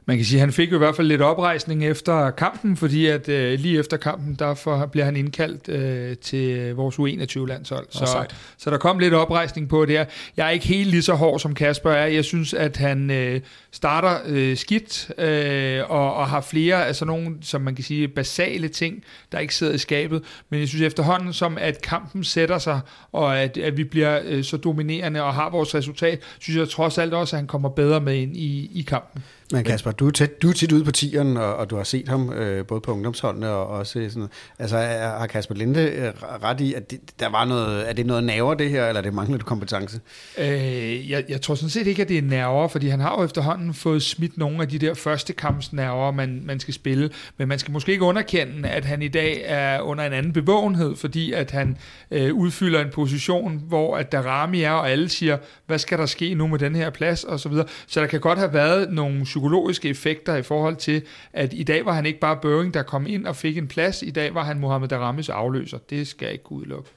[0.06, 3.30] man kan sige, han fik jo i hvert fald lidt oprejsning efter kampen, fordi at
[3.30, 7.88] øh, lige efter kampen, derfor bliver han indkaldt øh, til vores U21-landshold.
[7.90, 8.26] Så,
[8.58, 10.06] så der kom lidt oprejsning på det her.
[10.38, 12.06] Jeg er ikke helt lige så hård som Kasper er.
[12.06, 13.42] Jeg synes, at han øh,
[13.72, 18.08] starter øh, skidt øh, og, og har flere af sådan nogle, som man kan sige,
[18.08, 20.24] basale ting, der ikke sidder i skabet.
[20.50, 22.80] Men jeg synes efterhånden, som at kampen sætter sig,
[23.12, 26.98] og at, at vi bliver øh, så dominerende og har vores resultat, synes jeg trods
[26.98, 29.24] alt også, at han kommer bedre med ind i, i kampen.
[29.52, 31.84] Men Kasper, du er, tæt, du er tit ude på tieren, og, og du har
[31.84, 34.28] set ham øh, både på ungdomsholdene og også sådan
[34.60, 38.24] Altså har Kasper Linde øh, ret i, at det, der var noget, er det noget
[38.24, 40.00] nerver det her, eller er det manglende kompetence?
[40.38, 43.26] Øh, jeg, jeg tror sådan set ikke, at det er nerver, fordi han har jo
[43.26, 47.60] efterhånden fået smidt nogle af de der første kampsnerver, man, man skal spille, men man
[47.60, 51.52] skal måske ikke underkende, at han i dag er under en anden bevågenhed, fordi at
[51.52, 51.78] han
[52.12, 56.06] øh, udfylder en position, hvor at der Rami er, og alle siger, hvad skal der
[56.06, 57.66] ske nu med den her plads, og så videre.
[57.88, 61.02] Så der kan godt have været nogle psykologiske effekter i forhold til,
[61.34, 64.02] at i dag var han ikke bare Børing, der kom ind og fik en plads,
[64.02, 65.78] i dag var han Mohamed Daramis afløser.
[65.78, 66.90] Det skal jeg ikke kunne udelukke.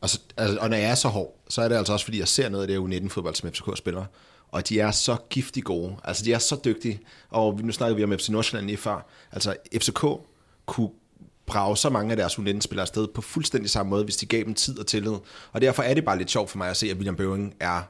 [0.00, 2.18] Og, så, altså, og når jeg er så hård, så er det altså også, fordi
[2.18, 4.04] jeg ser noget af det U19-fodbold, som FCK spiller.
[4.48, 5.96] Og de er så giftig gode.
[6.04, 7.00] Altså, de er så dygtige.
[7.30, 9.06] Og nu snakker vi om FC Nordsjælland lige før.
[9.32, 10.04] Altså, FCK
[10.66, 10.90] kunne
[11.46, 14.54] brage så mange af deres U19-spillere afsted på fuldstændig samme måde, hvis de gav dem
[14.54, 15.14] tid og tillid.
[15.52, 17.82] Og derfor er det bare lidt sjovt for mig at se, at William Bøving er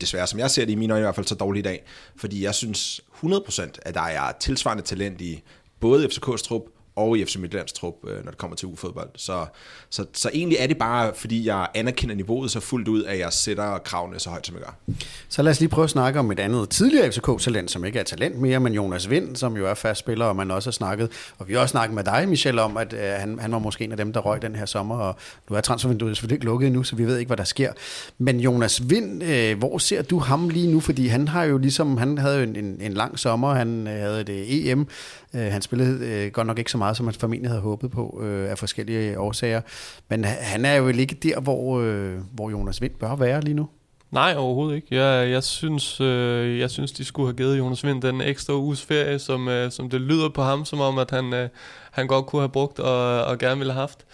[0.00, 1.84] desværre, som jeg ser det i mine øjne i hvert fald, så dårligt i dag.
[2.16, 5.42] Fordi jeg synes 100% at der er tilsvarende talent i
[5.80, 6.62] både FCK's trup
[7.00, 9.08] og i FC Midtlands trup, øh, når det kommer til U-fodbold.
[9.16, 9.46] Så,
[9.90, 13.32] så, så egentlig er det bare, fordi jeg anerkender niveauet så fuldt ud, at jeg
[13.32, 14.94] sætter kravene så højt, som jeg gør.
[15.28, 18.02] Så lad os lige prøve at snakke om et andet tidligere FCK-talent, som ikke er
[18.02, 21.10] talent mere, men Jonas Vind, som jo er fast spiller, og man også har snakket,
[21.38, 23.84] og vi har også snakket med dig, Michel, om, at øh, han, han var måske
[23.84, 25.16] en af dem, der røg den her sommer, og
[25.50, 27.72] nu er transfervinduet selvfølgelig ikke lukket endnu, så vi ved ikke, hvad der sker.
[28.18, 30.80] Men Jonas Vind, øh, hvor ser du ham lige nu?
[30.80, 33.94] Fordi han har jo ligesom, han havde jo en, en, en lang sommer, han øh,
[33.94, 34.86] havde det øh, EM,
[35.34, 38.20] Øh, han spillede øh, godt nok ikke så meget, som han formentlig havde håbet på
[38.22, 39.60] øh, af forskellige årsager.
[40.08, 43.68] Men han er jo ikke der, hvor, øh, hvor Jonas Vind bør være lige nu.
[44.10, 44.86] Nej, overhovedet ikke.
[44.90, 48.82] Jeg, jeg, synes, øh, jeg synes, de skulle have givet Jonas Vind den ekstra uges
[48.82, 51.48] ferie, som, øh, som det lyder på ham, som om, at han, øh,
[51.90, 54.04] han godt kunne have brugt og, og gerne ville have haft.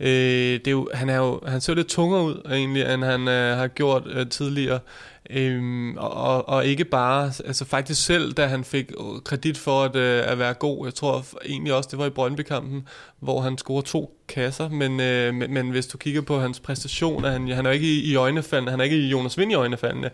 [0.00, 3.04] Øh, det er jo, han, er jo, han ser jo lidt tungere ud, egentlig, end
[3.04, 4.80] han øh, har gjort øh, tidligere.
[5.30, 9.96] Øhm, og, og ikke bare, altså faktisk selv, da han fik øh, kredit for at,
[9.96, 12.88] øh, at være god, jeg tror egentlig også, det var i Brøndby-kampen,
[13.20, 17.30] hvor han scorede to kasser, men, øh, men, men hvis du kigger på hans præstationer,
[17.30, 20.10] han, han er ikke i, i øjnefaldene, han er ikke i Jonas Vind i øjnefaldene,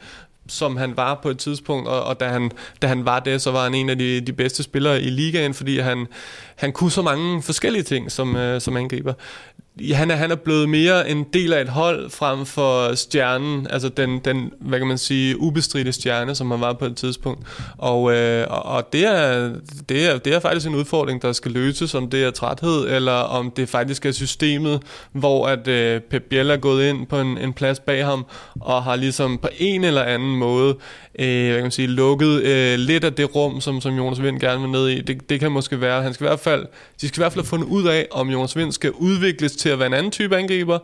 [0.49, 2.51] som han var på et tidspunkt, og, og da, han,
[2.83, 5.55] da han var det, så var han en af de, de bedste spillere i ligaen,
[5.55, 6.07] fordi han,
[6.57, 9.13] han kunne så mange forskellige ting som, øh, som angriber
[9.93, 13.89] han er, han er blevet mere en del af et hold frem for stjernen, altså
[13.89, 17.47] den, den hvad kan man sige, ubestridte stjerne, som han var på et tidspunkt.
[17.79, 19.51] Og, øh, og det, er,
[19.89, 23.13] det, er, det er faktisk en udfordring, der skal løses, om det er træthed, eller
[23.13, 27.39] om det faktisk er systemet, hvor at øh, Pep Biel er gået ind på en,
[27.39, 28.27] en plads bag ham,
[28.61, 30.77] og har ligesom på en eller anden måde
[31.19, 34.41] øh, hvad kan man sige, lukket øh, lidt af det rum, som, som Jonas Vind
[34.41, 35.01] gerne vil ned i.
[35.01, 36.67] Det, det kan måske være, han skal i hvert fald,
[37.01, 39.69] de skal i hvert fald have fundet ud af, om Jonas Vind skal udvikles til
[39.73, 40.79] at være en anden type angriber,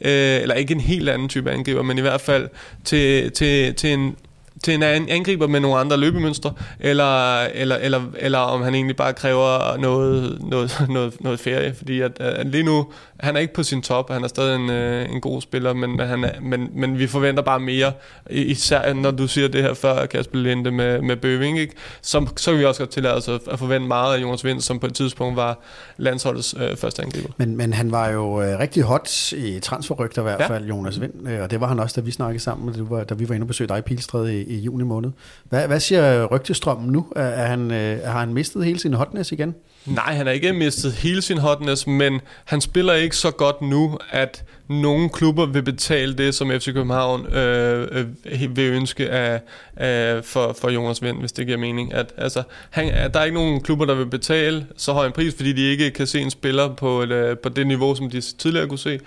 [0.00, 2.48] øh, eller ikke en helt anden type angriber, men i hvert fald
[2.84, 4.16] til, til, til en
[4.64, 9.12] til en angriber med nogle andre løbemønstre, eller, eller, eller, eller om han egentlig bare
[9.12, 12.86] kræver noget, noget, noget, noget ferie, fordi at, at lige nu,
[13.20, 16.00] han er ikke på sin top, han er stadig en, øh, en god spiller, men,
[16.00, 17.92] han er, men, men vi forventer bare mere,
[18.30, 21.74] især når du siger det her før, Kasper Linde med, med Bøving, ikke?
[22.02, 24.78] Så, så kan vi også godt tillade os at forvente meget af Jonas Vind, som
[24.78, 25.58] på et tidspunkt var
[25.96, 27.28] landsholdets øh, første angriber.
[27.36, 30.68] Men, men han var jo øh, rigtig hot i transferrygter i hvert fald, ja.
[30.68, 33.14] Jonas Vind, øh, og det var han også, da vi snakkede sammen, da, var, da
[33.14, 35.10] vi var inde og besøgte dig i Pilstred i, i juni måned.
[35.48, 37.06] Hvad, hvad siger rygtestrømmen nu?
[37.16, 39.54] Er, er han, øh, har han mistet hele sin hotness igen?
[39.86, 43.98] Nej, han har ikke mistet hele sin hotness, men han spiller ikke så godt nu,
[44.10, 49.40] at nogle klubber vil betale det, som FC København øh, øh, vil ønske af,
[49.76, 51.94] af, for, for Jonas Vind, hvis det giver mening.
[51.94, 55.34] At, altså, han, der er ikke nogen klubber, der vil betale så høj en pris,
[55.34, 58.20] fordi de ikke kan se en spiller på, et, øh, på det niveau, som de
[58.20, 59.00] tidligere kunne se.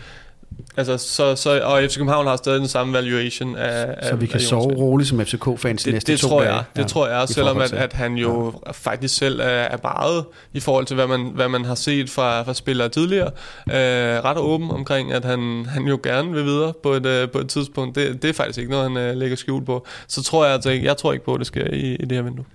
[0.77, 4.35] Altså, så, så, og FC København har stadig den samme valuation af Så vi kan
[4.35, 6.53] af sove roligt som FCK-fans det, næste det to tror dage.
[6.53, 8.71] Jeg, det ja, tror jeg, selvom at, at han jo ja.
[8.71, 12.43] faktisk selv er, er meget i forhold til, hvad man, hvad man har set fra,
[12.43, 13.31] fra spillere tidligere.
[13.69, 17.37] Øh, ret åben omkring, at han, han jo gerne vil videre på et, øh, på
[17.37, 17.95] et tidspunkt.
[17.95, 19.85] Det, det er faktisk ikke noget, han uh, lægger skjul på.
[20.07, 22.21] Så tror jeg, at jeg tror ikke på, at det sker i, i det her
[22.21, 22.45] vindue.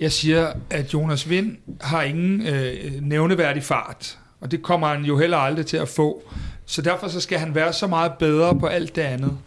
[0.00, 5.18] Jeg siger, at Jonas Vind har ingen øh, nævneværdig fart, og det kommer han jo
[5.18, 6.22] heller aldrig til at få.
[6.68, 9.38] Så derfor så skal han være så meget bedre på alt det andet.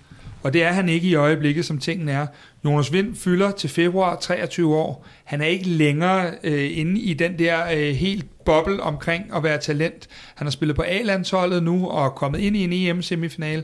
[0.43, 2.27] Og det er han ikke i øjeblikket, som tingene er.
[2.65, 5.07] Jonas Vind fylder til februar 23 år.
[5.23, 9.57] Han er ikke længere øh, inde i den der øh, helt boble omkring at være
[9.57, 10.07] talent.
[10.35, 13.63] Han har spillet på A-landsholdet nu og er kommet ind i en EM-semifinal.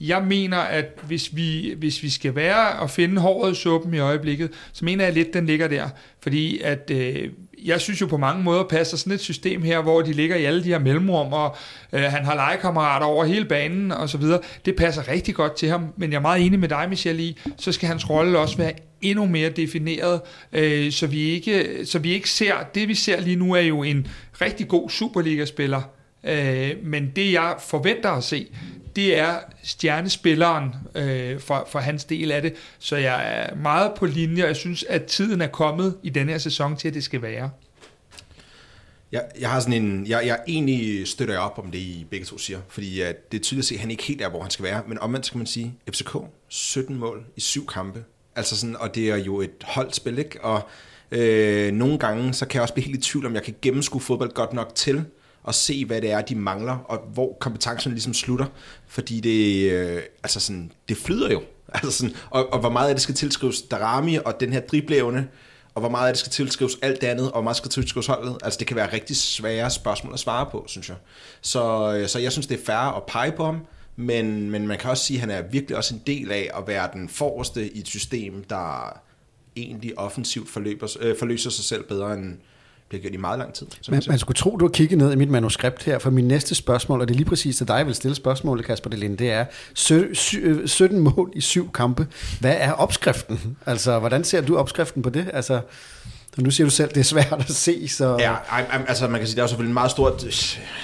[0.00, 3.98] jeg mener, at hvis vi, hvis vi skal være og finde håret i suppen i
[3.98, 5.88] øjeblikket, så mener jeg lidt, den ligger der.
[6.20, 7.28] Fordi at øh,
[7.64, 10.44] jeg synes jo på mange måder passer sådan et system her, hvor de ligger i
[10.44, 11.56] alle de her mellemrum, og
[11.92, 14.40] øh, han har legekammerater over hele banen og så videre.
[14.64, 17.38] Det passer rigtig godt til ham, men jeg er meget enig med dig, Michelle, i,
[17.56, 20.20] så skal hans rolle også være endnu mere defineret,
[20.52, 23.82] øh, så, vi ikke, så vi ikke ser, det vi ser lige nu er jo
[23.82, 24.06] en
[24.40, 25.82] rigtig god Superliga-spiller,
[26.24, 28.46] øh, men det jeg forventer at se,
[28.96, 32.54] det er stjernespilleren øh, for, for hans del af det.
[32.78, 36.32] Så jeg er meget på linje, og jeg synes, at tiden er kommet i denne
[36.32, 37.50] her sæson til, at det skal være.
[39.12, 42.38] Jeg, jeg har sådan en, jeg, jeg egentlig støtter op om det, I begge to
[42.38, 44.50] siger, fordi at det er tydeligt at se, at han ikke helt er, hvor han
[44.50, 46.16] skal være, men omvendt skal man sige, FCK,
[46.48, 48.04] 17 mål i syv kampe,
[48.36, 50.44] altså sådan, og det er jo et holdspil, ikke?
[50.44, 50.68] Og
[51.10, 54.00] øh, nogle gange, så kan jeg også blive helt i tvivl, om jeg kan gennemskue
[54.00, 55.04] fodbold godt nok til,
[55.44, 58.46] og se, hvad det er, de mangler, og hvor kompetencen ligesom slutter.
[58.86, 61.42] Fordi det, øh, altså sådan, det flyder jo.
[61.74, 65.26] Altså sådan, og, og hvor meget af det skal tilskrives Darami og den her driblævende,
[65.74, 68.06] og hvor meget af det skal tilskrives alt det andet, og hvor meget skal tilskrives
[68.06, 68.38] holdet.
[68.42, 70.96] Altså det kan være rigtig svære spørgsmål at svare på, synes jeg.
[71.40, 73.66] Så, øh, så jeg synes, det er fair at pege på ham,
[73.96, 76.66] men, men man kan også sige, at han er virkelig også en del af at
[76.66, 78.98] være den forreste i et system, der
[79.56, 82.38] egentlig offensivt forløber, øh, forløser sig selv bedre end,
[83.00, 83.66] bliver gjort i meget lang tid.
[83.88, 86.54] Man, man skulle tro, du har kigget ned i mit manuskript her, for min næste
[86.54, 89.30] spørgsmål, og det er lige præcis til dig, jeg vil stille spørgsmålet, Kasper Delinde, det
[89.30, 89.44] er
[90.66, 92.06] 17 mål i syv kampe.
[92.40, 93.56] Hvad er opskriften?
[93.66, 95.30] Altså, hvordan ser du opskriften på det?
[95.32, 95.60] Altså,
[96.38, 98.16] nu siger du selv, det er svært at se, så...
[98.20, 98.34] Ja,
[98.88, 100.26] altså man kan sige, det er jo selvfølgelig en meget stort...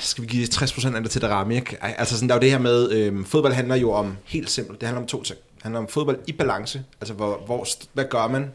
[0.01, 1.77] Skal vi give 60% af det til Darami, ikke?
[1.83, 2.93] Altså sådan, der er jo det her med...
[2.93, 5.39] Øhm, fodbold handler jo om, helt simpelt, det handler om to ting.
[5.55, 8.51] Det handler om fodbold i balance, altså hvor, hvor, hvad gør man,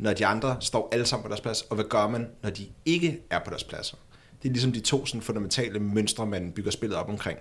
[0.00, 2.66] når de andre står alle sammen på deres plads, og hvad gør man, når de
[2.84, 3.96] ikke er på deres pladser.
[4.42, 7.38] Det er ligesom de to sådan, fundamentale mønstre, man bygger spillet op omkring.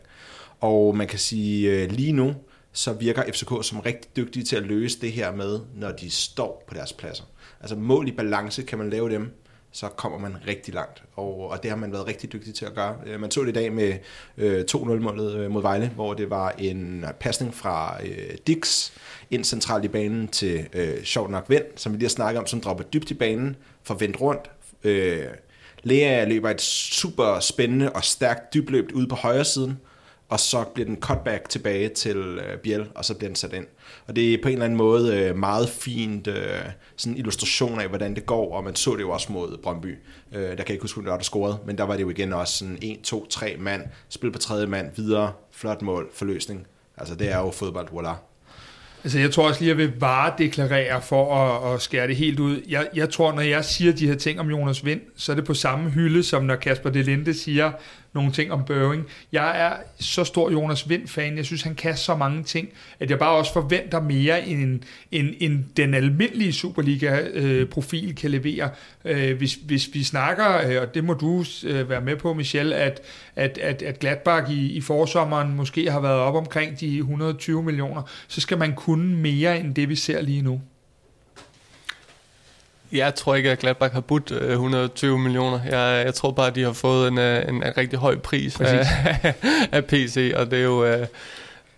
[0.60, 2.34] Og man kan sige, øh, lige nu,
[2.74, 6.64] så virker FCK som rigtig dygtige til at løse det her med, når de står
[6.68, 7.24] på deres pladser.
[7.62, 9.32] Altså mål i balance, kan man lave dem,
[9.72, 11.04] så kommer man rigtig langt.
[11.16, 12.96] Og, og det har man været rigtig dygtig til at gøre.
[13.06, 13.94] Øh, man så det i dag med
[14.38, 18.92] øh, 2-0-målet øh, mod Vejle, hvor det var en øh, pasning fra øh, Dix
[19.32, 22.48] ind centralt i banen til øh, sjovt nok Vind, som vi lige har snakket om,
[22.48, 24.52] som dropper dybt i banen, får vendt rundt.
[24.84, 25.26] Øh,
[25.84, 29.80] Lea løber et super spændende og stærkt dybløb ude på højre siden,
[30.30, 33.66] og så bliver den cutback tilbage til øh, Biel, og så bliver den sat ind.
[34.08, 36.36] Og det er på en eller anden måde øh, meget fint øh,
[36.96, 39.98] sådan illustration af, hvordan det går, og man så det jo også mod Brøndby.
[40.32, 42.34] Øh, der kan jeg ikke huske, hvem der scorede, men der var det jo igen
[42.34, 46.68] også sådan 1, 2, 3 mand, spil på tredje mand, videre, flot mål, forløsning.
[46.98, 48.16] Altså det er jo fodbold, voilà.
[49.04, 52.40] Altså jeg tror også lige, at jeg vil varedeklarere for at, at skære det helt
[52.40, 52.62] ud.
[52.68, 55.46] Jeg, jeg tror, når jeg siger de her ting om Jonas Vind, så er det
[55.46, 57.72] på samme hylde, som når Kasper Delinde siger,
[58.14, 59.06] nogle ting om Børing.
[59.32, 61.38] Jeg er så stor Jonas Vind-fan.
[61.38, 62.70] Jeg synes, han kan så mange ting,
[63.00, 64.80] at jeg bare også forventer mere, end,
[65.12, 68.70] end, end den almindelige Superliga-profil kan levere.
[69.06, 72.74] Øh, hvis, hvis vi snakker, øh, og det må du øh, være med på, Michel,
[72.74, 73.02] at,
[73.36, 78.02] at, at, at Gladbach i, i forsommeren måske har været op omkring de 120 millioner,
[78.28, 80.62] så skal man kunne mere end det, vi ser lige nu.
[82.92, 85.60] Jeg tror ikke, at Gladbach har budt 120 øh, millioner.
[85.64, 88.62] Jeg, jeg tror bare, at de har fået en, øh, en, en rigtig høj pris
[88.62, 88.86] af,
[89.72, 90.86] af PC, og det er jo...
[90.86, 91.08] Øh,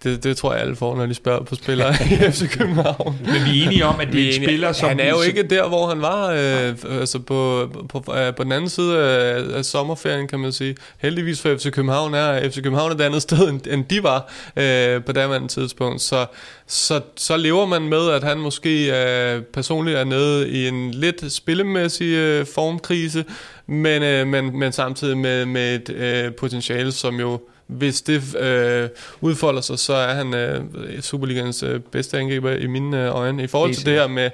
[0.03, 3.19] det, det tror jeg alle får, når de spørger på spillere i FC København.
[3.26, 4.90] Men vi er enige om, at det er en spiller, som...
[4.90, 8.52] Han er jo ikke der, hvor han var øh, altså på, på, øh, på den
[8.52, 10.76] anden side af, af sommerferien, kan man sige.
[10.98, 15.03] Heldigvis for FC København er FC København et andet sted, end, end de var øh,
[15.03, 16.02] på daværende tidspunkt.
[16.02, 16.26] Så,
[16.68, 21.32] så, så lever man med, at han måske øh, personligt er nede i en lidt
[21.32, 23.26] spillemæssig øh, formkrise,
[23.68, 27.40] men, øh, men, men samtidig med, med et øh, potentiale, som jo
[27.72, 28.89] hvis det øh,
[29.22, 30.64] udfolder sig, så er han øh,
[31.02, 33.43] Superligans øh, bedste angriber i mine øh, øjne.
[33.43, 34.30] I forhold til det her med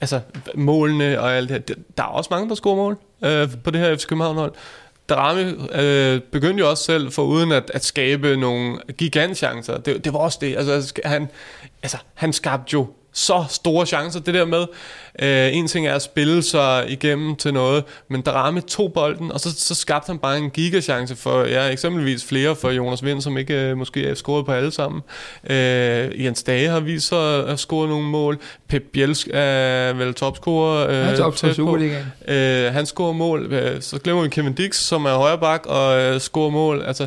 [0.00, 0.20] altså,
[0.54, 3.80] målene og alt det her, der er også mange, der scorer mål øh, på det
[3.80, 4.52] her FC København-hold.
[5.08, 5.42] Darami
[5.72, 9.78] øh, begyndte jo også selv, for uden at, at skabe nogle gigantchancer.
[9.78, 10.56] Det, det var også det.
[10.56, 11.28] Altså, han,
[11.82, 14.20] altså, han skabte jo så store chancer.
[14.20, 14.66] Det der med,
[15.22, 19.40] øh, en ting er at spille sig igennem til noget, men Darami tog bolden, og
[19.40, 23.38] så, så skabte han bare en gigachance for, ja, eksempelvis flere for Jonas Vind, som
[23.38, 25.02] ikke øh, måske er scoret på alle sammen.
[25.50, 28.38] Øh, Jens Dage har vist sig at score nogle mål.
[28.68, 30.88] Pep Bielsk er vel topscorer.
[30.88, 33.52] Øh, han er topscorer øh, Han scorer mål.
[33.52, 36.82] Øh, så glemmer vi Kevin Dix, som er højre bak og øh, scorer mål.
[36.82, 37.06] Altså,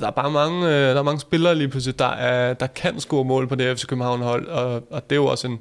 [0.00, 3.00] der er bare mange, øh, der er mange spillere lige pludselig, der, er, der kan
[3.00, 5.58] score mål på det FC København-hold, og, og det er jo også en,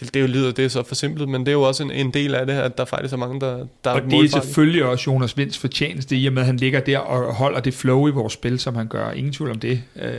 [0.00, 2.10] det, det jo lyder det er så forsimplet, men det er jo også en, en
[2.10, 4.84] del af det, at der faktisk er mange, der, der og er det er selvfølgelig
[4.84, 8.08] også Jonas Vinds fortjeneste, i og med at han ligger der og holder det flow
[8.08, 9.10] i vores spil, som han gør.
[9.10, 9.82] Ingen tvivl om det.
[9.96, 10.12] Øh,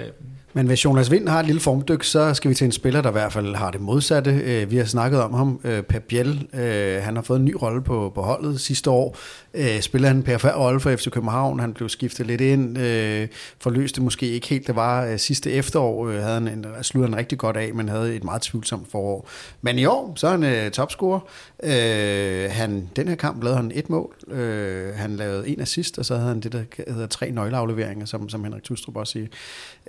[0.57, 3.09] men hvis Jonas Vind har et lille formdyk, så skal vi til en spiller, der
[3.09, 4.31] i hvert fald har det modsatte.
[4.31, 6.47] Øh, vi har snakket om ham, Per Pep Biel.
[6.53, 9.17] Øh, han har fået en ny rolle på, på holdet sidste år.
[9.81, 11.59] Spiller han en perfekt rolle for FC København.
[11.59, 12.77] Han blev skiftet lidt ind.
[13.59, 14.67] Forløste måske ikke helt.
[14.67, 16.11] Det var sidste efterår.
[16.11, 19.29] Havde han en, sluttede han rigtig godt af, men havde et meget tvivlsomt forår.
[19.61, 21.19] Men i år, så er han topscorer.
[22.49, 24.15] Han, den her kamp lavede han et mål.
[24.95, 28.43] Han lavede en assist, og så havde han det, der hedder tre nøgleafleveringer, som, som
[28.43, 29.27] Henrik Tustrup også siger.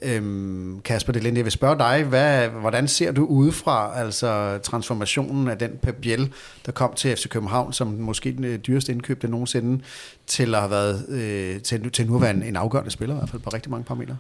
[0.03, 5.59] Øhm, Kasper Delinde, jeg vil spørge dig, hvad, hvordan ser du udefra altså transformationen af
[5.59, 6.33] den Pep Biel,
[6.67, 9.83] der kom til FC København, som måske den øh, dyreste indkøb nogensinde,
[10.27, 13.19] til at have været, øh, til, til nu at være en, en afgørende spiller, i
[13.19, 14.17] hvert fald på rigtig mange parametre?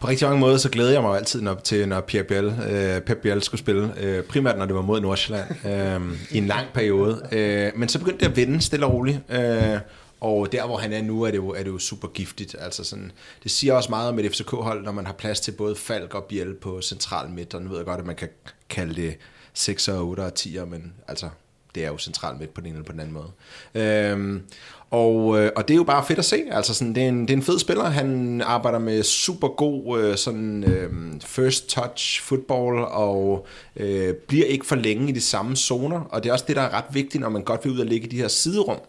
[0.00, 3.00] På rigtig mange måder, så glæder jeg mig altid når, til, når Pierre Biel, øh,
[3.00, 3.92] Pep Biel skulle spille.
[4.00, 7.22] Øh, primært, når det var mod Nordsjælland øh, i en lang periode.
[7.32, 9.18] Øh, men så begyndte det at vinde stille og roligt.
[9.30, 9.78] Øh,
[10.24, 12.56] og der, hvor han er nu, er det jo, er det jo super giftigt.
[12.60, 15.76] Altså sådan, det siger også meget om et FCK-hold, når man har plads til både
[15.76, 17.54] Falk og Biel på central midt.
[17.54, 18.28] Og nu ved jeg godt, at man kan
[18.68, 19.16] kalde det
[19.54, 21.28] 6 og 8 og 10, men altså,
[21.74, 23.30] det er jo central midt på den ene eller på den anden måde.
[23.74, 24.42] Øhm,
[24.90, 26.42] og, øh, og det er jo bare fedt at se.
[26.50, 27.84] Altså sådan, det, er en, det er en fed spiller.
[27.84, 30.90] Han arbejder med super god øh, sådan, øh,
[31.20, 33.46] first touch football og
[33.76, 36.00] øh, bliver ikke for længe i de samme zoner.
[36.00, 37.86] Og det er også det, der er ret vigtigt, når man godt vil ud og
[37.86, 38.80] ligge i de her siderum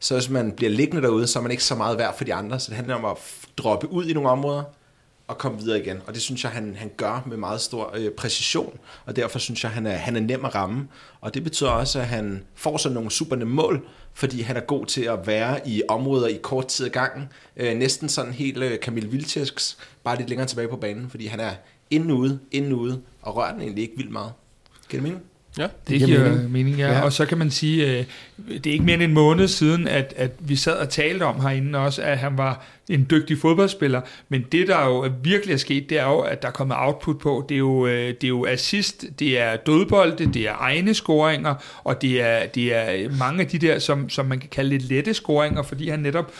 [0.00, 2.34] så hvis man bliver liggende derude, så er man ikke så meget værd for de
[2.34, 2.60] andre.
[2.60, 3.16] Så det handler om at
[3.56, 4.62] droppe ud i nogle områder
[5.28, 6.02] og komme videre igen.
[6.06, 9.64] Og det synes jeg, han, han gør med meget stor øh, præcision, og derfor synes
[9.64, 10.88] jeg, han er, han er nem at ramme.
[11.20, 14.86] Og det betyder også, at han får sådan nogle super mål, fordi han er god
[14.86, 17.28] til at være i områder i kort tid ad gangen.
[17.56, 21.40] Øh, næsten sådan helt øh, Camille Vilcesks, bare lidt længere tilbage på banen, fordi han
[21.40, 21.52] er
[21.90, 24.32] inden ude, inden ude, og rører den egentlig ikke vildt meget.
[24.88, 25.24] Giver det mening?
[25.58, 26.52] Ja, det, det giver, giver mening.
[26.52, 26.92] mening ja.
[26.92, 27.00] ja.
[27.00, 28.04] Og så kan man sige, øh,
[28.48, 31.40] det er ikke mere end en måned siden, at, at vi sad og talte om
[31.40, 34.00] herinde også, at han var en dygtig fodboldspiller.
[34.28, 37.18] Men det, der jo virkelig er sket, det er jo, at der er kommet output
[37.18, 37.46] på.
[37.48, 41.54] Det er jo, øh, det er jo assist, det er dødbolde, det er egne scoringer,
[41.84, 44.82] og det er, det er mange af de der, som, som man kan kalde lidt
[44.82, 46.32] lette scoringer, fordi han netop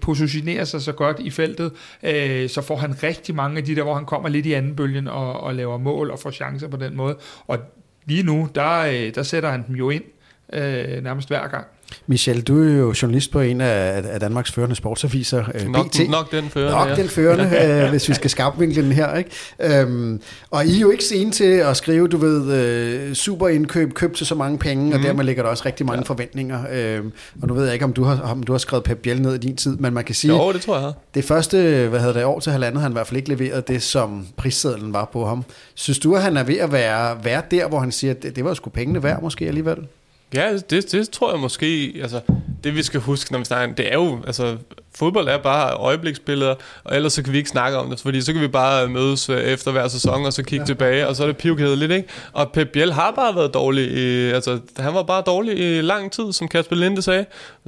[0.00, 1.72] positionerer sig så godt i feltet.
[2.02, 4.76] Øh, så får han rigtig mange af de der, hvor han kommer lidt i anden
[4.76, 7.16] bølgen og, og laver mål og får chancer på den måde.
[7.46, 7.58] Og
[8.06, 10.04] lige nu, der, øh, der sætter han dem jo ind
[10.52, 11.66] øh, nærmest hver gang.
[12.06, 16.10] Michel, du er jo journalist på en af, af Danmarks førende sportsaviser, øh, nok, BT.
[16.10, 16.94] Nok den førende, Nok ja.
[16.94, 17.50] den førende,
[17.84, 19.14] øh, hvis vi skal skabvinkle den her.
[19.14, 19.30] Ikke?
[19.60, 23.94] Øhm, og I er jo ikke sene til at skrive, du ved, øh, super indkøb,
[23.94, 24.92] køb til så mange penge, mm.
[24.92, 25.06] og mhm.
[25.06, 26.08] dermed ligger der også rigtig mange ja.
[26.08, 26.64] forventninger.
[26.72, 29.22] Øhm, og nu ved jeg ikke, om du har, om du har skrevet Pep Biel
[29.22, 30.36] ned i din tid, men man kan sige...
[30.36, 30.94] Jo, det tror jeg har.
[31.14, 33.82] Det første, hvad hedder det, år til halvandet, han i hvert fald ikke leveret det,
[33.82, 35.44] som prissedlen var på ham.
[35.74, 38.36] Synes du, at han er ved at være, være der, hvor han siger, at det,
[38.36, 39.76] det var sgu pengene værd måske alligevel?
[40.34, 42.20] Ja, det, det tror jeg måske, altså,
[42.64, 44.56] det vi skal huske, når vi snakker, det er jo, altså,
[44.96, 46.54] fodbold er bare øjebliksbilleder,
[46.84, 49.28] og ellers så kan vi ikke snakke om det, fordi så kan vi bare mødes
[49.28, 50.66] øh, efter hver sæson, og så kigge ja.
[50.66, 52.08] tilbage, og så er det pivkedeligt, ikke?
[52.32, 56.12] Og Pep Biel har bare været dårlig, i, altså han var bare dårlig i lang
[56.12, 57.26] tid, som Kasper Linde sagde.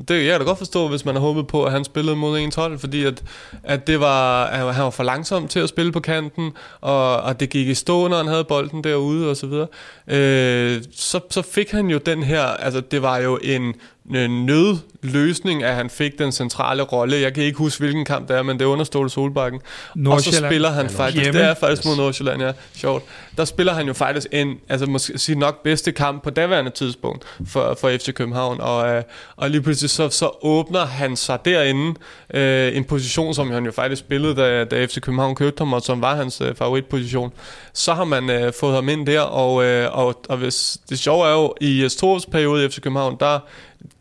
[0.09, 2.39] Det jeg kan da godt forstå, hvis man har håbet på, at han spillede mod
[2.39, 3.23] en 12, fordi at,
[3.63, 7.41] at det var, at han var for langsom til at spille på kanten, og, og
[7.41, 9.67] det gik i stå, når han havde bolden derude, og så videre.
[10.09, 13.75] Øh, så, så fik han jo den her, altså det var jo en
[14.11, 17.21] nødløsning, at han fik den centrale rolle.
[17.21, 19.61] Jeg kan ikke huske, hvilken kamp det er, men det er under Ståle Solbakken.
[20.07, 21.41] Og så spiller han ja, faktisk, hjemme.
[21.41, 23.05] det er faktisk mod Nordsjælland, ja, sjovt.
[23.37, 27.25] Der spiller han jo faktisk en, altså måske sige nok bedste kamp på daværende tidspunkt
[27.47, 29.03] for, for FC København, og, øh,
[29.37, 31.95] og lige pludselig så, så åbner han sig derinde,
[32.35, 35.83] øh, en position, som han jo faktisk spillede, da, da FC København købte ham, og
[35.83, 37.33] som var hans øh, favoritposition.
[37.73, 41.27] Så har man øh, fået ham ind der, og, øh, og, og hvis, det sjove
[41.27, 43.39] er jo, i Jes periode i FC København, der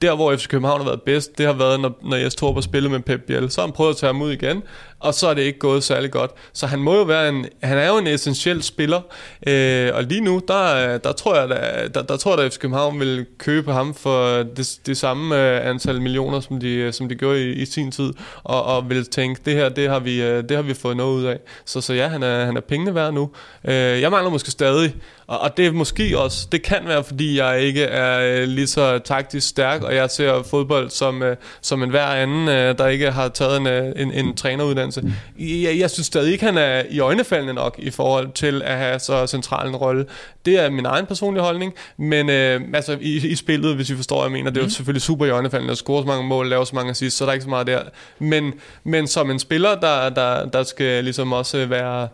[0.01, 2.61] der hvor FC København har været bedst, det har været, når, når Jes Torp har
[2.61, 3.51] spillet med Pep Biel.
[3.51, 4.63] Så har han prøvet at tage ham ud igen,
[4.99, 6.31] og så er det ikke gået særlig godt.
[6.53, 9.01] Så han må jo være en, han er jo en essentiel spiller,
[9.47, 12.59] øh, og lige nu, der, der tror jeg, der, der, der tror jeg, at FC
[12.59, 17.15] København vil købe ham for det, det samme øh, antal millioner, som de, som de
[17.15, 18.13] gjorde i, i sin tid,
[18.43, 21.15] og, og vil tænke, det her, det har vi, øh, det har vi fået noget
[21.15, 21.39] ud af.
[21.65, 23.29] Så, så ja, han er, han er pengene værd nu.
[23.63, 24.95] Øh, jeg mangler måske stadig,
[25.27, 28.67] og, og det er måske også, det kan være, fordi jeg ikke er øh, lige
[28.67, 32.87] så taktisk stærk, og jeg ser fodbold som, øh, som en hver anden, øh, der
[32.87, 35.13] ikke har taget en, øh, en, en træneruddannelse.
[35.39, 38.99] Jeg, jeg synes stadig ikke, han er i øjnefaldende nok i forhold til at have
[38.99, 40.05] så central en rolle.
[40.45, 44.15] Det er min egen personlige holdning, men øh, altså i, i spillet, hvis I forstår,
[44.15, 44.71] hvad jeg mener, det er jo mm.
[44.71, 47.29] selvfølgelig super i øjnefaldende at score så mange mål, lave så mange assist, så der
[47.29, 47.81] er ikke så meget der.
[48.19, 52.07] Men, men som en spiller, der, der, der skal ligesom også være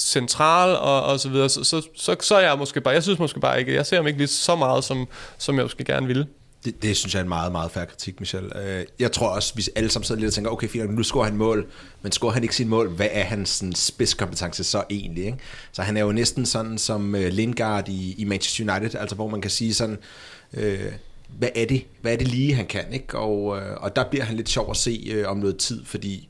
[0.00, 3.18] central og, og så videre, så, så, så, så er jeg måske bare, jeg synes
[3.18, 5.08] måske bare ikke, jeg ser ham ikke lige så meget, som,
[5.38, 6.26] som jeg måske gerne ville.
[6.64, 8.52] Det, det synes jeg er en meget, meget færre kritik, Michel.
[8.64, 11.24] Øh, jeg tror også, hvis alle sammen sidder lidt og tænker, okay, fint, nu scorer
[11.24, 11.66] han mål,
[12.02, 15.24] men scorer han ikke sin mål, hvad er hans sådan, spidskompetence så egentlig?
[15.24, 15.38] Ikke?
[15.72, 19.28] Så han er jo næsten sådan som øh, Lingard i, i Manchester United, altså hvor
[19.28, 19.98] man kan sige sådan,
[20.54, 20.92] øh,
[21.38, 21.84] hvad er det?
[22.00, 22.92] Hvad er det lige, han kan?
[22.92, 23.18] Ikke?
[23.18, 26.28] Og, øh, og der bliver han lidt sjov at se øh, om noget tid, fordi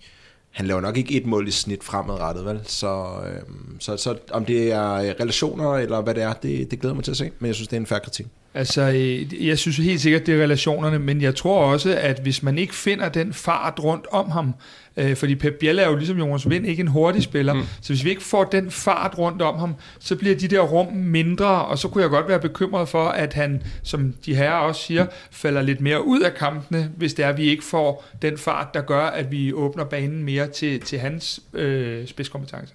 [0.51, 2.60] han laver nok ikke et mål i snit fremadrettet, vel?
[2.64, 3.43] Så, øh,
[3.78, 7.10] så, så om det er relationer eller hvad det er, det, det glæder mig til
[7.10, 8.27] at se, men jeg synes, det er en færre kritik.
[8.55, 12.43] Altså, øh, jeg synes helt sikkert, det er relationerne, men jeg tror også, at hvis
[12.43, 14.55] man ikke finder den fart rundt om ham,
[14.97, 17.62] øh, fordi Pep Biel er jo ligesom Jonas Vind ikke en hurtig spiller, mm.
[17.81, 20.93] så hvis vi ikke får den fart rundt om ham, så bliver de der rum
[20.93, 24.82] mindre, og så kunne jeg godt være bekymret for, at han, som de her også
[24.82, 28.39] siger, falder lidt mere ud af kampene, hvis det er, at vi ikke får den
[28.39, 32.74] fart, der gør, at vi åbner banen mere til, til hans øh, spidskompetencer.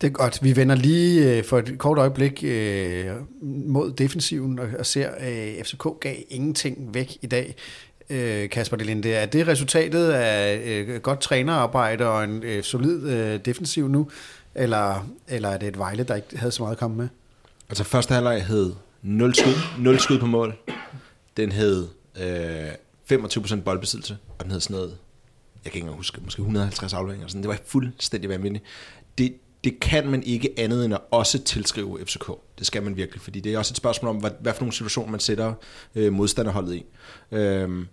[0.00, 0.38] Det er godt.
[0.42, 3.06] Vi vender lige øh, for et kort øjeblik øh,
[3.42, 7.54] mod defensiven og, og ser, at øh, FCK gav ingenting væk i dag.
[8.10, 14.10] Øh, Kasper Delinde, er det resultatet af øh, godt trænerarbejde og en solid defensiv nu,
[14.54, 17.08] eller, eller er det et Vejle, der ikke havde så meget at komme med?
[17.68, 18.72] Altså første halvleg hed
[19.02, 20.54] 0 skud, 0 skud på mål.
[21.36, 21.88] Den hed
[22.20, 24.96] øh, 25% boldbesiddelse, og den hed sådan noget,
[25.64, 27.28] jeg kan ikke engang huske, måske 150 afleveringer.
[27.28, 27.42] Sådan.
[27.42, 28.64] Det var fuldstændig vanvittigt.
[29.18, 32.30] Det, det kan man ikke andet end at også tilskrive FCK.
[32.58, 34.72] Det skal man virkelig, fordi det er også et spørgsmål om, hvad, hvad for nogle
[34.72, 35.54] situationer man sætter
[35.94, 36.84] øh, modstanderholdet i.
[37.32, 37.86] Øhm,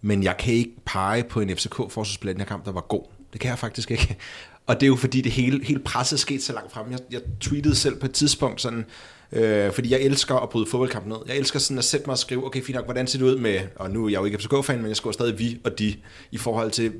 [0.00, 3.02] men jeg kan ikke pege på en FCK-forsvarsspiller i den her kamp, der var god.
[3.32, 4.16] Det kan jeg faktisk ikke.
[4.66, 6.90] Og det er jo fordi, det hele, hele presset skete så langt frem.
[6.90, 8.84] Jeg, jeg tweetede selv på et tidspunkt sådan,
[9.32, 11.18] øh, fordi jeg elsker at bryde fodboldkampen ned.
[11.26, 13.38] Jeg elsker sådan at sætte mig og skrive, okay, fint nok, hvordan ser det ud
[13.38, 15.96] med, og nu er jeg jo ikke FCK-fan, men jeg skriver stadig vi og de,
[16.30, 16.92] i forhold til,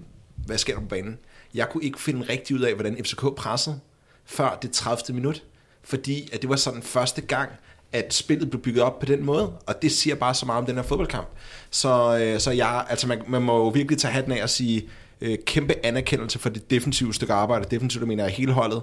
[0.46, 1.18] hvad sker der på banen.
[1.54, 3.80] Jeg kunne ikke finde rigtigt ud af, hvordan FCK pressede
[4.24, 5.14] før det 30.
[5.14, 5.42] minut,
[5.82, 7.50] fordi at det var sådan første gang,
[7.92, 10.66] at spillet blev bygget op på den måde, og det siger bare så meget om
[10.66, 11.28] den her fodboldkamp.
[11.70, 14.88] Så, øh, så jeg, altså man, man må jo virkelig tage hatten af og sige,
[15.20, 17.66] øh, kæmpe anerkendelse for det defensive stykke arbejde.
[17.70, 18.82] Defensivt mener jeg hele holdet.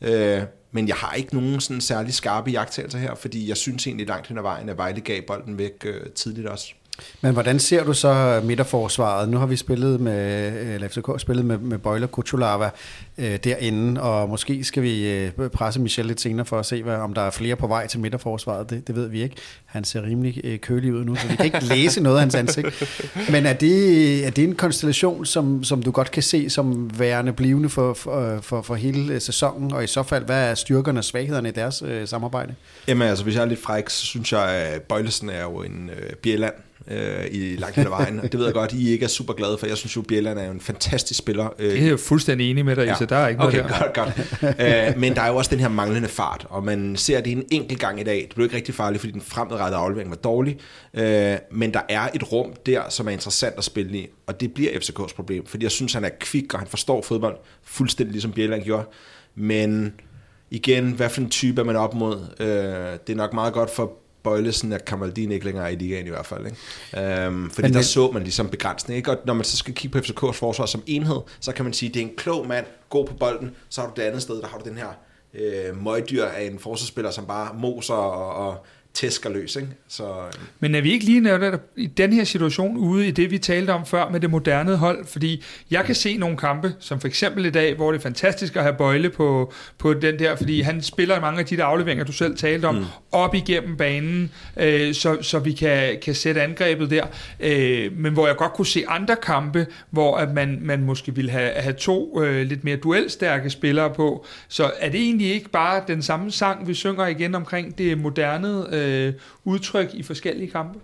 [0.00, 0.42] Øh,
[0.72, 4.26] men jeg har ikke nogen sådan særlig skarpe jagttagelser her, fordi jeg synes egentlig langt
[4.26, 6.74] hen ad vejen, at Vejle gav bolden væk øh, tidligt også.
[7.20, 9.28] Men hvordan ser du så øh, midterforsvaret?
[9.28, 12.70] Nu har vi spillet med, øh, eller FCK spillet med, med Bøjler Kutulava
[13.18, 16.94] øh, derinde, og måske skal vi øh, presse Michel lidt senere for at se, hvad,
[16.94, 18.70] om der er flere på vej til midterforsvaret.
[18.70, 19.36] Det, det ved vi ikke.
[19.66, 22.34] Han ser rimelig øh, kølig ud nu, så vi kan ikke læse noget af hans
[22.34, 22.66] ansigt.
[23.30, 27.32] Men er det, er det en konstellation, som, som du godt kan se som værende
[27.32, 31.00] blivende for, for, øh, for, for hele sæsonen, og i så fald, hvad er styrkerne
[31.00, 32.54] og svaghederne i deres øh, samarbejde?
[32.88, 35.90] Jamen altså, hvis jeg er lidt fræk, så synes jeg, at Bøjlesen er jo en
[35.90, 36.54] øh, bjælland
[36.90, 38.20] øh, i langt hen ad vejen.
[38.22, 39.66] det ved jeg godt, I ikke er super glade for.
[39.66, 41.54] Jeg synes jo, Bjelland er en fantastisk spiller.
[41.58, 42.94] Øh, det er jo fuldstændig enig med dig, ja.
[42.94, 44.02] så der er ikke okay, noget der.
[44.02, 44.90] godt, godt.
[44.94, 47.44] øh, men der er jo også den her manglende fart, og man ser det en
[47.50, 48.16] enkelt gang i dag.
[48.28, 50.58] Det blev ikke rigtig farligt, fordi den fremadrettede aflevering var dårlig.
[50.94, 54.54] Øh, men der er et rum der, som er interessant at spille i, og det
[54.54, 58.32] bliver FCK's problem, fordi jeg synes, han er kvik, og han forstår fodbold fuldstændig ligesom
[58.32, 58.84] Bjelland gjorde.
[59.34, 59.92] Men
[60.50, 62.16] igen, hvad for en type er man op mod?
[62.40, 62.46] Øh,
[63.06, 63.92] det er nok meget godt for
[64.22, 66.46] Bøjlesen, at Kamaldin ikke længere er i ligaen i hvert fald.
[66.46, 67.24] Ikke?
[67.24, 68.96] Øhm, fordi Men der så man ligesom begrænsning.
[68.96, 69.10] Ikke?
[69.10, 71.88] Og når man så skal kigge på FCK's forsvar som enhed, så kan man sige,
[71.88, 74.40] at det er en klog mand, god på bolden, så har du det andet sted,
[74.42, 74.88] der har du den her
[75.34, 78.66] øh, møgdyr af en forsvarsspiller, som bare moser og, og
[78.98, 79.56] tæsker løs.
[79.56, 79.68] Ikke?
[79.88, 80.32] Så, øh.
[80.60, 83.70] Men er vi ikke lige netop i den her situation ude i det, vi talte
[83.70, 85.06] om før med det moderne hold?
[85.06, 88.56] Fordi jeg kan se nogle kampe, som for eksempel i dag, hvor det er fantastisk
[88.56, 92.04] at have Bøjle på, på den der, fordi han spiller mange af de der afleveringer,
[92.04, 92.84] du selv talte om, mm.
[93.12, 97.06] op igennem banen, øh, så, så vi kan, kan sætte angrebet der.
[97.40, 101.30] Øh, men hvor jeg godt kunne se andre kampe, hvor at man, man måske ville
[101.30, 104.26] have, have to øh, lidt mere duelstærke spillere på.
[104.48, 108.74] Så er det egentlig ikke bare den samme sang, vi synger igen omkring det moderne
[108.74, 110.78] øh, øh, udtryk i forskellige kampe?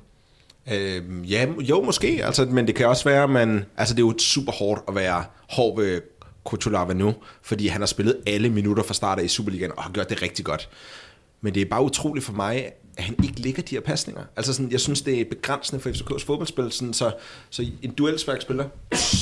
[0.72, 4.06] Øh, ja, jo måske, altså, men det kan også være, at man, altså det er
[4.06, 6.00] jo super hårdt at være hård ved
[6.44, 9.90] Kutulava nu, fordi han har spillet alle minutter fra start af i Superligaen og har
[9.90, 10.68] gjort det rigtig godt.
[11.40, 12.64] Men det er bare utroligt for mig,
[12.96, 14.22] at han ikke ligger de her pasninger.
[14.36, 16.72] Altså sådan, jeg synes, det er begrænsende for FCK's fodboldspil.
[16.72, 17.12] Sådan, så,
[17.50, 18.68] så en duelsværk spiller,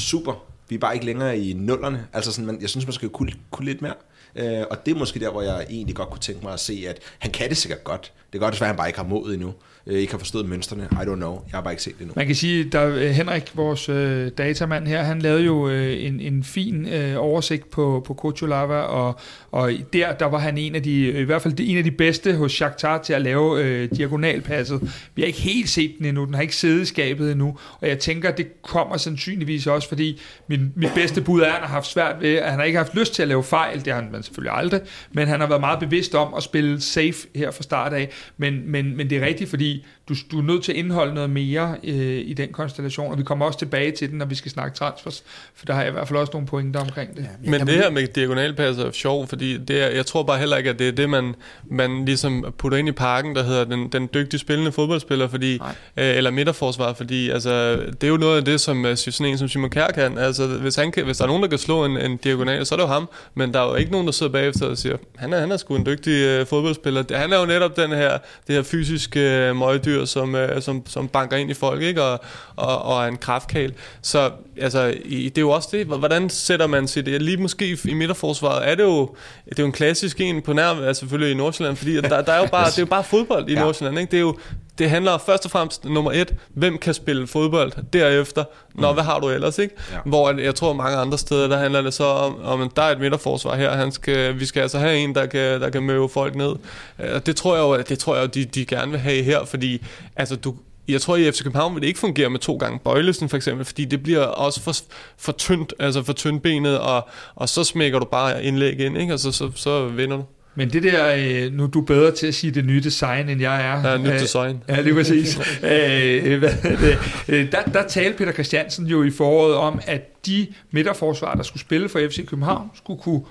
[0.08, 0.44] super.
[0.68, 2.06] Vi er bare ikke længere i nullerne.
[2.12, 3.94] Altså sådan, man, jeg synes, man skal kunne, kunne lidt mere.
[4.36, 6.84] Øh, og det er måske der, hvor jeg egentlig godt kunne tænke mig at se,
[6.88, 8.02] at han kan det sikkert godt.
[8.02, 9.54] Det kan godt være, at han bare ikke har modet endnu.
[9.86, 10.88] Øh, ikke har forstået mønstrene.
[10.92, 11.32] I don't know.
[11.32, 12.12] Jeg har bare ikke set det endnu.
[12.16, 16.20] Man kan sige, at øh, Henrik, vores øh, datamand her, han lavede jo øh, en,
[16.20, 20.82] en fin øh, oversigt på, på Kocholava, og, og der, der var han en af
[20.82, 24.80] de, i hvert fald en af de bedste hos Shakhtar til at lave øh, diagonalpasset.
[25.14, 27.88] Vi har ikke helt set den endnu, den har ikke siddet i skabet endnu, og
[27.88, 31.60] jeg tænker, at det kommer sandsynligvis også, fordi min, mit bedste bud er, at han
[31.60, 33.92] har haft svært ved, at han har ikke haft lyst til at lave fejl, det
[33.92, 34.80] har han han selvfølgelig aldrig,
[35.12, 38.10] men han har været meget bevidst om at spille safe her fra start af.
[38.36, 41.30] Men, men, men det er rigtigt, fordi du, du er nødt til at indeholde noget
[41.30, 44.50] mere øh, i den konstellation, og vi kommer også tilbage til den, når vi skal
[44.50, 45.24] snakke transfers,
[45.54, 47.28] for der har jeg i hvert fald også nogle pointer omkring det.
[47.44, 50.56] Ja, men det her med diagonalpass er sjovt, fordi det er, jeg tror bare heller
[50.56, 51.34] ikke, at det er det, man,
[51.64, 55.60] man ligesom putter ind i parken, der hedder den, den dygtige spillende fodboldspiller, fordi, øh,
[55.96, 59.48] eller midterforsvar, fordi altså, det er jo noget af det, som øh, sådan en som
[59.48, 60.18] Simon Kjær kan.
[60.18, 62.74] Altså, hvis, han kan, hvis der er nogen, der kan slå en, en diagonal, så
[62.74, 64.96] er det jo ham, men der er jo ikke nogen, der sidder bagefter og siger,
[65.16, 67.04] han er, han er sgu en dygtig øh, fodboldspiller.
[67.16, 71.08] Han er jo netop den her, det her fysiske øh, møgdyr, som, øh, som, som
[71.08, 72.02] banker ind i folk, ikke?
[72.02, 72.20] Og,
[72.56, 73.74] og, og er en kraftkal.
[74.02, 74.30] Så
[74.60, 78.68] altså, i, det er jo også det, hvordan sætter man sit, lige måske i midterforsvaret,
[78.68, 79.14] er det jo,
[79.44, 82.32] det er jo en klassisk en på nær, altså selvfølgelig i Nordsjælland, fordi der, der
[82.32, 83.60] er jo bare, det er jo bare fodbold i ja.
[83.60, 84.10] Nordsjælland, ikke?
[84.10, 84.38] Det er jo,
[84.78, 88.44] det handler først og fremmest nummer et, hvem kan spille fodbold derefter,
[88.74, 88.96] når mm.
[88.96, 89.74] hvad har du ellers, ikke?
[89.92, 89.98] Ja.
[90.04, 93.00] Hvor jeg tror mange andre steder, der handler det så om, om der er et
[93.00, 96.34] midterforsvar her, han skal, vi skal altså have en, der kan, der kan møve folk
[96.34, 96.54] ned.
[96.98, 99.22] Øh, og det tror jeg jo, det tror jeg jo, de, de gerne vil have
[99.22, 99.86] her, fordi
[100.16, 100.54] altså, du,
[100.88, 103.64] jeg tror, i FC København vil det ikke fungere med to gange Bøjlesen for eksempel,
[103.64, 104.74] fordi det bliver også for,
[105.16, 109.12] for tyndt, altså for tyndbenet, og, og så smækker du bare indlæg ind, ikke?
[109.12, 110.24] og så, så, så vinder du.
[110.54, 113.40] Men det der, øh, nu er du bedre til at sige det nye design, end
[113.40, 113.90] jeg er.
[113.90, 114.62] Ja, nyt design.
[114.68, 115.38] Ja, lige præcis.
[115.62, 116.98] øh, hvad det?
[117.28, 121.60] Øh, der, der talte Peter Christiansen jo i foråret om, at de midterforsvar, der skulle
[121.60, 123.22] spille for FC København, skulle kunne,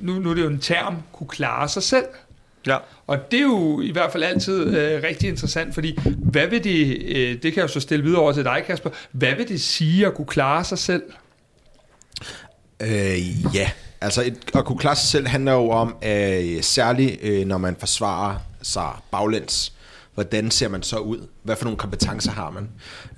[0.00, 2.06] nu, nu er det jo en term, kunne klare sig selv.
[2.66, 2.76] Ja.
[3.06, 7.02] Og det er jo i hvert fald altid øh, rigtig interessant, fordi hvad vil det,
[7.16, 9.60] øh, det kan jeg jo så stille videre over til dig, Kasper, hvad vil det
[9.60, 11.02] sige at kunne klare sig selv?
[12.82, 13.70] Øh, ja,
[14.00, 17.76] altså et, at kunne klare sig selv handler jo om, øh, særligt øh, når man
[17.78, 19.72] forsvarer sig baglæns,
[20.14, 21.18] hvordan ser man så ud?
[21.42, 22.68] Hvad for nogle kompetencer har man?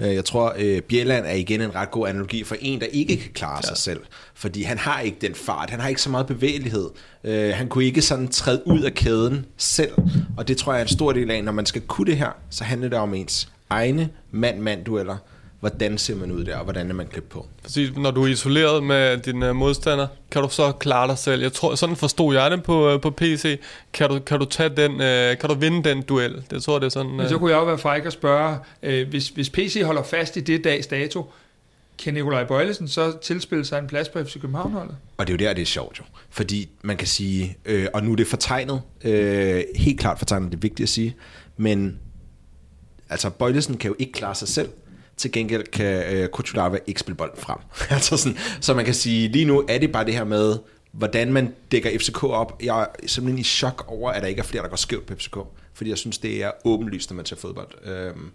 [0.00, 3.16] Øh, jeg tror, øh, Bjelland er igen en ret god analogi for en, der ikke
[3.16, 3.68] kan klare ja.
[3.68, 4.00] sig selv.
[4.34, 6.90] Fordi han har ikke den fart, han har ikke så meget bevægelighed.
[7.24, 9.92] Øh, han kunne ikke sådan træde ud af kæden selv.
[10.36, 12.30] Og det tror jeg er en stor del af, når man skal kunne det her,
[12.50, 15.16] så handler det om ens egne mand-mand-dueller
[15.60, 17.46] hvordan ser man ud der, og hvordan er man klippet på?
[17.62, 21.42] Præcis, når du er isoleret med din uh, modstander, kan du så klare dig selv?
[21.42, 23.60] Jeg tror, sådan forstod jeg det på, uh, på PC.
[23.92, 26.44] Kan du, kan du tage den, uh, kan du vinde den duel?
[26.50, 27.10] Det tror jeg, det er sådan...
[27.10, 28.58] Men så kunne jeg jo være fræk og spørge,
[29.04, 31.30] hvis, hvis PC holder fast i det dags dato,
[31.98, 34.96] kan Nikolaj Bøjlesen så tilspille sig en plads på FC København-holdet?
[35.16, 36.04] Og det er jo der, det er sjovt jo.
[36.30, 40.56] Fordi man kan sige, øh, og nu er det fortegnet, øh, helt klart fortegnet, det
[40.56, 41.16] er vigtigt at sige,
[41.56, 41.98] men
[43.10, 44.68] altså Bøjlesen kan jo ikke klare sig selv.
[45.20, 47.58] Til gengæld kan øh, Kuchulava ikke spille bolden frem.
[47.96, 50.58] altså sådan, så man kan sige, lige nu er det bare det her med,
[50.92, 52.62] hvordan man dækker FCK op.
[52.62, 55.14] Jeg er simpelthen i chok over, at der ikke er flere, der går skævt på
[55.14, 55.36] FCK.
[55.74, 57.68] Fordi jeg synes, det er åbenlyst, når man ser fodbold.
[57.84, 58.30] Øhm,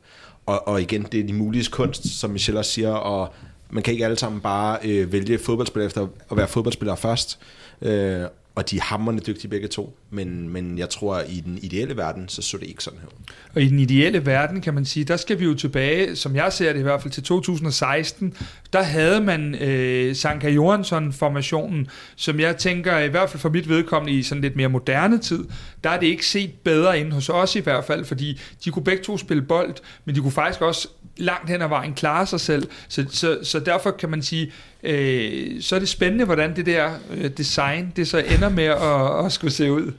[0.45, 3.33] og, og igen, det er de mulige kunst, som Michelle også siger, og
[3.69, 7.39] man kan ikke alle sammen bare øh, vælge fodboldspiller efter at være fodboldspiller først.
[7.81, 8.21] Øh,
[8.55, 11.97] og de er hammerne dygtige begge to, men, men jeg tror, at i den ideelle
[11.97, 13.07] verden, så så det ikke sådan her.
[13.55, 16.53] Og i den ideelle verden, kan man sige, der skal vi jo tilbage, som jeg
[16.53, 18.33] ser det i hvert fald, til 2016.
[18.73, 24.19] Der havde man øh, Sanka Johansson-formationen, som jeg tænker, i hvert fald for mit vedkommende,
[24.19, 25.45] i sådan lidt mere moderne tid,
[25.83, 28.83] der er det ikke set bedre ind hos os i hvert fald, fordi de kunne
[28.83, 29.75] begge to spille bold,
[30.05, 30.87] men de kunne faktisk også
[31.17, 32.67] langt hen ad vejen klare sig selv.
[32.87, 34.51] Så, så, så derfor kan man sige,
[34.83, 39.25] øh, så er det spændende, hvordan det der øh, design, det så ender med at,
[39.25, 39.91] at skulle se ud.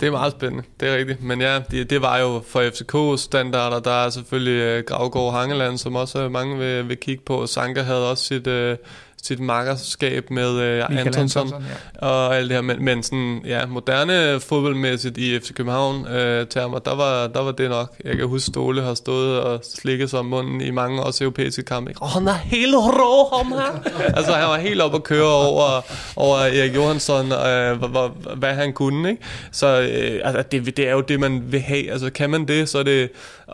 [0.00, 1.22] Det er meget spændende, det er rigtigt.
[1.22, 5.96] Men ja, det, det var jo for FCK-standarder, der er selvfølgelig øh, Gravgaard Hangeland, som
[5.96, 7.46] også øh, mange vil, vil kigge på.
[7.46, 8.46] Sanka havde også sit...
[8.46, 8.76] Øh,
[9.22, 11.64] sit makkerskab med uh, Antonsson, Antonsson
[12.02, 12.06] ja.
[12.06, 12.62] og alt det her.
[12.62, 16.08] Men, men sådan, ja, moderne fodboldmæssigt i FC København uh,
[16.50, 17.94] termer, der var, der var det nok.
[18.04, 21.62] Jeg kan huske, Ståle har stået og slikket sig om munden i mange også europæiske
[21.62, 21.94] kampe.
[22.00, 24.02] Åh, oh, han er helt rå, ham her.
[24.16, 25.80] altså, han var helt op at køre over,
[26.16, 29.10] over Erik Johansson, uh, hvad, hvad han kunne.
[29.10, 29.22] Ikke?
[29.52, 31.92] Så uh, altså, det, det er jo det, man vil have.
[31.92, 33.10] Altså, kan man det, så er det...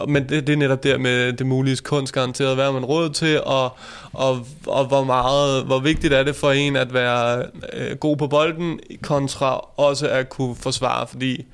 [0.08, 2.54] Men det, det er netop der med det mulige kunst garanteret.
[2.54, 3.76] Hvad man råd til, og,
[4.12, 8.26] og, og hvor meget, hvor vigtigt er det for en at være øh, god på
[8.26, 11.44] bolden, kontra også at kunne forsvare, fordi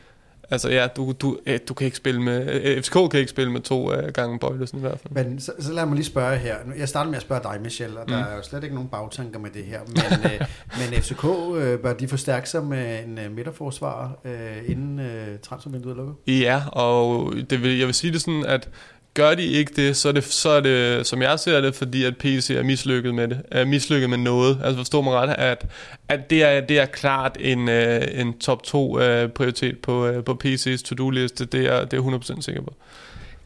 [0.52, 3.52] Altså ja, du, du, øh, du kan ikke spille med, øh, FCK kan ikke spille
[3.52, 5.24] med to uh, gange Bøjlesen i hvert fald.
[5.24, 6.56] Men så, så lad mig lige spørge her.
[6.78, 8.12] Jeg starter med at spørge dig, Michel, og mm.
[8.12, 9.80] der er jo slet ikke nogen bagtanker med det her.
[9.86, 10.46] Men, uh,
[10.78, 15.96] men FCK, uh, bør de forstærke sig med en uh, midterforsvar, uh, inden uh, transfervinduet
[15.96, 16.14] lukker?
[16.26, 18.68] Ja, og det vil, jeg vil sige det sådan, at
[19.14, 22.04] Gør de ikke det, så er det, så er det som jeg ser det, fordi
[22.04, 23.42] at PC er mislykket med det.
[23.50, 24.58] Er mislykket med noget.
[24.64, 25.66] Altså forstår man ret, at,
[26.08, 30.08] at det, er, det er klart en, uh, en top 2 uh, øh, prioritet på,
[30.08, 31.44] uh, på PC's to-do-liste.
[31.44, 32.02] Det er, det er
[32.36, 32.74] 100% sikker på.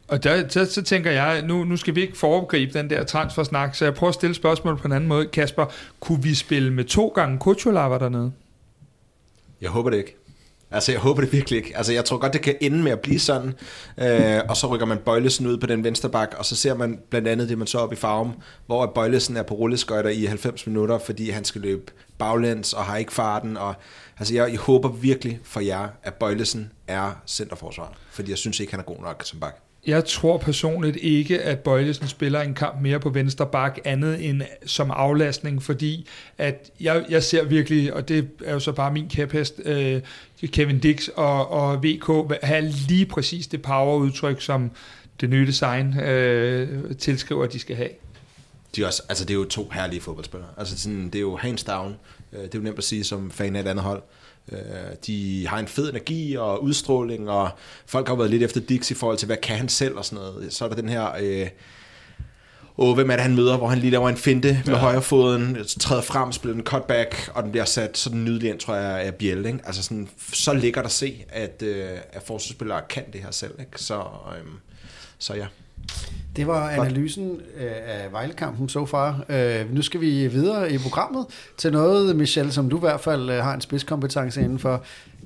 [0.09, 3.75] Og der, så, så tænker jeg, nu, nu skal vi ikke foregribe den der transfersnak,
[3.75, 5.27] så jeg prøver at stille spørgsmål på en anden måde.
[5.27, 5.67] Kasper,
[6.01, 8.33] kunne vi spille med to gange Kuchulava dernede?
[9.61, 10.17] Jeg håber det ikke.
[10.75, 11.77] Altså, jeg håber det virkelig ikke.
[11.77, 13.55] Altså, jeg tror godt, det kan ende med at blive sådan.
[13.99, 16.99] Øh, og så rykker man Bøjlesen ud på den venstre bak, og så ser man
[17.11, 18.33] blandt andet det, man så op i farven,
[18.67, 22.97] hvor Bøjlesen er på rulleskøjter i 90 minutter, fordi han skal løbe baglæns og har
[22.97, 23.57] ikke farten.
[23.57, 23.75] Og,
[24.19, 28.73] altså, jeg, jeg håber virkelig for jer, at Bøjlesen er centerforsvar, fordi jeg synes ikke,
[28.73, 29.64] han er god nok som bak.
[29.87, 34.43] Jeg tror personligt ikke, at Bøjlesen spiller en kamp mere på venstre bak, andet end
[34.67, 36.09] som aflastning, fordi
[36.39, 40.01] at jeg, jeg ser virkelig, og det er jo så bare min kæphest, øh,
[40.47, 44.71] Kevin Dix og, og VK have lige præcis det powerudtryk, som
[45.21, 47.91] det nye design øh, tilskriver, at de skal have.
[48.77, 50.51] De er også, altså det er jo to herlige fodboldspillere.
[50.57, 51.97] Altså sådan, det er jo hands down.
[52.33, 54.03] Øh, det er jo nemt at sige som fan af et andet hold.
[54.53, 54.59] Øh,
[55.07, 57.51] de har en fed energi og udstråling, og
[57.87, 60.25] folk har været lidt efter Dix i forhold til, hvad kan han selv og sådan
[60.25, 60.53] noget.
[60.53, 61.11] Så er der den her...
[61.21, 61.49] Øh,
[62.77, 64.81] og hvem er det, han møder, hvor han lige laver en finte med ja.
[64.81, 68.75] højre foden, træder frem, spiller en cutback, og den bliver sat sådan nydelig ind, tror
[68.75, 69.47] jeg, af Biel.
[69.47, 69.59] Ikke?
[69.65, 73.53] Altså sådan, så lækkert at se, at, øh, at forsvarsspillere kan det her selv.
[73.61, 73.71] Ikke?
[73.77, 74.45] Så, øh,
[75.19, 75.47] så ja.
[76.37, 79.25] Det var analysen øh, af Vejlekampen so far.
[79.29, 83.31] Øh, nu skal vi videre i programmet til noget, Michel, som du i hvert fald
[83.31, 84.83] øh, har en spidskompetence inden for.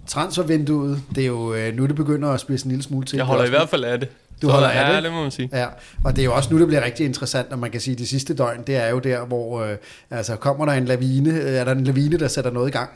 [0.07, 3.17] Transfervinduet, det er jo nu, det begynder at spidse en lille smule til.
[3.17, 4.09] Jeg holder i hvert fald af det.
[4.43, 4.95] Du så holder af det?
[4.95, 5.49] Ja, det må man sige.
[5.53, 5.67] Ja,
[6.05, 7.99] og det er jo også nu, det bliver rigtig interessant, når man kan sige, at
[7.99, 9.77] de sidste døgn, det er jo der, hvor øh,
[10.11, 12.91] altså, kommer der en lavine, er der en lavine, der sætter noget i gang.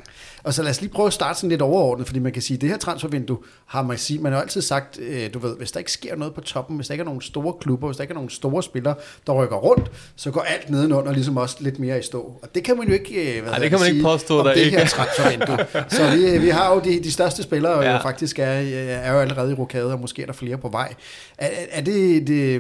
[0.44, 2.56] Og så lad os lige prøve at starte sådan lidt overordnet, fordi man kan sige,
[2.56, 5.73] at det her transfervindue har man, sige, man har altid sagt, øh, du ved, hvis
[5.73, 8.02] der ikke sker noget på toppen, hvis der ikke er nogen store klubber, hvis der
[8.02, 8.94] ikke er nogen store spillere,
[9.27, 12.20] der rykker rundt, så går alt nedenunder ligesom også lidt mere i stå.
[12.43, 14.39] Og det kan man jo ikke, øh, hvad Ej, det kan man sige, ikke påstå,
[14.39, 14.78] der det ikke.
[14.78, 15.59] her transfervindue.
[15.89, 17.93] så vi, vi har jo de, de største spillere, ja.
[17.93, 20.94] jo faktisk er, er jo allerede i rokade, og måske er der flere på vej.
[21.39, 22.55] Er, er det, det,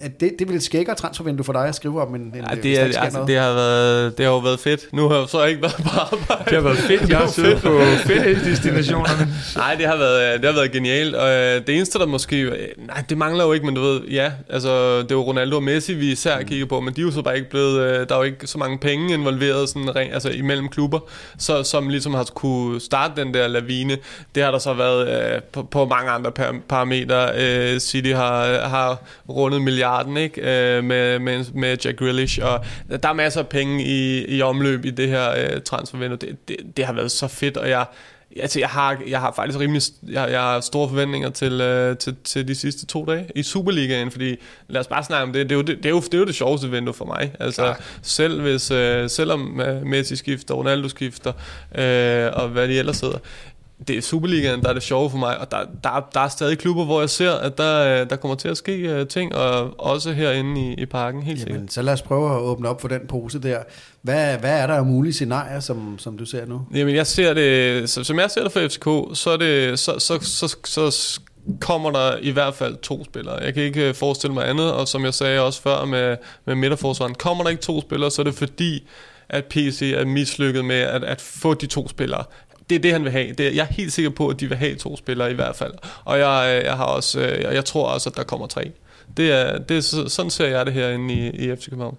[0.00, 2.14] er det, det vil et skækkere transfervindue for dig at skrive om?
[2.14, 4.88] En, en, ja, det, er, altså, det, har været, det har jo været fedt.
[4.92, 6.44] Nu har jeg så ikke været på arbejde.
[6.44, 7.15] Det har været fedt.
[7.16, 7.80] Jeg har siddet på
[8.50, 9.28] destinationerne.
[9.56, 11.14] nej, det har været, det har været genialt.
[11.14, 12.40] Og øh, det eneste, der måske...
[12.40, 14.32] Øh, nej, det mangler jo ikke, men du ved, ja.
[14.48, 16.46] Altså, det jo Ronaldo og Messi, vi især mm.
[16.46, 17.80] kigger på, men de er jo så bare ikke blevet...
[17.80, 20.98] Øh, der er jo ikke så mange penge involveret sådan, altså, imellem klubber,
[21.38, 23.98] så, som ligesom har kunne starte den der lavine.
[24.34, 26.32] Det har der så været på, på mange andre
[26.68, 27.80] parametre.
[27.80, 30.40] City har, har rundet milliarden ikke?
[30.82, 32.64] med, med, med Jack Grealish, og
[33.02, 36.18] der er masser af penge i, i omløb i det her transfervindue.
[36.18, 37.86] Det, det, det har været så fedt, og jeg,
[38.40, 42.16] altså, jeg, har, jeg har faktisk rimelig jeg, jeg har store forventninger til, øh, til,
[42.24, 44.36] til de sidste to dage i Superligaen, fordi
[44.68, 45.50] lad os bare snakke om det.
[45.50, 47.32] Det er jo det, det, er jo, det, er jo det sjoveste vindue for mig.
[47.40, 47.74] Altså, ja.
[48.02, 51.32] selv hvis, øh, selvom øh, Messi skifter, Ronaldo skifter,
[51.74, 53.18] øh, og hvad de ellers hedder,
[53.88, 56.58] det er Superligaen, der er det sjove for mig, og der, der, der er stadig
[56.58, 60.12] klubber, hvor jeg ser, at der, der kommer til at ske uh, ting, og også
[60.12, 61.72] herinde i, i parken, helt Jamen, sikkert.
[61.72, 63.58] Så lad os prøve at åbne op for den pose der.
[64.02, 66.60] Hvad, hvad er der af mulige scenarier, som, som du ser nu?
[66.74, 69.98] Jamen, jeg ser det, så, som jeg ser det for FCK, så, er det, så,
[69.98, 71.20] så, så, så, så
[71.60, 73.34] kommer der i hvert fald to spillere.
[73.34, 76.16] Jeg kan ikke øh, forestille mig andet, og som jeg sagde også før med,
[76.46, 78.88] med midterforsvaren, kommer der ikke to spillere, så er det fordi,
[79.28, 82.24] at PC er mislykket med at, at få de to spillere
[82.70, 83.32] det er det, han vil have.
[83.32, 85.56] Det er, jeg er helt sikker på, at de vil have to spillere i hvert
[85.56, 85.72] fald.
[86.04, 88.70] Og jeg, øh, jeg, har også, øh, jeg, jeg tror også, at der kommer tre.
[89.16, 91.96] Det er, det er, sådan ser jeg det herinde i, i FC København.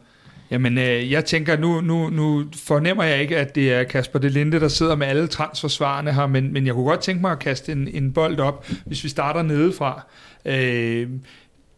[0.51, 4.59] Jamen, øh, jeg tænker, nu, nu, nu fornemmer jeg ikke, at det er Kasper Delinde,
[4.59, 7.71] der sidder med alle transfersvarene her, men, men jeg kunne godt tænke mig at kaste
[7.71, 10.05] en, en bold op, hvis vi starter nedefra.
[10.45, 11.07] Øh,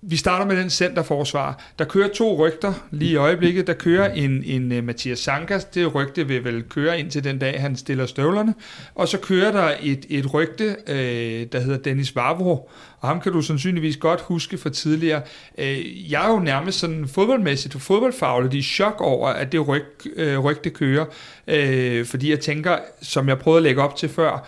[0.01, 1.63] vi starter med den centerforsvar.
[1.79, 3.67] Der kører to rygter lige i øjeblikket.
[3.67, 5.65] Der kører en, en øh, Mathias Sankas.
[5.65, 8.53] Det rygte vil vel køre ind til den dag, han stiller støvlerne.
[8.95, 12.69] Og så kører der et, et rygte, øh, der hedder Dennis Vavro.
[12.99, 15.21] Og ham kan du sandsynligvis godt huske fra tidligere.
[15.57, 19.83] Øh, jeg er jo nærmest sådan fodboldmæssigt og fodboldfagligt i chok over, at det ryg,
[20.15, 21.05] øh, rygte kører.
[21.47, 24.47] Øh, fordi jeg tænker, som jeg prøvede at lægge op til før,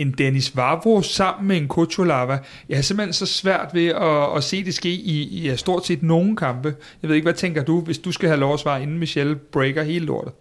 [0.00, 2.38] en Dennis Vavro sammen med en Kuchulava.
[2.68, 6.02] Jeg har simpelthen så svært ved at, at se det ske i, i stort set
[6.02, 6.74] nogen kampe.
[7.02, 9.36] Jeg ved ikke, hvad tænker du, hvis du skal have lov at svare, inden Michelle
[9.36, 10.32] breaker hele lortet?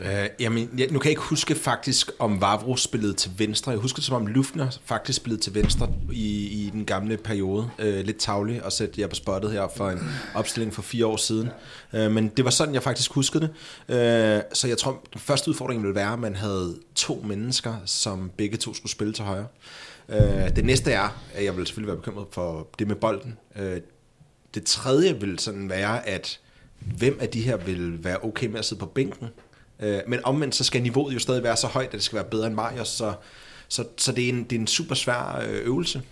[0.00, 0.06] Uh,
[0.40, 3.70] jamen, jeg, nu kan jeg ikke huske faktisk, om Vavro spillede til venstre.
[3.70, 7.70] Jeg husker det som om Lufner faktisk spillede til venstre i, i den gamle periode.
[7.78, 9.98] Uh, lidt tavlig og sætte jer på spottet her for en
[10.34, 11.48] opstilling for fire år siden.
[11.92, 13.50] Uh, men det var sådan, jeg faktisk huskede det.
[13.88, 18.30] Uh, så jeg tror, den første udfordring ville være, at man havde to mennesker, som
[18.36, 19.46] begge to skulle spille til højre.
[20.08, 23.38] Uh, det næste er, at jeg vil selvfølgelig være bekymret for det med bolden.
[23.56, 23.76] Uh,
[24.54, 26.40] det tredje vil sådan være, at
[26.78, 29.28] hvem af de her vil være okay med at sidde på bænken
[29.82, 32.24] Øh, men omvendt, så skal niveauet jo stadig være så højt, at det skal være
[32.24, 33.12] bedre end Marius, så,
[33.68, 36.02] så, så det, er en, det er en super svær øh, øvelse.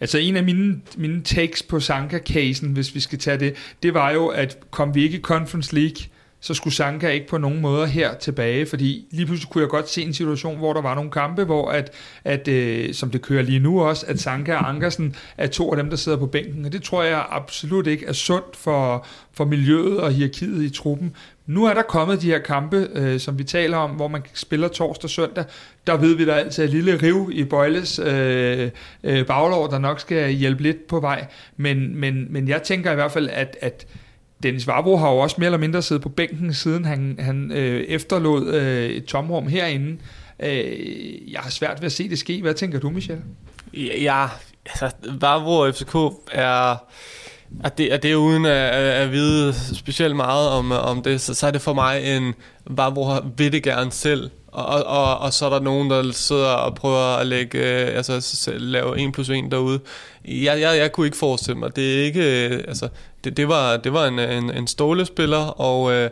[0.00, 4.10] Altså en af mine, mine takes på Sanka-casen, hvis vi skal tage det, det var
[4.10, 5.96] jo, at kom vi ikke i Conference League,
[6.42, 9.90] så skulle Sanka ikke på nogen måde her tilbage, fordi lige pludselig kunne jeg godt
[9.90, 11.90] se en situation, hvor der var nogle kampe, hvor at,
[12.24, 15.76] at øh, som det kører lige nu også, at Sanka og Ankersen er to af
[15.76, 19.44] dem, der sidder på bænken, og det tror jeg absolut ikke er sundt for, for
[19.44, 21.16] miljøet og hierarkiet i truppen.
[21.46, 24.68] Nu er der kommet de her kampe, øh, som vi taler om, hvor man spiller
[24.68, 25.44] torsdag og søndag.
[25.86, 28.70] Der ved vi, der altid er et lille riv i Bøjles øh,
[29.04, 31.26] øh, baglov, der nok skal hjælpe lidt på vej.
[31.56, 33.86] Men, men, men jeg tænker i hvert fald, at, at
[34.42, 37.80] Dennis Varbro har jo også mere eller mindre siddet på bænken, siden han, han øh,
[37.80, 39.98] efterlod øh, et tomrum herinde.
[40.40, 42.40] Øh, jeg har svært ved at se det ske.
[42.40, 43.18] Hvad tænker du, Michel?
[43.74, 44.26] Ja,
[44.66, 44.90] altså,
[45.20, 45.94] Varbro og FCK
[46.32, 46.76] er...
[47.64, 51.34] At det, at det er uden at, at vide specielt meget om, om det, så,
[51.34, 52.34] så er det for mig en,
[52.66, 56.48] Varbro vil det gerne selv, og, og, og, og så er der nogen, der sidder
[56.48, 59.80] og prøver at lægge, øh, altså lave en plus en derude.
[60.24, 62.88] Jeg, jeg, jeg kunne ikke forestille mig, det er ikke, øh, altså,
[63.24, 66.10] det, det var, det var en, en, en stålespiller, og, øh,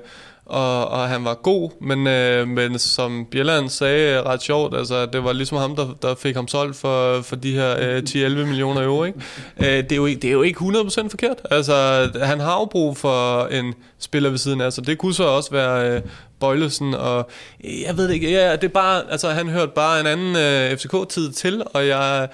[0.50, 5.24] og, og han var god, men, øh, men som Bjelland sagde ret sjovt, altså det
[5.24, 8.82] var ligesom ham, der, der fik ham solgt for, for de her øh, 10-11 millioner
[8.82, 9.04] euro.
[9.04, 9.18] Ikke?
[9.60, 11.36] Øh, det, er jo, det er jo ikke 100% forkert.
[11.50, 15.24] Altså han har jo brug for en spiller ved siden af, så det kunne så
[15.24, 16.02] også være øh,
[16.40, 17.30] Bøjlesen, og
[17.64, 20.76] jeg ved det ikke, ja, det er bare, altså han hørte bare en anden øh,
[20.76, 22.28] FCK-tid til, og jeg,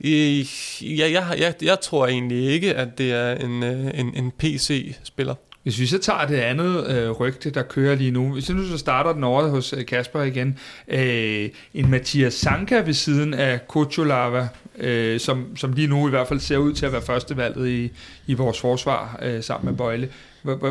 [0.00, 0.44] jeg,
[0.82, 5.34] jeg, jeg, jeg, jeg tror egentlig ikke, at det er en, øh, en, en PC-spiller.
[5.62, 8.66] Hvis vi så tager det andet øh, rygte, der kører lige nu, hvis vi nu
[8.66, 10.58] så starter den over hos øh, Kasper igen,
[10.88, 14.48] øh, en Mathias Sanka ved siden af Kuchulava,
[14.78, 17.92] øh, som, som lige nu i hvert fald ser ud til at være førstevalget i,
[18.26, 20.08] i vores forsvar øh, sammen med Bøjle.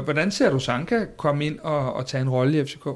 [0.03, 2.87] Hvordan ser du Sanka komme ind og, og tage en rolle i FCK?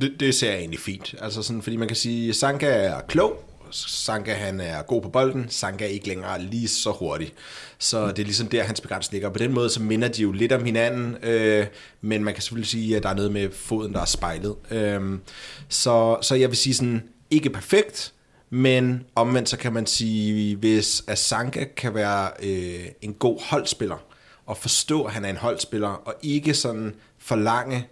[0.00, 1.14] Det, det ser jeg egentlig fint.
[1.20, 5.08] Altså sådan, fordi man kan sige, at Sanka er klog, Sanka han er god på
[5.08, 7.32] bolden, Sanka er ikke længere lige så hurtig.
[7.84, 9.28] Så det er ligesom der, hans begrænsning ligger.
[9.30, 11.66] På den måde, så minder de jo lidt om hinanden, øh,
[12.00, 14.56] men man kan selvfølgelig sige, at der er noget med foden, der er spejlet.
[14.70, 15.18] Øh,
[15.68, 18.12] så, så jeg vil sige sådan, ikke perfekt,
[18.50, 24.06] men omvendt så kan man sige, hvis Asanka kan være øh, en god holdspiller,
[24.46, 27.88] og forstå, at han er en holdspiller, og ikke sådan forlange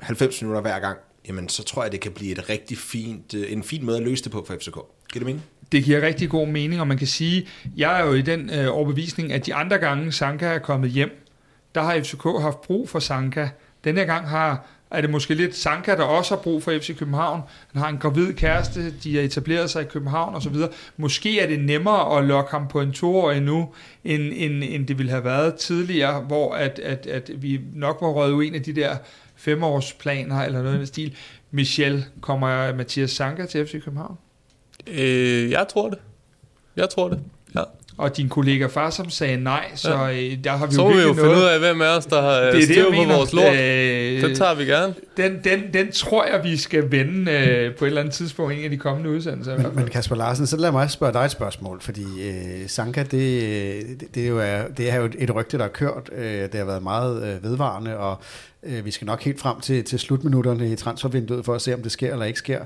[0.00, 3.52] 90 minutter hver gang, jamen så tror jeg, det kan blive et rigtig fint, øh,
[3.52, 4.74] en fin måde at løse det på for FCK.
[5.12, 5.42] Giver det mening?
[5.72, 8.76] Det giver rigtig god mening, og man kan sige, jeg er jo i den øh,
[8.76, 11.26] overbevisning, at de andre gange Sanka er kommet hjem,
[11.74, 13.48] der har FCK haft brug for Sanka.
[13.84, 16.98] Den her gang har er det måske lidt Sanka, der også har brug for FC
[16.98, 17.42] København.
[17.72, 20.56] Han har en gravid kæreste, de har etableret sig i København osv.
[20.96, 23.68] Måske er det nemmere at lokke ham på en toårig nu,
[24.04, 28.08] end, end, end det ville have været tidligere, hvor at, at, at vi nok var
[28.08, 28.96] røget en af de der
[29.38, 31.16] femårsplaner eller noget i den stil.
[31.50, 34.18] Michel, kommer Mathias Sanka til FC København?
[34.86, 35.98] Øh, jeg tror det.
[36.76, 37.20] Jeg tror det,
[37.54, 37.62] ja
[37.98, 40.12] og din kollega far, som sagde nej, så ja.
[40.12, 42.22] Øh, der har vi så jo vi jo finde ud af, hvem af os, der
[42.22, 43.16] har det styr det, på mener.
[43.16, 43.54] vores lort.
[43.54, 44.94] Øh, det tager vi gerne.
[45.18, 48.64] Den, den, den tror jeg, vi skal vende øh, på et eller andet tidspunkt, en
[48.64, 49.56] af de kommende udsendelser.
[49.56, 53.10] Men, men Kasper Larsen, så lad mig spørge dig et spørgsmål, fordi øh, Sanka, det,
[54.00, 56.10] det, det, er jo, det er jo et rygte, der er kørt.
[56.12, 58.22] Øh, det har været meget øh, vedvarende, og
[58.62, 61.82] Øh, vi skal nok helt frem til, til slutminutterne i transfervinduet for at se, om
[61.82, 62.64] det sker eller ikke sker.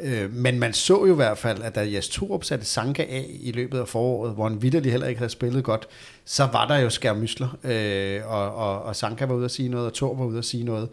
[0.00, 3.26] Øh, men man så jo i hvert fald, at da Jes Torup satte Sanka af
[3.40, 5.88] i løbet af foråret, hvor han vidderlig heller ikke havde spillet godt,
[6.24, 9.86] så var der jo skærmysler, øh, og, og, og Sanka var ude at sige noget,
[9.86, 10.88] og Torup var ude at sige noget.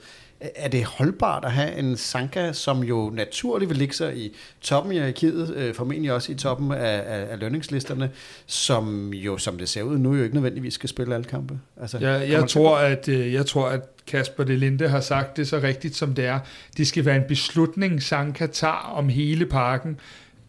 [0.56, 4.94] Er det holdbart at have en Sanka, som jo naturligt vil ligge sig i toppen
[4.94, 8.12] i arkivet, øh, formentlig også i toppen af, af, af lønningslisterne,
[8.46, 11.60] som jo, som det ser ud nu, jo ikke nødvendigvis skal spille alle kampe?
[11.82, 15.48] Altså, jeg, jeg, tror, at, øh, jeg tror, at Kasper de Linde har sagt det
[15.48, 16.40] så rigtigt, som det er.
[16.78, 20.00] Det skal være en beslutning, Sanka tager om hele parken.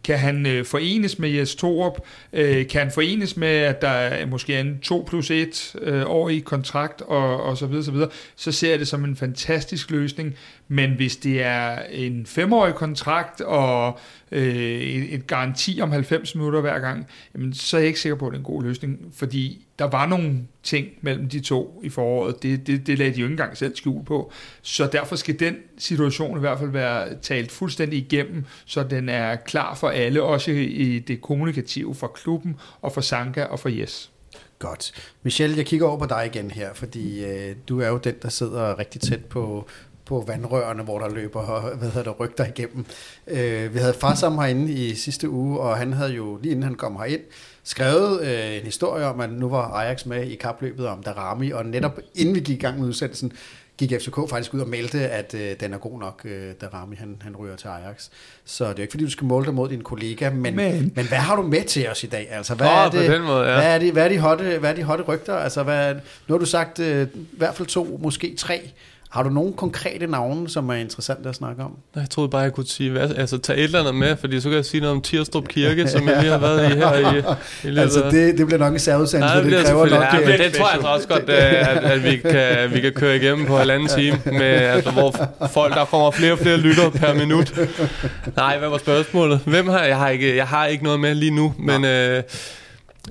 [0.03, 1.99] Kan han øh, forenes med Jes Torup?
[2.33, 6.29] Øh, kan han forenes med, at der er måske en 2 plus 1 øh, år
[6.29, 9.91] i kontrakt, og, og så videre, så videre, så ser jeg det som en fantastisk
[9.91, 10.35] løsning.
[10.67, 13.99] Men hvis det er en femårig kontrakt, og
[14.31, 18.27] øh, et, garanti om 90 minutter hver gang, jamen, så er jeg ikke sikker på,
[18.27, 21.89] at det er en god løsning, fordi der var nogle ting mellem de to i
[21.89, 22.43] foråret.
[22.43, 24.31] Det, det, det lagde de jo ikke engang selv skjul på.
[24.61, 29.35] Så derfor skal den situation i hvert fald være talt fuldstændig igennem, så den er
[29.35, 34.11] klar for alle, også i det kommunikative for klubben og for Sanka og for Jes.
[34.59, 35.11] Godt.
[35.23, 38.29] Michelle, jeg kigger over på dig igen her, fordi øh, du er jo den, der
[38.29, 39.67] sidder rigtig tæt på,
[40.05, 42.85] på vandrørene, hvor der løber hvad hedder det, rygter igennem.
[43.27, 46.63] Øh, vi havde far sammen herinde i sidste uge, og han havde jo, lige inden
[46.63, 47.21] han kom herind,
[47.63, 51.65] skrevet øh, en historie om, at nu var Ajax med i kapløbet om Darami, og
[51.65, 53.33] netop inden vi gik i gang med udsendelsen,
[53.77, 57.17] gik FCK faktisk ud og meldte, at øh, den er god nok, øh, Darami han,
[57.21, 58.09] han ryger til Ajax.
[58.45, 60.93] Så det er ikke fordi, du skal måle dig mod din kollega, men, men.
[60.95, 62.27] men hvad har du med til os i dag?
[62.31, 63.55] Altså, hvad, oh, er det, måde, ja.
[63.55, 65.35] hvad, er det, hvad, er de hotte, hvad er de hotte rygter?
[65.35, 65.95] Altså, hvad,
[66.27, 68.71] nu har du sagt øh, i hvert fald to, måske tre
[69.13, 71.71] Har du nogle konkrete navne, som er interessante at snakke om?
[71.95, 74.49] Jeg troede bare, jeg kunne sige, hvad, altså tage et eller andet med, fordi så
[74.49, 77.17] kan jeg sige noget om Tirstrup Kirke, som jeg lige har været i her i,
[77.17, 77.21] i
[77.69, 80.03] løbet Altså, det, det bliver nok en særudsendelse, for det, det kræver nok...
[80.03, 83.15] Ja, men det tror jeg altså også godt, at, at vi, kan, vi kan køre
[83.15, 85.15] igennem på halvanden time, med, altså, hvor
[85.53, 87.53] folk, der kommer flere og flere lytter per minut.
[88.35, 89.39] Nej, hvad var spørgsmålet?
[89.45, 91.85] Hvem har jeg har ikke, jeg har ikke noget med lige nu, men...
[91.85, 92.23] Øh,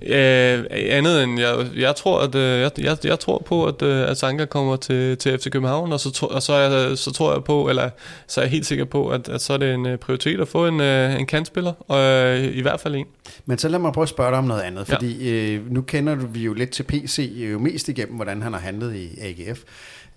[0.02, 4.10] Øh, andet end, jeg, jeg tror, at øh, jeg, jeg, jeg tror på, at, øh,
[4.10, 7.32] at Sanka kommer til, til FC København, og så, to, og så, jeg, så tror
[7.32, 7.90] jeg på, eller
[8.26, 10.66] så er jeg helt sikker på, at, at så er det en prioritet at få
[10.66, 13.06] en, en kantspiller, og øh, i hvert fald en.
[13.46, 15.54] Men så lad mig prøve at spørge dig om noget andet, fordi ja.
[15.54, 18.60] øh, nu kender du vi jo lidt til PC, jo mest igennem, hvordan han har
[18.60, 19.60] handlet i AGF.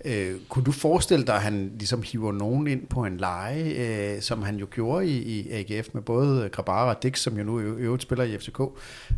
[0.04, 4.20] Øh, kunne du forestille dig, at han ligesom hiver nogen ind på en leje, øh,
[4.20, 7.60] som han jo gjorde i, i AGF med både Grabara og Dix, som jo nu
[7.60, 8.60] i øvrigt spiller i FCK?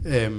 [0.06, 0.30] Øh,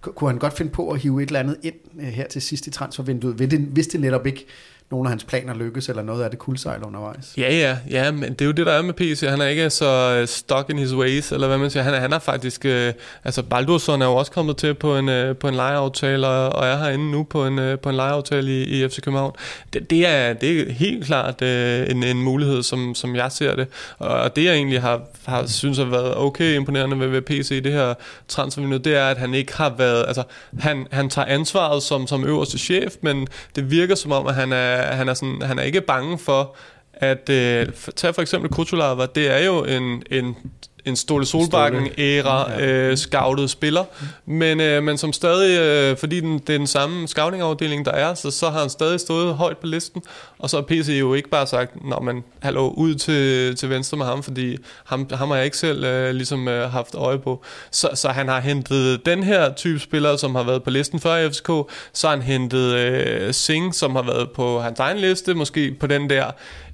[0.00, 2.66] kunne han godt finde på at hive et eller andet ind øh, her til sidst
[2.66, 4.46] i transfervinduet, hvis det netop ikke
[4.90, 7.34] nogle af hans planer lykkes, eller noget af det kuldsejler undervejs.
[7.38, 9.24] Ja, ja, ja, men det er jo det, der er med PC.
[9.28, 11.82] Han er ikke så øh, stuck in his ways, eller hvad man siger.
[11.82, 12.92] Han er, han er faktisk, øh,
[13.24, 16.66] altså Baldursson er jo også kommet til på en, øh, på en lejeaftale, og, og
[16.66, 19.32] er herinde nu på en, øh, på en lejeaftale i, i FC København.
[19.72, 23.56] Det, det, er, det er helt klart øh, en, en mulighed, som, som jeg ser
[23.56, 23.66] det.
[23.98, 27.60] Og det, jeg egentlig har, har synes har været okay imponerende ved, ved PC i
[27.60, 27.94] det her
[28.28, 30.22] transfervindue, det er, at han ikke har været, altså
[30.58, 33.26] han, han tager ansvaret som, som øverste chef, men
[33.56, 36.18] det virker som om, at han er Øh, han er, sådan, han er ikke bange
[36.18, 36.56] for,
[36.94, 37.66] at øh,
[37.96, 40.36] tage for eksempel Kutulava, det er jo en, en
[40.84, 43.84] en Ståle Solbakken-æra øh, scoutet spiller,
[44.26, 48.14] men, øh, men som stadig, øh, fordi den, det er den samme scouting-afdeling, der er,
[48.14, 50.02] så, så har han stadig stået højt på listen,
[50.38, 53.96] og så har PC jo ikke bare sagt, nå, men hallo, ud til, til venstre
[53.96, 57.44] med ham, fordi ham, ham har jeg ikke selv øh, ligesom øh, haft øje på.
[57.70, 61.16] Så, så han har hentet den her type spillere, som har været på listen før
[61.16, 61.50] i FCK,
[61.92, 65.86] så har han hentet øh, Singh, som har været på hans egen liste, måske på
[65.86, 66.30] den der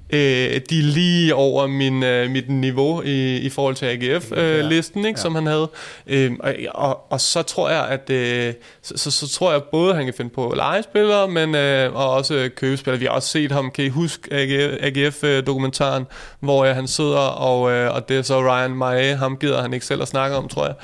[0.09, 5.07] øh, de er lige over min, øh, mit niveau i, i forhold til AGF-listen, øh,
[5.07, 5.21] ikke, ja.
[5.21, 5.69] som han havde.
[6.07, 9.89] Øh, og, og, og så tror jeg, at øh, så, så, så tror jeg både,
[9.89, 12.99] at han kan finde på legespillere, men øh, og også købespillere.
[12.99, 14.35] Vi har også set ham, kan I huske
[14.81, 16.05] AGF-dokumentaren,
[16.39, 19.73] hvor øh, han sidder, og, øh, og det er så Ryan Mae, ham gider han
[19.73, 20.75] ikke selv at snakke om, tror jeg.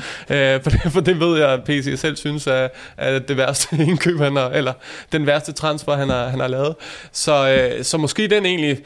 [0.55, 3.75] Øh, for, det, for det ved jeg, at PC selv synes er, er det værste
[3.87, 4.73] indkøb, han har, eller
[5.11, 6.75] den værste transfer, han har, han har lavet.
[7.11, 8.77] Så, øh, så måske den egentlig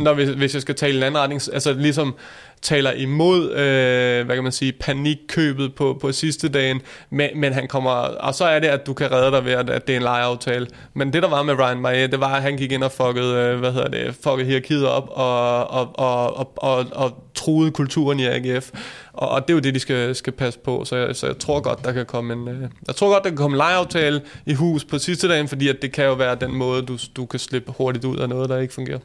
[0.00, 2.14] når hvis, hvis jeg skal tale en anden retning, altså ligesom
[2.62, 7.68] taler imod, øh, hvad kan man sige, panikkøbet på, på sidste dagen, men, men han
[7.68, 9.96] kommer, og så er det, at du kan redde dig ved, at, at det er
[9.96, 10.66] en lejeaftale.
[10.94, 13.34] Men det, der var med Ryan Maye, det var, at han gik ind og fuckede,
[13.36, 18.20] øh, hvad hedder det, fuckede hierarkiet op, og, og, og, og, og, og truede kulturen
[18.20, 18.70] i AGF.
[19.12, 21.38] Og, og det er jo det, de skal, skal passe på, så jeg, så jeg
[21.38, 24.20] tror godt, der kan komme en, øh, jeg tror godt, der kan komme en lejeaftale
[24.46, 27.26] i hus på sidste dagen, fordi at det kan jo være den måde, du, du
[27.26, 28.98] kan slippe hurtigt ud af noget, der ikke fungerer.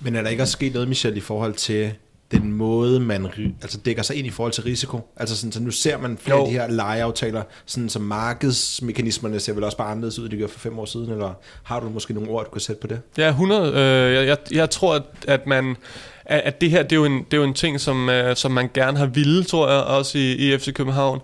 [0.00, 1.92] Men er der ikke også sket noget, Michel, i forhold til
[2.30, 3.26] den måde, man
[3.62, 5.00] altså dækker sig ind i forhold til risiko?
[5.16, 6.44] Altså sådan, så nu ser man flere jo.
[6.44, 10.38] af de her lejeaftaler, sådan som markedsmekanismerne ser vel også bare anderledes ud, end de
[10.38, 12.86] gør for fem år siden, eller har du måske nogle ord, du kan sætte på
[12.86, 13.00] det?
[13.18, 13.72] Ja, 100.
[13.72, 15.76] Øh, jeg, jeg, jeg tror, at, at man
[16.24, 18.52] at det her, det er jo en, det er jo en ting, som, øh, som
[18.52, 21.20] man gerne har ville, tror jeg, også i, i FC København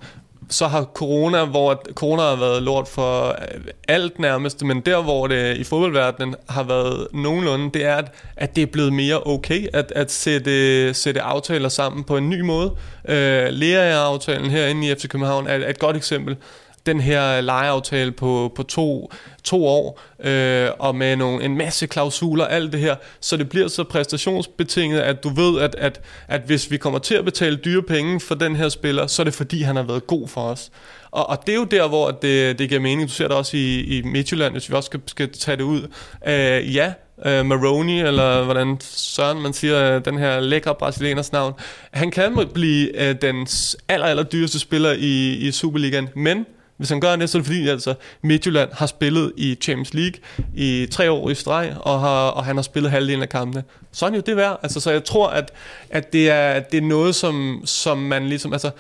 [0.51, 5.27] så har corona, hvor corona har været lort for øh, alt nærmest, men der, hvor
[5.27, 9.67] det i fodboldverdenen har været nogenlunde, det er, at, at det er blevet mere okay
[9.73, 12.71] at, at sætte, sætte aftaler sammen på en ny måde.
[13.09, 16.37] Øh, Lea-aftalen herinde i FC København er, er et godt eksempel
[16.87, 19.13] den her lejeaftale på, på to,
[19.45, 23.69] to år, øh, og med nogle, en masse klausuler, alt det her, så det bliver
[23.69, 27.83] så præstationsbetinget, at du ved, at, at, at hvis vi kommer til at betale dyre
[27.83, 30.71] penge for den her spiller, så er det fordi, han har været god for os.
[31.11, 33.09] Og, og det er jo der, hvor det, det giver mening.
[33.09, 35.83] Du ser det også i, i Midtjylland, hvis vi også skal, skal tage det ud.
[36.27, 36.93] Øh, ja,
[37.27, 41.53] øh, Maroni, eller hvordan Søren man siger, øh, den her lækre brasilianers navn,
[41.91, 43.47] han kan blive øh, den
[43.89, 47.47] aller, aller dyreste spiller i, i Superligaen, men hvis han gør det, så er det
[47.47, 50.21] fordi, altså, Midtjylland har spillet i Champions League
[50.55, 53.65] i tre år i streg, og, har, og han har spillet halvdelen af kampene.
[53.93, 54.61] Så er han jo det værd.
[54.63, 55.53] Altså, så jeg tror, at,
[55.91, 58.53] at det, er, det er noget, som, som man ligesom...
[58.53, 58.71] Altså,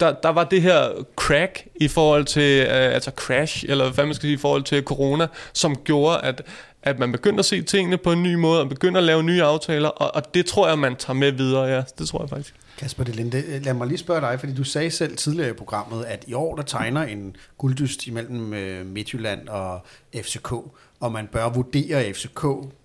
[0.00, 4.14] der, der var det her crack i forhold til, øh, altså crash, eller hvad man
[4.14, 6.42] skal sige, i forhold til corona, som gjorde, at,
[6.82, 9.42] at man begyndte at se tingene på en ny måde, og begyndte at lave nye
[9.42, 11.82] aftaler, og, og det tror jeg, man tager med videre, ja.
[11.98, 12.54] Det tror jeg faktisk.
[12.78, 16.24] Kasper Delinde, lad mig lige spørge dig, fordi du sagde selv tidligere i programmet, at
[16.26, 19.80] i år der tegner en gulddyst imellem øh, Midtjylland og
[20.16, 20.52] FCK,
[21.00, 22.44] og man bør vurdere FCK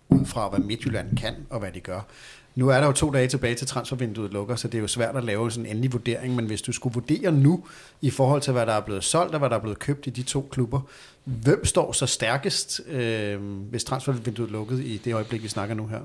[0.10, 2.02] ud fra, hvad Midtjylland kan og hvad de gør.
[2.56, 5.16] Nu er der jo to dage tilbage til transfervinduet lukker, så det er jo svært
[5.16, 7.64] at lave sådan en endelig vurdering, men hvis du skulle vurdere nu
[8.02, 10.10] i forhold til, hvad der er blevet solgt og hvad der er blevet købt i
[10.10, 10.82] de to klubber,
[11.24, 15.88] hvem står så stærkest, øh, hvis transfervinduet er lukket i det øjeblik, vi snakker nu
[15.88, 16.00] her?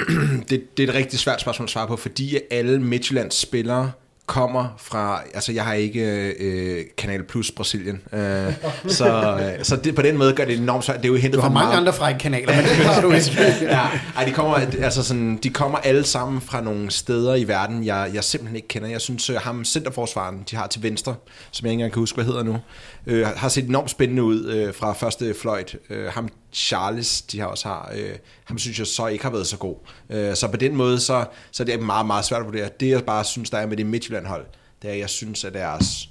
[0.50, 3.92] Det, det er et rigtig svært spørgsmål at svare på, fordi alle Midtjyllands spillere
[4.26, 8.52] kommer fra, altså jeg har ikke øh, Kanal Plus Brasilien, øh,
[8.98, 10.96] så, øh, så det, på den måde gør det enormt svært.
[10.96, 13.00] Det er jo hentet Du har fra mange meget, andre frække kanaler, men det har
[13.00, 13.30] du ikke.
[13.62, 13.80] ja,
[14.16, 18.10] ej, de kommer, altså sådan, de kommer alle sammen fra nogle steder i verden, jeg,
[18.14, 18.88] jeg simpelthen ikke kender.
[18.88, 21.14] Jeg synes, øh, ham centerforsvaren, de har til venstre,
[21.50, 22.56] som jeg ikke engang kan huske, hvad hedder nu,
[23.06, 25.76] øh, har set enormt spændende ud øh, fra første fløjt.
[25.90, 29.46] Øh, ham Charles, de har også har, øh, ham synes jeg så ikke har været
[29.46, 29.76] så god.
[30.10, 32.70] Øh, så på den måde, så, så er det meget, meget svært at vurdere.
[32.80, 34.46] Det jeg bare synes, der er med det Midtjylland-hold,
[34.82, 36.08] det er, at jeg synes, at deres,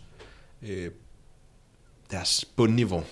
[0.62, 0.92] øh,
[2.12, 3.04] deres bundniveau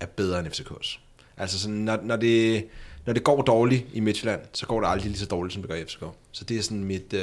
[0.00, 0.98] er bedre end FCK's.
[1.36, 2.66] Altså sådan, når, når, det,
[3.08, 5.70] når det går dårligt i Midtjylland, så går det aldrig lige så dårligt, som det
[5.70, 6.04] gør i FCK.
[6.32, 7.12] Så det er sådan mit...
[7.12, 7.20] Øh,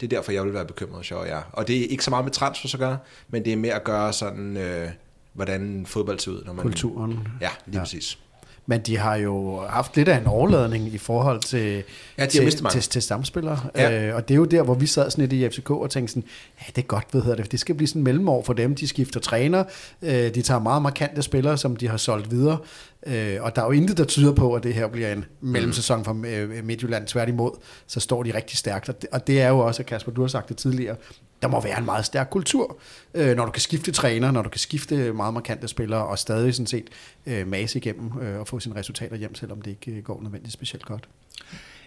[0.00, 1.42] det er derfor, jeg vil være bekymret, sjov jeg.
[1.52, 2.98] Og det er ikke så meget med transfer at gøre,
[3.28, 4.88] men det er mere at gøre sådan, øh,
[5.32, 6.42] hvordan fodbold ser ud.
[6.46, 7.28] Når man, Kulturen.
[7.40, 7.80] Ja, lige Ja.
[7.80, 8.18] præcis.
[8.66, 11.82] Men de har jo haft lidt af en overladning i forhold til,
[12.18, 13.60] Ja, til, til, til stamspillere.
[13.76, 14.08] Ja.
[14.08, 16.12] Øh, og det er jo der, hvor vi sad sådan lidt i FCK og tænkte
[16.12, 16.28] sådan,
[16.60, 18.74] ja, det er godt, hvad hedder det, det skal blive sådan mellemår for dem.
[18.74, 19.64] De skifter træner,
[20.02, 22.58] øh, de tager meget markante spillere, som de har solgt videre.
[23.06, 26.04] Øh, og der er jo intet, der tyder på, at det her bliver en mellemsæson
[26.04, 27.06] for øh, Midtjylland.
[27.06, 27.50] Tværtimod,
[27.86, 28.88] så står de rigtig stærkt.
[28.88, 30.96] Og det, og det er jo også, Kasper, du har sagt det tidligere,
[31.42, 32.78] der må være en meget stærk kultur,
[33.14, 36.54] øh, når du kan skifte træner, når du kan skifte meget markante spillere, og stadig
[36.54, 36.88] sådan set
[37.26, 40.52] øh, mase igennem øh, og få sine resultater hjem, selvom det ikke øh, går nødvendigt
[40.52, 41.08] specielt godt.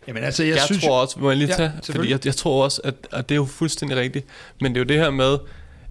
[0.07, 2.11] Jamen altså, jeg, Jeg, synes, tror også, må jeg lige Ja, tage, fordi selvfølgelig.
[2.11, 4.25] jeg, jeg tror også, at, at det er jo fuldstændig rigtigt,
[4.61, 5.37] men det er jo det her med,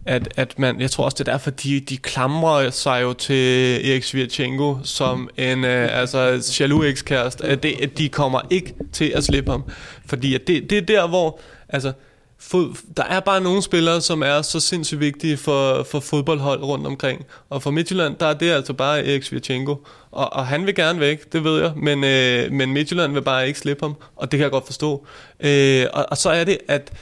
[0.07, 3.91] at, at man, jeg tror også, det er derfor, de, de klamrer sig jo til
[3.91, 9.13] Erik Svirchenko som en øh, altså, jaloux ekskæreste, at, det, at de kommer ikke til
[9.17, 9.65] at slippe ham,
[10.07, 11.93] fordi at det, det er der, hvor, altså,
[12.41, 16.87] fod, der er bare nogle spillere, som er så sindssygt vigtige for, for fodboldhold rundt
[16.87, 17.27] omkring.
[17.51, 19.87] Og for Midtjylland, der er det altså bare Erik Svirchenko.
[20.11, 23.47] Og, og han vil gerne væk, det ved jeg, men, øh, men Midtjylland vil bare
[23.47, 25.07] ikke slippe ham, og det kan jeg godt forstå.
[25.41, 26.93] Øh, og, og så er det, at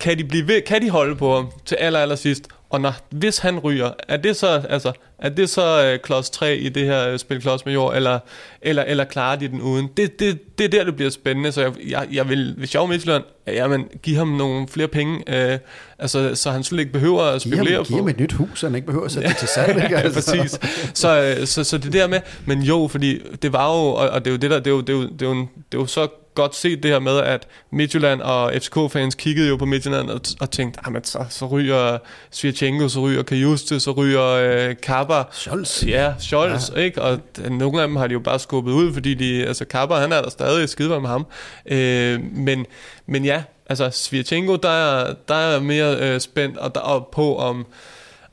[0.00, 2.48] kan de, blive ved, kan de holde på ham til aller, aller sidst?
[2.70, 6.56] Og når, hvis han ryger, er det så, altså, er det så øh, klods 3
[6.56, 8.18] i det her øh, spil klods med jord, eller,
[8.62, 9.88] eller, eller klarer de den uden?
[9.96, 12.80] Det, det, det er der, det bliver spændende, så jeg, jeg, jeg vil, hvis jeg
[12.80, 15.58] var Midtjylland, jamen, give ham nogle flere penge, øh,
[15.98, 17.88] altså, så han slet ikke behøver at Giv spekulere ham, på.
[17.88, 19.76] giv ham et nyt hus, så han ikke behøver at sætte det til salg.
[19.84, 19.94] Ikke?
[19.96, 20.32] Ja, Altså.
[20.32, 20.60] præcis.
[20.94, 24.24] Så, øh, så, så det der med, men jo, fordi det var jo, og, og
[24.24, 25.34] det er jo det der, det er jo, det er jo, det er jo,
[25.72, 29.56] det er jo så godt set det her med, at Midtjylland og FCK-fans kiggede jo
[29.56, 31.98] på Midtjylland og, og tænkte, jamen så, så ryger
[32.30, 35.22] Svirchenko, så ryger Kajuste, så ryger øh, Kappa.
[35.32, 35.84] Scholz.
[35.86, 36.80] Ja, Scholz, ja.
[36.80, 37.02] ikke?
[37.02, 40.12] Og nogle af dem har de jo bare skubbet ud, fordi de, altså Kappa, han
[40.12, 41.26] er der stadig skide med ham.
[41.66, 42.66] Øh, men,
[43.06, 47.36] men ja, altså Svirchenko, der er, der er mere øh, spændt og der, og på,
[47.36, 47.66] om,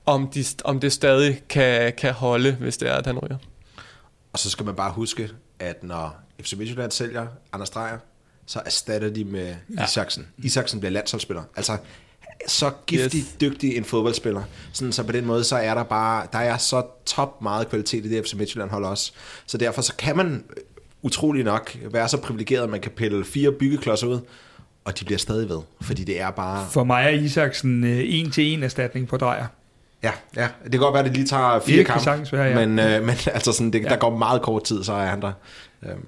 [0.05, 3.37] om, de, om det stadig kan, kan holde, hvis det er, at han ryger.
[4.33, 7.97] Og så skal man bare huske, at når FC Midtjylland sælger Anders Dreyer,
[8.45, 9.83] så erstatter de med ja.
[9.83, 10.27] Isaksen.
[10.37, 11.43] Isaksen bliver landsholdsspiller.
[11.55, 11.77] Altså,
[12.47, 13.35] så giftig, Yes.
[13.41, 14.43] dygtig en fodboldspiller.
[14.73, 18.05] Sådan, så på den måde, så er der bare, der er så top meget kvalitet
[18.05, 19.11] i det FC Midtjylland holder også.
[19.45, 20.63] Så derfor så kan man øh,
[21.01, 24.19] utrolig nok være så privilegeret, at man kan pille fire byggeklodser ud,
[24.85, 25.59] og de bliver stadig ved.
[25.81, 26.67] Fordi det er bare...
[26.71, 29.45] for mig er Isaksen øh, en til en erstatning på drejer.
[30.03, 30.47] Ja, ja.
[30.63, 32.03] Det kan godt være, at det lige tager fire Det kampe.
[32.03, 32.65] sagtens være, ja.
[32.65, 33.89] Men, øh, men altså sådan, det, ja.
[33.89, 35.31] der går meget kort tid, så er han der.
[35.85, 36.05] Øhm,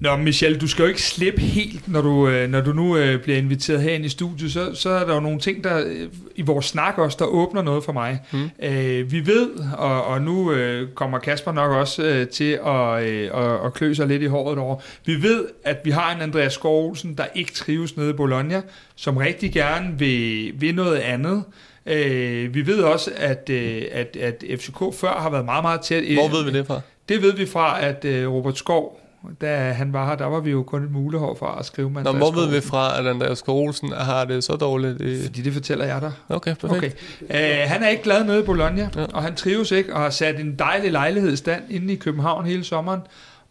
[0.00, 3.22] Nå, Michel, du skal jo ikke slippe helt, når du, øh, når du nu øh,
[3.22, 6.42] bliver inviteret herind i studiet, så, så er der jo nogle ting, der øh, i
[6.42, 8.20] vores snak også, der åbner noget for mig.
[8.32, 8.50] Mm.
[8.62, 13.30] Øh, vi ved, og, og nu øh, kommer Kasper nok også øh, til at, øh,
[13.34, 16.52] at, at klø sig lidt i håret over, vi ved, at vi har en Andreas
[16.52, 18.62] Skov Olsen, der ikke trives nede i Bologna,
[18.96, 21.44] som rigtig gerne vil, vil noget andet.
[21.86, 26.14] Øh, vi ved også, at, øh, at, at FCK før har været meget, meget tæt.
[26.14, 26.80] Hvor ved vi det fra?
[27.08, 29.00] Det ved vi fra, at øh, Robert Skov,
[29.40, 32.04] da han var her, der var vi jo kun et mulehår fra at skrive med
[32.04, 35.00] Nå, hvor ved vi fra, at Andreas Olsen har det så dårligt?
[35.00, 35.22] I...
[35.24, 36.12] Fordi det fortæller jeg dig.
[36.28, 36.96] Okay, perfekt.
[37.30, 37.64] Okay.
[37.64, 39.04] Uh, han er ikke glad nede i Bologna, Ja.
[39.14, 42.46] og han trives ikke, og har sat en dejlig lejlighed i stand inde i København
[42.46, 43.00] hele sommeren.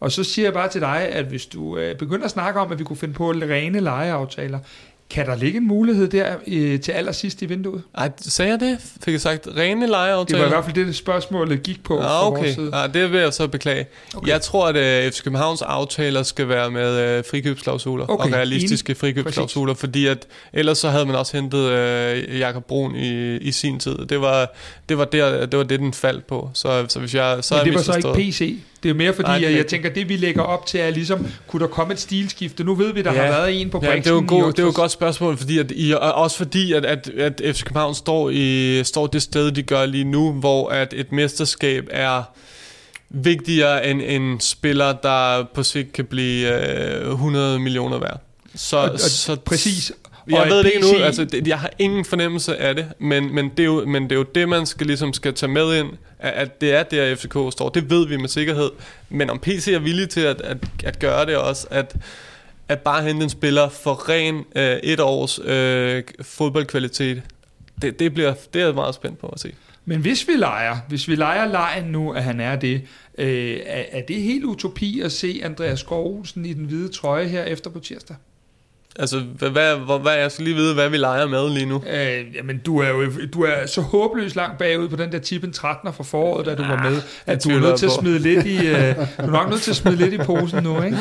[0.00, 2.72] Og så siger jeg bare til dig, at hvis du uh, begynder at snakke om,
[2.72, 4.58] at vi kunne finde på rene lejeaftaler,
[5.10, 7.82] kan der ligge en mulighed der uh, til allersidst i vinduet?
[7.98, 8.78] Ej, sagde jeg det?
[9.04, 10.38] Fik jeg sagt rene Det lejeaftaler?
[10.40, 12.40] var i hvert fald det, det spørgsmålet gik på Ah, fra okay.
[12.42, 12.70] vores side.
[12.72, 13.86] Ah, det vil jeg så beklage.
[14.14, 14.28] Okay.
[14.28, 18.94] Jeg tror, at uh, FC Københavns aftaler skal være med uh, frikøbsklausuler Okay, og realistiske
[18.94, 21.58] frikøbsklausuler, fordi at ellers så havde man også hentet
[22.32, 23.96] uh, Jakob Brun i, i sin tid.
[24.06, 24.52] Det var,
[24.88, 26.50] det var der, det var det, den faldt på.
[26.54, 28.30] Så, så hvis jeg så Men er det var så ikke.
[28.30, 28.58] PC.
[28.82, 29.66] Det er mere fordi, Nej, jeg rigtigt.
[29.68, 32.64] tænker, det vi lægger op til er ligesom, kunne der komme et stilskifte?
[32.64, 33.20] Nu ved vi, der Ja.
[33.22, 35.36] har været en på Ja, det er jo, god, det er jo et godt spørgsmål,
[35.36, 39.22] fordi at I, og også fordi, at, at, at FC København står, i, står det
[39.22, 42.22] sted, de gør lige nu, hvor at et mesterskab er
[43.10, 46.64] vigtigere end en spiller, der på sigt kan blive
[47.04, 48.20] øh, 100 millioner værd.
[48.54, 49.92] Så, Og- og så Præcis.
[50.26, 53.48] Jeg ved et det ikke nu, altså jeg har ingen fornemmelse af det, men, men,
[53.48, 55.88] det er jo, men det er jo det, man skal, ligesom skal tage med ind,
[56.18, 57.68] at, at det er der FCK står.
[57.68, 58.70] Det ved vi med sikkerhed.
[59.08, 61.96] Men om PC er villig til at, at, at gøre det også, at,
[62.68, 67.22] at bare hente en spiller for ren øh, et års øh, fodboldkvalitet,
[67.82, 69.52] det, det, bliver, det er jeg meget spændt på at se.
[69.84, 72.82] Men hvis vi leger, hvis vi leger lejen nu, at han er det,
[73.18, 77.44] øh, er, er det helt utopi at se Andreas Skov i den hvide trøje her
[77.44, 78.16] efter på tirsdag?
[78.98, 81.82] Altså, hvad, hvad, hvad, jeg skal lige vide, hvad vi leger med lige nu.
[81.90, 85.54] Øh, jamen, du er jo du er så håbløst langt bagud på den der tippen
[85.56, 88.46] 13'er fra foråret, da du var med, at du er nødt til at smide lidt
[88.46, 90.98] i, øh, du er nok nødt til at smide lidt i posen nu, ikke?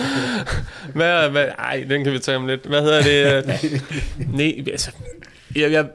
[0.95, 2.66] Hvad, hvad, ej, den kan vi tage om lidt.
[2.66, 3.61] Hvad hedder det?
[4.38, 4.91] Nej, altså,
[5.56, 5.86] jeg, jeg,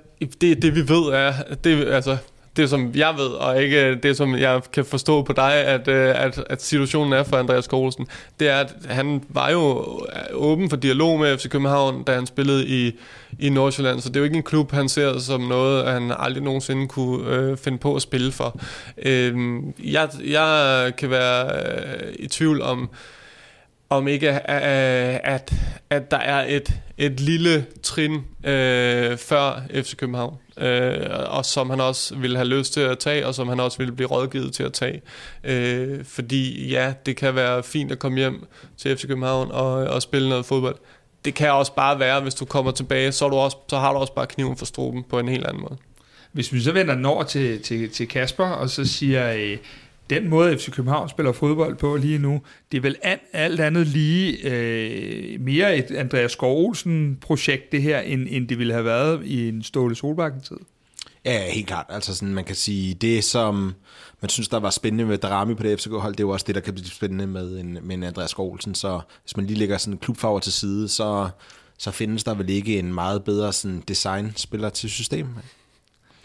[0.41, 1.33] det, det vi ved er,
[1.65, 2.17] det, altså,
[2.57, 6.25] det som jeg ved, og ikke det som jeg kan forstå på dig, at, øh,
[6.25, 8.07] at, at situationen er for Andreas Kogelsen,
[8.41, 9.79] det er, at han var jo
[10.17, 12.99] øh, åben for dialog med FC København, da han spillede i,
[13.39, 16.43] i Nordsjælland, så det er jo ikke en klub, han ser som noget, han aldrig
[16.43, 18.61] nogensinde kunne øh, finde på at spille for.
[19.03, 22.91] Øh, jeg, jeg kan være øh, i tvivl om,
[23.91, 24.63] om ikke at,
[25.25, 25.53] at,
[25.91, 28.15] at der er et, et lille trin
[28.45, 33.27] øh, før FC København, øh, og som han også ville have lyst til at tage,
[33.27, 35.03] og som han også ville blive rådgivet til at tage.
[35.45, 38.45] Øh, fordi ja, det kan være fint at komme hjem
[38.77, 40.77] til FC København og, og spille noget fodbold.
[41.25, 43.99] Det kan også bare være, hvis du kommer tilbage, så, du også, så har du
[43.99, 45.77] også bare kniven for struben på en helt anden måde.
[46.33, 49.57] Hvis vi så vender den over til, til, til Kasper, og så siger, øh,
[50.11, 52.41] den måde FC København spiller fodbold på lige nu,
[52.73, 58.01] det er vel an, alt andet lige øh, mere et Andreas Skovolsen projekt det her,
[58.01, 60.57] end, end det ville have været i en Ståle Solbakken-tid.
[61.25, 61.87] Ja, helt klart.
[61.89, 63.75] Altså sådan, man kan sige, det som
[64.21, 66.55] man synes, der var spændende med Darami på det FCK-hold, det er jo også det,
[66.55, 68.75] der kan blive spændende med en, med en Andreas Skålsen.
[68.75, 71.29] Så hvis man lige lægger sådan klubfarver til side, så,
[71.79, 75.43] så findes der vel ikke en meget bedre sådan design-spiller til systemet.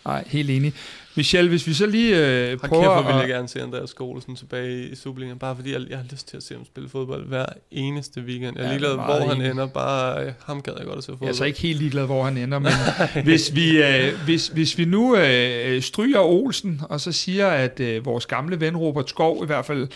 [0.05, 0.73] Nej, helt enig.
[1.15, 4.35] Michel, hvis vi så lige øh, prøver kæft, hvor vil jeg gerne se Andreas Skolesen
[4.35, 7.27] tilbage i Superligaen, bare fordi jeg, jeg har lyst til at se ham spille fodbold
[7.27, 8.57] hver eneste weekend.
[8.57, 11.11] Jeg er Ja, ligeglad, hvor han ender, bare øh, ham gad jeg godt at se
[11.11, 11.27] fodbold.
[11.27, 12.71] Jeg er så ikke helt ligeglad, hvor han ender, men
[13.29, 18.05] hvis vi, øh, hvis, hvis vi nu øh, stryger Olsen, og så siger, at øh,
[18.05, 19.87] vores gamle ven Robert Skov i hvert fald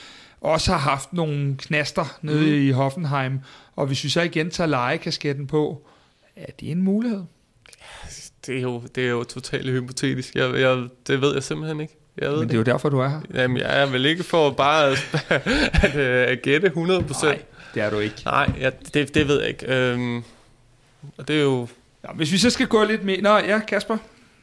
[0.41, 2.67] også har haft nogle knaster nede mm.
[2.67, 3.39] i Hoffenheim,
[3.75, 5.87] og hvis vi så igen tager legekasketten på,
[6.35, 7.21] er det en mulighed?
[8.45, 10.35] Det er jo, det er jo totalt hypotetisk.
[10.35, 11.97] Jeg, jeg, det ved jeg simpelthen ikke.
[12.17, 13.21] Jeg ved Men det er jo derfor, du er her.
[13.33, 14.97] Jamen, jeg er vel ikke for bare at,
[15.83, 17.25] at, øh, at gætte 100%.
[17.25, 17.41] Nej,
[17.73, 18.21] det er du ikke.
[18.25, 19.65] Nej, ja, det, det ved jeg ikke.
[19.75, 20.23] Øhm,
[21.17, 21.67] og det er jo...
[22.03, 23.21] Ja, hvis vi så skal gå lidt mere...
[23.21, 23.97] Nå, ja, Kasper.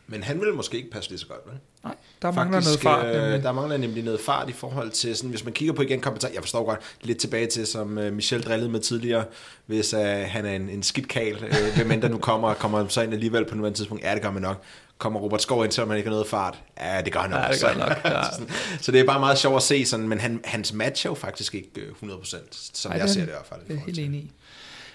[0.07, 1.59] Men han ville måske ikke passe lige så godt, vel?
[2.23, 3.07] Der mangler noget fart.
[3.07, 3.43] øh, nemlig.
[3.43, 6.35] der mangler nemlig noget fart i forhold til, sådan, hvis man kigger på igen kompetencer,
[6.35, 9.25] jeg forstår godt, lidt tilbage til, som øh, Michel drillede med tidligere,
[9.67, 12.89] hvis øh, han er en, en skidt kal, øh, hvem end der nu kommer, kommer
[12.89, 14.63] så ind alligevel på nuværende tidspunkt, ja, det gør man nok.
[14.99, 16.59] Kommer Robert Skov ind, selvom man ikke har noget fart?
[16.81, 17.41] Ja, det gør han nok.
[17.41, 18.23] Ja, det gør nok, ja.
[18.23, 18.43] så,
[18.81, 21.15] så det er bare meget sjovt at se, sådan, men han, hans match er jo
[21.15, 23.61] faktisk ikke øh, 100%, som Ej, jeg er ser det i hvert fald.
[23.69, 24.31] Det er helt enig i.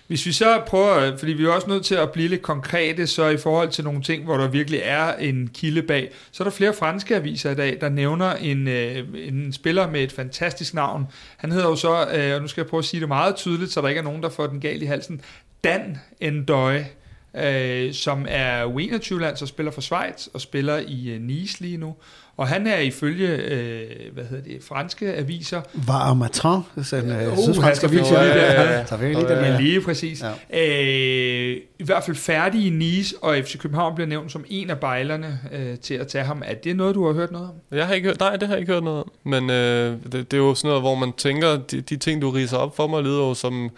[0.07, 3.27] Hvis vi så prøver, fordi vi er også nødt til at blive lidt konkrete, så
[3.27, 6.55] i forhold til nogle ting, hvor der virkelig er en kilde bag, så er der
[6.55, 11.05] flere franske aviser i dag, der nævner en, øh, en spiller med et fantastisk navn.
[11.37, 13.71] Han hedder jo så, øh, og nu skal jeg prøve at sige det meget tydeligt,
[13.71, 15.21] så der ikke er nogen, der får den galt i halsen,
[15.63, 16.87] Dan Endøje,
[17.35, 21.95] øh, som er U21-land, så spiller for Schweiz og spiller i øh, Nice lige nu.
[22.37, 23.81] Og han er ifølge, øh,
[24.13, 28.11] hvad hedder det, franske aviser, Var Matran, sådan en Uh, uh, sydfransk han skal avis.
[28.11, 28.71] vi Ja, lige ja, der.
[28.71, 29.07] ja, ja.
[29.07, 29.59] Lige Men her.
[29.59, 30.23] lige præcis.
[30.53, 30.59] Ja.
[30.61, 34.79] Øh, I hvert fald færdig i Nice, og FC København bliver nævnt som en af
[34.79, 36.41] bejlerne øh, til at tage ham.
[36.45, 37.77] Er det noget, du har hørt noget om?
[37.77, 39.11] Jeg har ikke hørt, nej, det har jeg ikke hørt noget om.
[39.23, 42.29] Men øh, det, det er jo sådan noget, hvor man tænker, de, de ting, du
[42.29, 43.69] riser op for mig, lyder jo som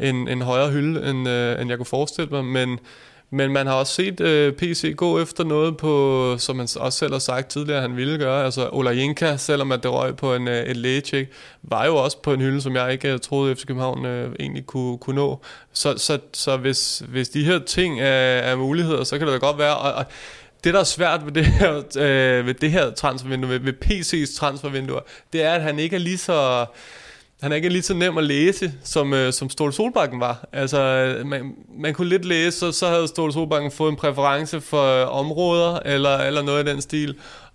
[0.00, 2.44] en, en højere hylde, end, øh, end jeg kunne forestille mig.
[2.44, 2.78] Men,
[3.30, 7.12] men man har også set øh, PC gå efter noget på, som han også selv
[7.12, 8.44] har sagt tidligere, han ville gøre.
[8.44, 11.32] Altså Olajinka, selvom at det røg på en, øh, et lægecheck,
[11.62, 14.66] var jo også på en hylde, som jeg ikke øh, troede, FC København øh, egentlig
[14.66, 15.40] kunne, kunne nå.
[15.72, 19.46] Så, så, så hvis, hvis de her ting er, er muligheder, så kan det da
[19.46, 19.76] godt være.
[19.76, 20.04] Og, og
[20.64, 24.38] det, der er svært ved det her, øh, ved det her transfervindue, ved, ved PC's
[24.38, 25.00] transfervindue,
[25.32, 26.66] det er, at han ikke er lige så...
[27.42, 30.48] Han er ikke lige så nem at læse, som, øh, som Ståle Solbakken var.
[30.52, 34.60] Altså, øh, man, man kunne lidt læse, så, så havde Ståle Solbakken fået en præference
[34.60, 37.08] for øh, områder, eller, eller noget i den stil.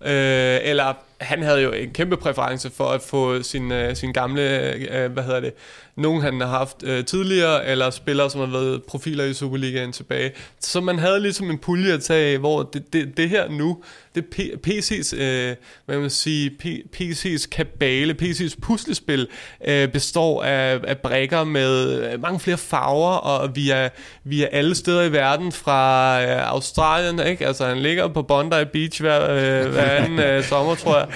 [0.04, 4.74] Øh, eller han havde jo en kæmpe præference for at få sin, øh, sin gamle,
[4.74, 5.52] øh, hvad hedder det,
[5.96, 10.32] nogen han har haft øh, tidligere, eller spillere, som har været profiler i Superligaen tilbage.
[10.60, 13.82] Så man havde ligesom en pulje at tage hvor det, det, det her nu,
[14.14, 14.24] det
[14.66, 15.56] PC's, øh,
[15.86, 16.50] hvad man sige,
[16.96, 19.28] PC's kabale, PC's puslespil
[19.66, 23.88] øh, består af, af brækker med øh, mange flere farver, og vi er,
[24.24, 27.46] vi er alle steder i verden fra øh, Australien, ikke?
[27.46, 31.08] Altså han ligger på Bondi Beach hver, øh, hver anden øh, sommer, tror jeg.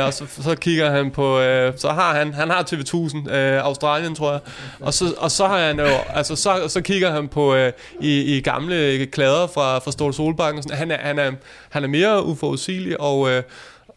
[0.00, 3.64] Øh, og så, så kigger han på, øh, så har han, han har TV1000 øh,
[3.64, 4.40] Australien, tror jeg.
[4.80, 8.36] Og så, og så har han jo, altså så, så kigger han på øh, i,
[8.36, 10.62] i gamle klæder fra, fra Ståle Solbakken.
[10.70, 11.32] Han er, han, er,
[11.70, 13.42] han er mere uforudsigelig, og, øh,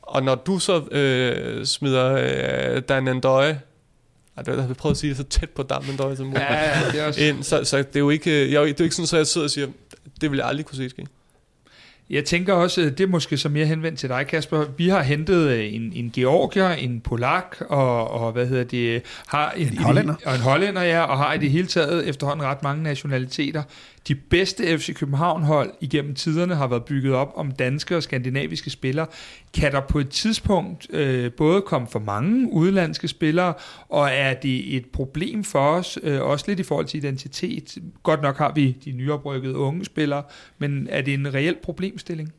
[0.01, 2.11] og når du så øh, smider
[2.75, 3.59] øh, Dan Endøje,
[4.47, 6.41] jeg har prøvet at sige det så tæt på dammen, som muligt.
[6.41, 7.21] Ja, det er også...
[7.21, 9.45] ind, så, så det er jo ikke, jeg, det er ikke sådan, at jeg sidder
[9.45, 9.67] og siger,
[10.21, 11.05] det vil jeg aldrig kunne se ske.
[12.09, 14.65] Jeg tænker også, det er måske så mere henvendt til dig, Kasper.
[14.77, 19.51] Vi har hentet øh, en, en georgier, en polak og, og hvad hedder det, har
[19.51, 20.15] en, en hollænder.
[20.25, 23.63] og en hollænder, ja, og har i det hele taget efterhånden ret mange nationaliteter.
[24.07, 29.07] De bedste FC København-hold igennem tiderne har været bygget op om danske og skandinaviske spillere.
[29.53, 33.53] Kan der på et tidspunkt øh, både komme for mange udenlandske spillere,
[33.89, 37.77] og er det et problem for os, øh, også lidt i forhold til identitet?
[38.03, 40.23] Godt nok har vi de nyoprykkede unge spillere,
[40.57, 42.33] men er det en reel problemstilling?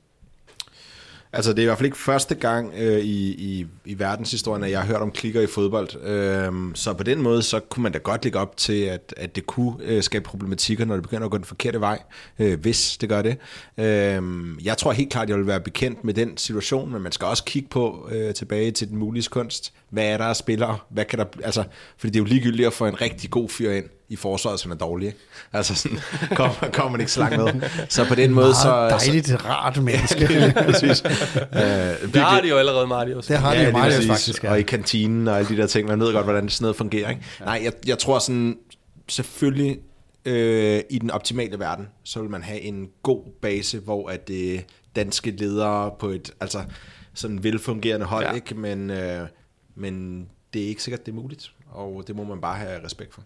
[1.36, 4.70] Altså, det er i hvert fald ikke første gang øh, i, i, i verdenshistorien, at
[4.70, 6.02] jeg har hørt om klikker i fodbold.
[6.02, 9.36] Øh, så på den måde, så kunne man da godt ligge op til, at, at
[9.36, 12.02] det kunne øh, skabe problematikker, når det begynder at gå den forkerte vej,
[12.38, 13.36] øh, hvis det gør det.
[13.78, 14.22] Øh,
[14.64, 17.26] jeg tror helt klart, at jeg vil være bekendt med den situation, men man skal
[17.26, 19.72] også kigge på øh, tilbage til den mulige kunst.
[19.90, 20.78] Hvad er der af spillere?
[20.90, 21.64] Hvad kan der, altså,
[21.98, 24.70] fordi det er jo ligegyldigt at få en rigtig god fyr ind i forsvaret, som
[24.70, 25.14] er dårlig.
[25.52, 25.98] Altså sådan,
[26.36, 27.68] kommer kom man ikke så langt med.
[27.88, 28.54] Så på den måde...
[28.54, 30.54] Så, dejligt, så, rart menneske.
[30.70, 31.04] præcis.
[31.04, 31.10] uh,
[32.12, 33.26] det har de jo allerede, Marius.
[33.26, 34.44] Det har de ja, jo, Marius, faktisk.
[34.44, 34.50] Ja.
[34.50, 35.88] Og i kantinen og alle de der ting.
[35.88, 37.10] Man ved godt, hvordan sådan noget fungerer.
[37.10, 37.22] Ikke?
[37.40, 37.44] Ja.
[37.44, 38.56] Nej, jeg, jeg tror sådan,
[39.08, 39.78] selvfølgelig
[40.24, 44.52] øh, i den optimale verden, så vil man have en god base, hvor at det
[44.52, 44.60] øh,
[44.96, 46.58] danske ledere på et altså
[47.14, 48.32] sådan velfungerende hold, ja.
[48.32, 48.54] ikke?
[48.54, 49.26] Men, øh,
[49.76, 53.14] men det er ikke sikkert, det er muligt, og det må man bare have respekt
[53.14, 53.22] for.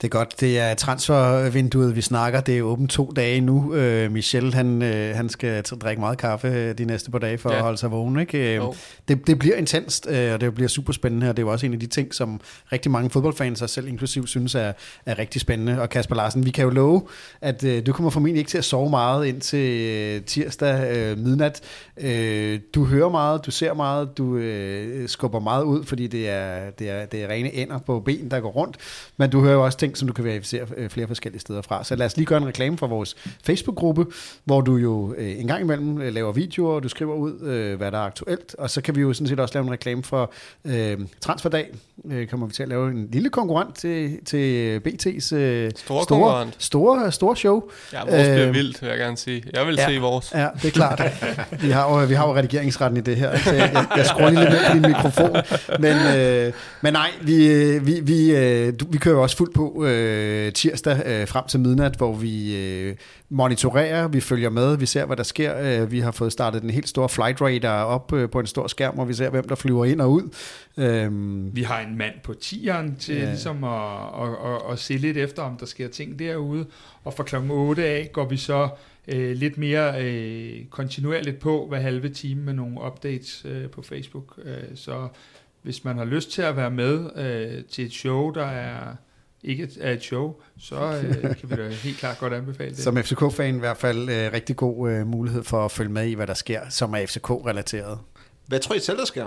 [0.00, 0.40] Det er godt.
[0.40, 2.40] Det er transfervinduet, vi snakker.
[2.40, 3.74] Det er åbent to dage nu.
[3.74, 7.50] Øh, Michel, han, øh, han skal drikke meget kaffe øh, de næste par dage for
[7.50, 7.56] ja.
[7.56, 8.18] at holde sig vågen.
[8.18, 8.56] Ikke?
[8.56, 8.62] Øh,
[9.08, 11.66] det, det bliver intenst, øh, og det bliver super spændende, og det er jo også
[11.66, 12.40] en af de ting, som
[12.72, 14.72] rigtig mange fodboldfans, og selv inklusiv, synes er,
[15.06, 15.80] er rigtig spændende.
[15.80, 17.02] Og Kasper Larsen, vi kan jo love,
[17.40, 21.60] at øh, du kommer formentlig ikke til at sove meget indtil øh, tirsdag øh, midnat.
[22.00, 26.70] Øh, du hører meget, du ser meget, du øh, skubber meget ud, fordi det er,
[26.70, 28.76] det, er, det er rene ender på ben, der går rundt.
[29.16, 31.84] Men du hører jo også ting, som du kan verificere øh, flere forskellige steder fra.
[31.84, 34.06] Så lad os lige gøre en reklame for vores Facebook-gruppe,
[34.44, 37.32] hvor du jo øh, en gang imellem øh, laver videoer, og du skriver ud,
[37.76, 38.54] hvad der er aktuelt.
[38.58, 40.32] Og så kan vi jo sådan set også lave en reklame for
[40.64, 41.68] øh, Transferdag.
[42.10, 46.46] Øh, kommer vi til at lave en lille konkurrent til, til BT's øh, store, store,
[46.58, 47.62] store, store show.
[47.92, 49.42] Ja, vores bliver vildt, vil jeg gerne sige.
[49.52, 50.32] Jeg vil ja, se vores.
[50.34, 51.02] Ja, det er klart.
[51.62, 54.30] vi, har jo, vi har jo redigeringsretten i det her, så jeg, jeg, jeg skruer
[54.30, 55.36] lige lidt ned på din mikrofon.
[55.78, 60.52] Men, øh, men nej, vi, vi, vi, øh, vi kører jo også fuldt på øh,
[60.52, 62.96] tirsdag øh, frem til midnat, hvor vi øh,
[63.28, 65.82] monitorerer, vi følger med, vi ser, hvad der sker.
[65.82, 68.66] Øh, vi har fået startet en helt stor flight radar op øh, på en stor
[68.66, 70.22] skærm, og vi ser, hvem der flyver ind og ud.
[70.76, 71.10] Øh,
[71.56, 73.24] vi har en mand på tieren til ja.
[73.24, 76.66] ligesom at, at, at, at se lidt efter, om der sker ting derude.
[77.04, 78.68] Og fra klokken 8 af går vi så
[79.08, 84.38] øh, lidt mere øh, kontinuerligt på hver halve time med nogle updates øh, på Facebook.
[84.44, 85.08] Øh, så
[85.62, 88.96] hvis man har lyst til at være med øh, til et show, der er
[89.44, 92.78] ikke er et show, så øh, kan vi da helt klart godt anbefale det.
[92.78, 96.14] Som FCK-fan i hvert fald øh, rigtig god øh, mulighed for at følge med i,
[96.14, 97.98] hvad der sker, som er FCK-relateret.
[98.46, 99.26] Hvad tror I selv, der sker?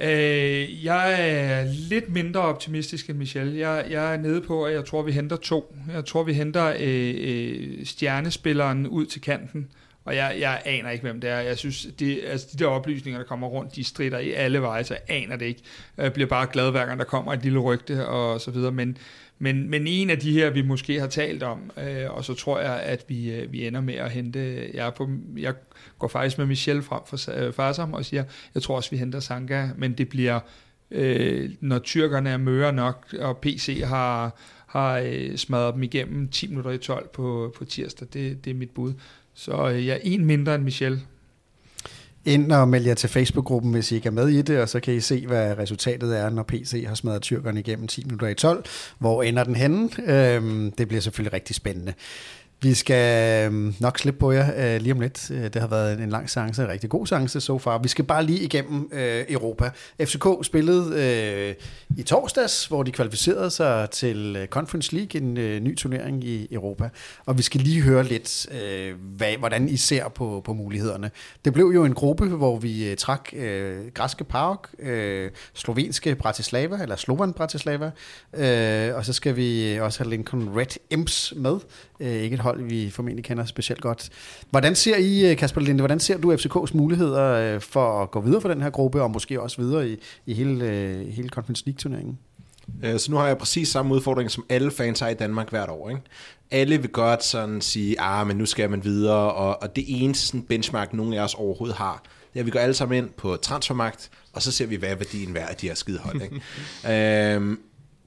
[0.00, 3.54] Øh, jeg er lidt mindre optimistisk end Michel.
[3.54, 5.76] Jeg, jeg er nede på, at jeg tror, vi henter to.
[5.92, 9.68] Jeg tror, vi henter øh, øh, stjernespilleren ud til kanten.
[10.04, 11.38] Og jeg, jeg aner ikke, hvem det er.
[11.38, 14.84] Jeg synes, det, altså de der oplysninger, der kommer rundt, de strider i alle veje,
[14.84, 15.62] så jeg aner det ikke.
[15.96, 18.72] Jeg bliver bare glad, hver gang der kommer et lille rygte og så videre.
[18.72, 18.98] Men,
[19.38, 22.60] men, men en af de her, vi måske har talt om, øh, og så tror
[22.60, 24.70] jeg, at vi, øh, vi ender med at hente...
[24.74, 25.54] Jeg, er på, jeg
[25.98, 28.24] går faktisk med Michelle frem for øh, Farsam og siger,
[28.54, 30.40] jeg tror også, vi henter Sanka, men det bliver...
[30.90, 34.36] Øh, når tyrkerne er møre nok, og PC har,
[34.66, 38.54] har øh, smadret dem igennem 10 minutter i 12 på, på tirsdag, det, det er
[38.54, 38.92] mit bud.
[39.40, 41.00] Så øh, jeg er en mindre end Michel.
[42.24, 44.80] Ind og meld jer til Facebook-gruppen, hvis I ikke er med i det, og så
[44.80, 48.34] kan I se, hvad resultatet er, når PC har smadret tyrkerne igennem 10 minutter i
[48.34, 48.64] 12.
[48.98, 49.90] Hvor ender den henne?
[50.06, 51.92] Øhm, det bliver selvfølgelig rigtig spændende.
[52.62, 55.30] Vi skal øhm, nok slippe på jer øh, lige om lidt.
[55.30, 57.78] Øh, det har været en lang seance, en rigtig god seance so far.
[57.78, 59.70] Vi skal bare lige igennem øh, Europa.
[60.00, 61.54] FCK spillede øh,
[61.96, 66.48] i torsdags, hvor de kvalificerede sig til øh, Conference League, en øh, ny turnering i
[66.50, 66.88] Europa.
[67.26, 71.10] Og vi skal lige høre lidt, øh, hvad, hvordan I ser på, på mulighederne.
[71.44, 76.82] Det blev jo en gruppe, hvor vi øh, trak øh, græske Park, øh, slovenske Bratislava,
[76.82, 77.90] eller Slovan Bratislava,
[78.34, 81.58] øh, og så skal vi øh, også have Lincoln Red Imps med.
[82.00, 84.10] Øh, ikke et hold, vi formentlig kender specielt godt.
[84.50, 88.20] Hvordan ser I, øh, Kasper Linde, hvordan ser du FCK's muligheder øh, for at gå
[88.20, 89.96] videre for den her gruppe, og måske også videre i,
[90.26, 90.64] i hele,
[91.10, 92.18] hele Conference League-turneringen?
[92.98, 95.90] Så nu har jeg præcis samme udfordring, som alle fans har i Danmark hvert år.
[95.90, 96.02] Ikke?
[96.50, 100.26] Alle vil godt sådan sige, ah, men nu skal man videre, og, og det eneste
[100.26, 102.02] sådan benchmark, nogen af os overhovedet har,
[102.32, 104.88] det er, at vi går alle sammen ind på transfermagt, og så ser vi, hvad
[104.88, 106.22] er værdien værd af de her skide hold.
[106.22, 107.34] Ikke?
[107.34, 107.60] øhm,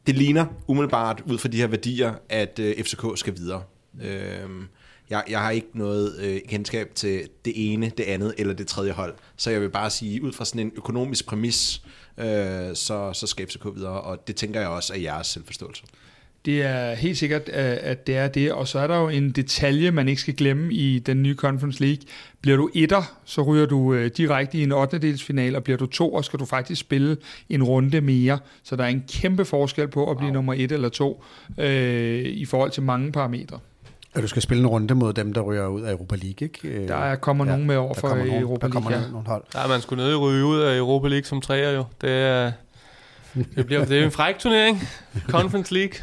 [0.08, 3.64] det ligner umiddelbart ud fra de her værdier, at øh, FCK skal videre.
[4.02, 4.68] Øhm,
[5.10, 8.92] jeg, jeg har ikke noget øh, kendskab til det ene, det andet eller det tredje
[8.92, 11.82] hold, så jeg vil bare sige, ud fra sådan en økonomisk præmis,
[12.18, 12.26] øh,
[12.76, 15.84] så, så skal FCK videre, og det tænker jeg også er jeres selvforståelse.
[16.46, 18.52] Det er helt sikkert, at det er det.
[18.52, 21.82] Og så er der jo en detalje, man ikke skal glemme i den nye Conference
[21.82, 22.04] League.
[22.42, 25.18] Bliver du etter, så ryger du øh, direkte i en 8.
[25.18, 27.18] final, og bliver du to, og skal du faktisk spille
[27.50, 28.40] en runde mere.
[28.64, 30.34] Så der er en kæmpe forskel på at blive wow.
[30.34, 31.24] nummer et eller to
[31.58, 33.60] øh, i forhold til mange parametre.
[34.16, 36.68] Og du skal spille en runde mod dem, der ryger ud af Europa League, ikke?
[36.68, 38.58] Øh, der er, kommer ja, nogen med over for Europa League.
[38.62, 39.00] Der kommer ja.
[39.12, 39.44] nogle hold.
[39.56, 41.84] Ja, man skulle nødt ryge ud af Europa League som træer jo.
[42.02, 42.52] Det er,
[43.56, 44.82] det, bliver, det er en fræk turnering.
[45.28, 45.94] Conference League.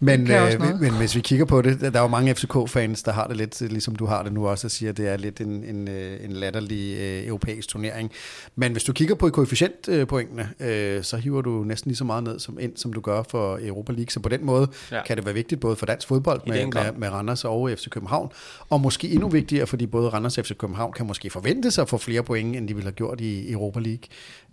[0.00, 3.26] men, øh, men hvis vi kigger på det, der er jo mange FCK-fans, der har
[3.26, 5.64] det lidt, ligesom du har det nu også, og siger, at det er lidt en,
[5.64, 8.10] en, øh, en latterlig øh, europæisk turnering.
[8.56, 12.38] Men hvis du kigger på koefficientpointene, øh, så hiver du næsten lige så meget ned
[12.38, 14.10] som ind, som du gør for Europa League.
[14.10, 15.02] Så på den måde ja.
[15.04, 18.30] kan det være vigtigt både for dansk fodbold med, med, med Randers og FC København,
[18.70, 21.88] og måske endnu vigtigere, fordi både Randers og FC København kan måske forvente sig at
[21.88, 24.02] få flere point, end de ville have gjort i Europa League.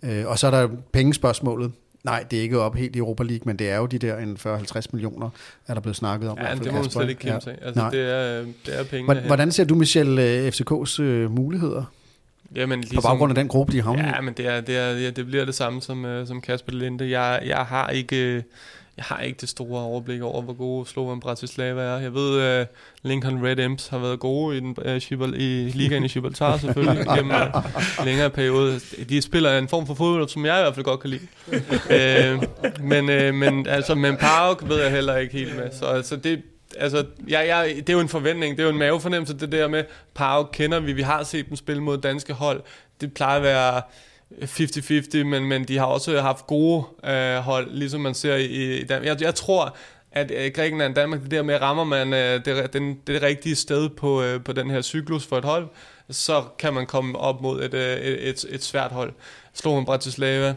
[0.02, 1.72] Øh, og så er der pengespørgsmålet.
[2.04, 4.18] Nej, det er ikke op helt i Europa League, men det er jo de der
[4.18, 5.30] en 40-50 millioner,
[5.66, 6.38] er der blevet snakket om.
[6.38, 7.58] Ja, det må man slet ikke kæmpe sig.
[7.62, 9.20] Altså, det, er, det er penge.
[9.26, 11.84] Hvordan ser du, Michel, øh, FCK's øh, muligheder?
[12.54, 15.10] Jamen, ligesom, på baggrund af den gruppe, de har Ja, men det, er, det, er,
[15.10, 17.10] det bliver det samme som, uh, som Kasper Linde.
[17.10, 18.44] Jeg, jeg har ikke
[19.00, 21.98] jeg har ikke det store overblik over, hvor gode Slovan Bratislava er.
[21.98, 26.04] Jeg ved, at uh, Lincoln Red Imps har været gode i, den, uh, i ligaen
[26.04, 27.48] i Gibraltar selvfølgelig gennem en
[28.04, 28.80] længere periode.
[29.08, 31.22] De spiller en form for fodbold, som jeg i hvert fald godt kan lide.
[31.52, 32.42] uh,
[32.90, 35.70] men, uh, men altså, men Park ved jeg heller ikke helt med.
[35.72, 36.42] Så altså, det,
[36.76, 39.68] altså, jeg, jeg, det er jo en forventning, det er jo en mavefornemmelse, det der
[39.68, 42.62] med, Park kender vi, vi har set dem spille mod danske hold.
[43.00, 43.82] Det plejer at være
[44.32, 48.84] 50-50, men, men de har også haft gode øh, hold, ligesom man ser i, i
[48.84, 49.06] Danmark.
[49.06, 49.76] Jeg, jeg tror,
[50.12, 53.56] at øh, Grækenland og Danmark, det der med, rammer man øh, det, den, det rigtige
[53.56, 55.68] sted på, øh, på den her cyklus for et hold,
[56.10, 59.12] så kan man komme op mod et, øh, et, et, et svært hold.
[59.54, 60.54] Slå man Bratislava,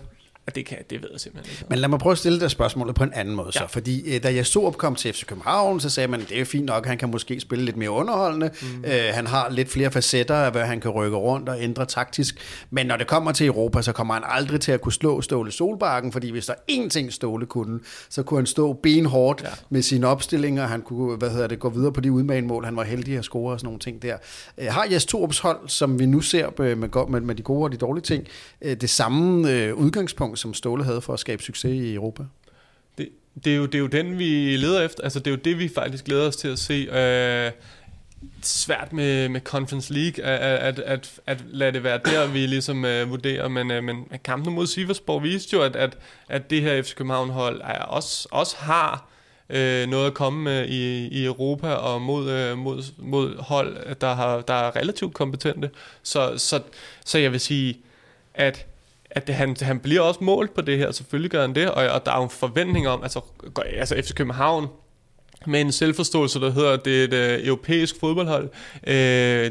[0.48, 1.66] Ja, det, kan, det ved jeg simpelthen ikke.
[1.70, 3.52] Men lad mig prøve at stille det spørgsmålet på en anden måde.
[3.56, 3.60] Ja.
[3.60, 3.68] Så.
[3.70, 6.46] Fordi øh, da jeg så opkom til FC København, så sagde man, at det er
[6.46, 8.50] fint nok, han kan måske spille lidt mere underholdende.
[8.62, 8.86] Mm.
[8.86, 12.38] Øh, han har lidt flere facetter af, hvad han kan rykke rundt og ændre taktisk.
[12.70, 15.52] Men når det kommer til Europa, så kommer han aldrig til at kunne slå Ståle
[15.52, 17.80] Solbakken, fordi hvis der er én ting, Ståle kunne,
[18.10, 19.50] så kunne han stå benhårdt ja.
[19.70, 20.68] med sine opstillinger.
[20.68, 22.66] Han kunne hvad hedder det, gå videre på de udmagemål.
[22.66, 24.18] Han var heldig at score og sådan nogle ting der.
[24.58, 27.72] Øh, har Jes Torps hold, som vi nu ser med, med, med de gode og
[27.72, 28.28] de dårlige ting,
[28.62, 32.24] øh, det samme øh, udgangspunkt som Ståle havde for at skabe succes i Europa?
[32.98, 33.10] Det,
[33.44, 35.04] det, er, jo, det er jo den, vi leder efter.
[35.04, 36.74] Altså, det er jo det, vi faktisk glæder os til at se.
[36.74, 37.52] Øh,
[38.42, 42.86] svært med, med Conference League, at, at, at, at lade det være der, vi ligesom
[42.86, 45.98] øh, vurderer, men, øh, men kampen mod Siversborg viste jo, at, at,
[46.30, 49.08] at det her FC København-hold også, også har
[49.50, 54.14] øh, noget at komme med i, i Europa, og mod, øh, mod, mod hold, der,
[54.14, 55.70] har, der er relativt kompetente.
[56.04, 56.62] Så, så,
[57.06, 57.78] så jeg vil sige,
[58.34, 58.66] at
[59.16, 61.88] at det, han, han bliver også målt på det her, selvfølgelig gør han det, og,
[61.88, 63.22] og der er jo en forventning om, altså,
[63.78, 64.68] altså FC København,
[65.48, 68.50] med en selvforståelse, der hedder, at det er et uh, europæisk fodboldhold.
[68.88, 68.94] Uh,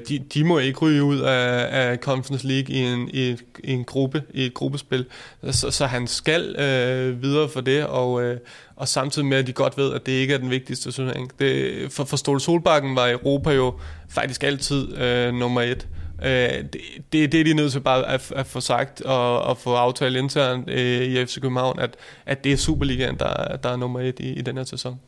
[0.09, 3.85] de, de må ikke ryge ud af, af Conference League i en, i, i en
[3.85, 5.07] gruppe, i et gruppespil.
[5.51, 8.33] Så, så han skal uh, videre for det, og, uh,
[8.77, 11.31] og samtidig med, at de godt ved, at det ikke er den vigtigste turnering.
[11.39, 13.75] Det, for, for Ståle Solbakken var Europa jo
[14.09, 14.89] faktisk altid
[15.29, 15.89] uh, nummer et.
[15.91, 16.81] Øh, Øh, det,
[17.13, 20.17] det, det er de nødt til bare at, at få sagt og, og få aftalt
[20.17, 21.97] internt øh, i FC København, at,
[22.27, 25.01] at det er Superligaen, der, der er nummer et i, i den her sæson.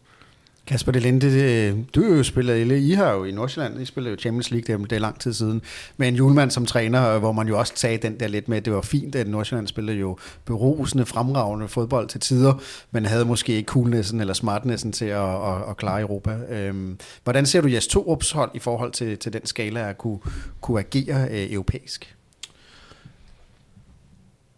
[0.66, 4.16] Kasper Delente, du er jo spiller, eller I har jo i Nordsjælland, I spiller jo
[4.16, 5.62] Champions League, det er lang tid siden,
[5.96, 8.56] med en julemand som træner, øh, hvor man jo også sagde den der lidt med,
[8.56, 12.54] at det var fint, at Nordsjælland spillede jo berusende, fremragende fodbold til tider,
[12.90, 16.30] men havde måske ikke coolnessen eller smartnessen til at, at, at klare Europa.
[16.30, 20.18] Øhm, hvordan ser du jeres to hold i forhold til, til den skala at kunne,
[20.60, 22.16] kunne agere øh, europæisk?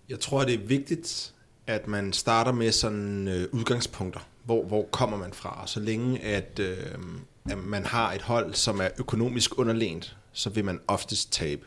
[0.09, 1.33] Jeg tror, det er vigtigt,
[1.66, 5.62] at man starter med sådan øh, udgangspunkter hvor, hvor kommer man fra.
[5.66, 6.77] Så længe at, øh,
[7.51, 11.66] at man har et hold, som er økonomisk underlænt, så vil man oftest tabe.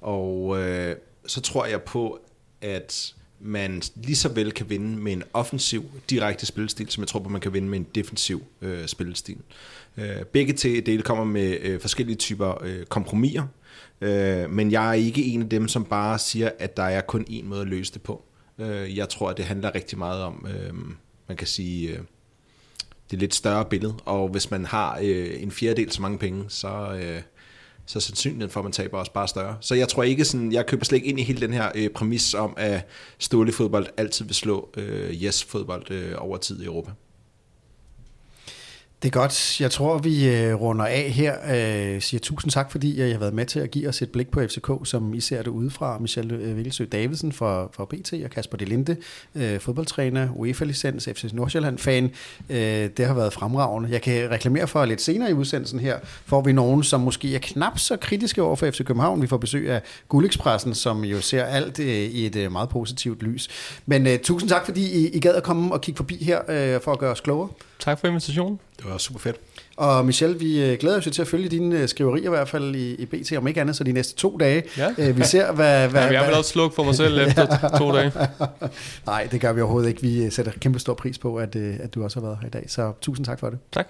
[0.00, 2.20] Og øh, så tror jeg på,
[2.60, 7.20] at man lige så vel kan vinde med en offensiv, direkte spillestil, som jeg tror
[7.20, 9.36] på, man kan vinde med en defensiv øh, spillestil.
[9.96, 13.46] Øh, begge dele kommer med øh, forskellige typer øh, kompromiser,
[14.00, 17.26] øh, men jeg er ikke en af dem, som bare siger, at der er kun
[17.30, 18.24] én måde at løse det på.
[18.58, 20.46] Øh, jeg tror, at det handler rigtig meget om...
[20.48, 20.74] Øh,
[21.28, 21.98] man kan sige, øh,
[23.10, 26.98] det lidt større billede, og hvis man har øh, en fjerdedel så mange penge, så,
[27.02, 27.22] øh,
[27.86, 29.56] så er sandsynligheden for, at man taber også bare større.
[29.60, 31.90] Så jeg tror ikke sådan, jeg køber slet ikke ind i hele den her øh,
[31.90, 32.88] præmis om, at
[33.18, 36.90] Ståle fodbold altid vil slå øh, yes fodbold øh, over tid i Europa.
[39.04, 39.60] Det er godt.
[39.60, 41.34] Jeg tror, vi øh, runder af her.
[41.94, 44.30] Øh, siger tusind tak, fordi jeg har været med til at give os et blik
[44.30, 45.98] på FCK, som I ser det udefra.
[45.98, 48.96] Michel øh, Vilsø Davidsen fra, fra BT og Kasper Delinde,
[49.34, 52.10] øh, fodboldtræner, UEFA-licens, FC Nordsjælland-fan.
[52.50, 52.58] Øh,
[52.96, 53.90] det har været fremragende.
[53.90, 57.40] Jeg kan reklamere for lidt senere i udsendelsen her, får vi nogen, som måske er
[57.42, 59.22] knap så kritiske over for FC København.
[59.22, 63.22] Vi får besøg af Gullikspressen, som jo ser alt øh, i et øh, meget positivt
[63.22, 63.48] lys.
[63.86, 66.80] Men øh, tusind tak, fordi I, I gad at komme og kigge forbi her øh,
[66.80, 67.48] for at gøre os klogere.
[67.78, 68.60] Tak for invitationen.
[68.76, 69.36] Det var super fedt.
[69.76, 72.74] Og Michel, vi øh, glæder os til at følge dine øh, skriverier i hvert fald
[72.74, 74.62] i, i BT, om ikke andet så de næste to dage.
[74.78, 74.90] Ja.
[74.98, 75.88] Øh, vi ser, hvad...
[75.88, 78.12] hvad ja, jeg vil også slukke for mig selv efter to dage.
[79.06, 80.02] Nej, det gør vi overhovedet ikke.
[80.02, 82.64] Vi sætter kæmpe stor pris på, at, at du også har været her i dag.
[82.68, 83.58] Så tusind tak for det.
[83.72, 83.88] Tak.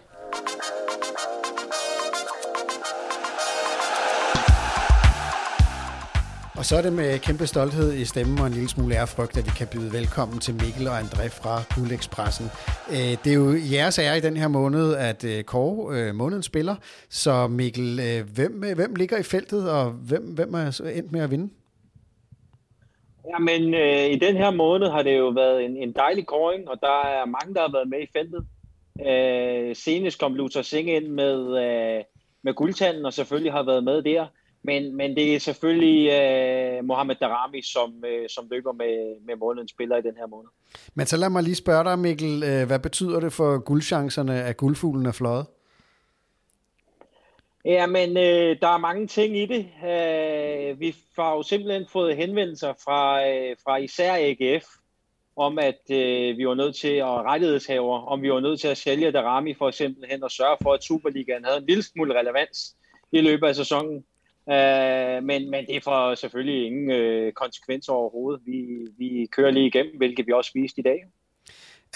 [6.64, 9.46] Og så er det med kæmpe stolthed i stemmen og en lille smule ærefrygt, at
[9.46, 12.46] vi kan byde velkommen til Mikkel og André fra Guldekspressen.
[12.90, 16.46] Øh, det er jo jeres ære i den her måned, at øh, Kåre øh, månedens
[16.46, 16.76] spiller.
[17.08, 21.30] Så Mikkel, øh, hvem, hvem ligger i feltet, og hvem, hvem er endt med at
[21.30, 21.48] vinde?
[23.30, 26.68] Ja, men øh, i den her måned har det jo været en, en dejlig kåring,
[26.68, 28.46] og der er mange, der har været med i feltet.
[29.08, 32.04] Øh, senest kom Luther Singh ind med, øh,
[32.42, 34.26] med guldtanden, og selvfølgelig har været med der.
[34.66, 36.00] Men, men det er selvfølgelig
[36.78, 40.48] uh, Mohamed Darami, som, uh, som løber med, med månedens spiller i den her måned.
[40.94, 42.34] Men så lad mig lige spørge dig, Mikkel.
[42.42, 45.46] Uh, hvad betyder det for guldchancerne, at guldfuglen er fløjet?
[47.64, 49.60] Ja, men uh, der er mange ting i det.
[49.82, 54.64] Uh, vi har jo simpelthen fået henvendelser fra, uh, fra især AGF,
[55.36, 58.78] om at uh, vi var nødt til at rettighedshaver, om vi var nødt til at
[58.78, 62.76] sælge Darami for eksempel hen og sørge for, at Superligaen havde en lille smule relevans
[63.12, 64.04] i løbet af sæsonen.
[64.50, 68.40] Øh, men, men det får selvfølgelig ingen øh, konsekvenser overhovedet.
[68.46, 68.66] Vi,
[68.98, 71.04] vi kører lige igennem, hvilket vi også viste i dag.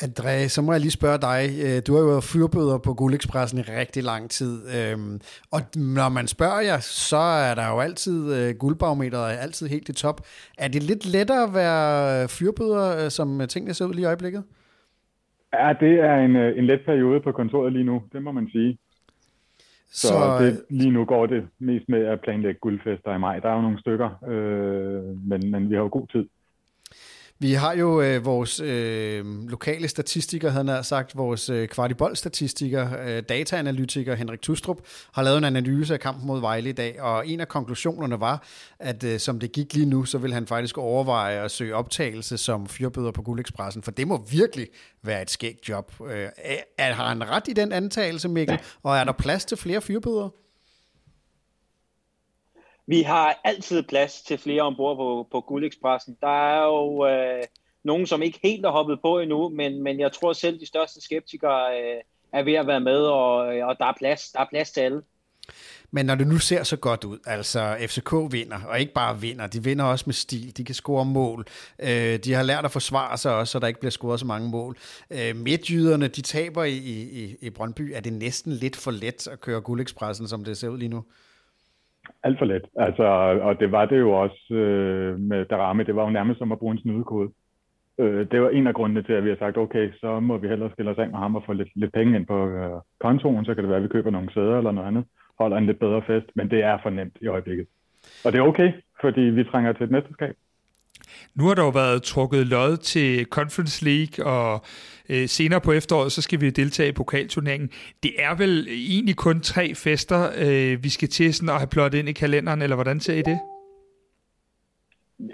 [0.01, 1.41] André, så må jeg lige spørge dig.
[1.65, 4.55] Øh, du har jo været fyrbøder på Guldekspressen i rigtig lang tid.
[4.77, 5.21] Øhm,
[5.53, 9.89] og når man spørger jer, så er der jo altid øh, guldbarometeret er altid helt
[9.89, 10.21] i top.
[10.59, 14.45] Er det lidt lettere at være fyrbøder, øh, som tingene ser ud lige i øjeblikket?
[15.53, 18.79] Ja, det er en, en let periode på kontoret lige nu, det må man sige.
[19.91, 23.39] Så, så det, lige nu går det mest med at planlægge guldfester i maj.
[23.39, 26.29] Der er jo nogle stykker, øh, men, men vi har jo god tid.
[27.41, 33.23] Vi har jo øh, vores øh, lokale statistiker, havde han sagt, vores øh, kvartibold-statistiker, øh,
[33.29, 34.79] dataanalytiker Henrik Tustrup,
[35.13, 38.43] har lavet en analyse af kampen mod Vejle i dag, og en af konklusionerne var,
[38.79, 42.39] at øh, som det gik lige nu, så vil han faktisk overveje at søge optagelse
[42.39, 44.67] som fyrbøder på Guldekspressen, for det må virkelig
[45.03, 45.93] være et skægt job.
[46.11, 46.29] Øh,
[46.79, 50.29] er, har han ret i den antagelse, Mikkel, og er der plads til flere fyrbøder?
[52.89, 56.17] Vi har altid plads til flere ombord på, på Guldekspressen.
[56.21, 57.43] Der er jo øh,
[57.85, 61.01] nogen, som ikke helt er hoppet på endnu, men, men jeg tror selv, de største
[61.01, 62.01] skeptikere øh,
[62.33, 65.03] er ved at være med, og, og der, er plads, der er plads til alle.
[65.91, 69.47] Men når det nu ser så godt ud, altså FCK vinder, og ikke bare vinder,
[69.47, 71.47] de vinder også med stil, de kan score mål,
[71.79, 74.49] øh, de har lært at forsvare sig også, så der ikke bliver scoret så mange
[74.49, 74.77] mål.
[75.11, 79.41] Øh, midtjyderne, de taber i, i, i Brøndby, er det næsten lidt for let at
[79.41, 81.05] køre Guldekspressen, som det ser ud lige nu?
[82.23, 82.63] Alt for let.
[82.77, 83.03] Altså,
[83.43, 85.85] og det var det jo også øh, med Darame.
[85.85, 87.31] Det var jo nærmest som at bruge en snydekode.
[87.99, 90.49] Øh, det var en af grundene til, at vi har sagt, okay, så må vi
[90.49, 93.45] hellere skille os af med ham og få lidt, lidt penge ind på øh, kontoen.
[93.45, 95.05] Så kan det være, at vi køber nogle sæder eller noget andet.
[95.39, 96.27] Holder en lidt bedre fest.
[96.35, 97.67] Men det er for nemt i øjeblikket.
[98.25, 100.35] Og det er okay, fordi vi trænger til et mesterskab.
[101.35, 104.61] Nu har der jo været trukket lod til Conference League, og
[105.11, 107.69] øh, senere på efteråret, så skal vi deltage i pokalturneringen.
[108.03, 111.99] Det er vel egentlig kun tre fester, øh, vi skal til sådan at have plottet
[111.99, 113.39] ind i kalenderen, eller hvordan ser I det?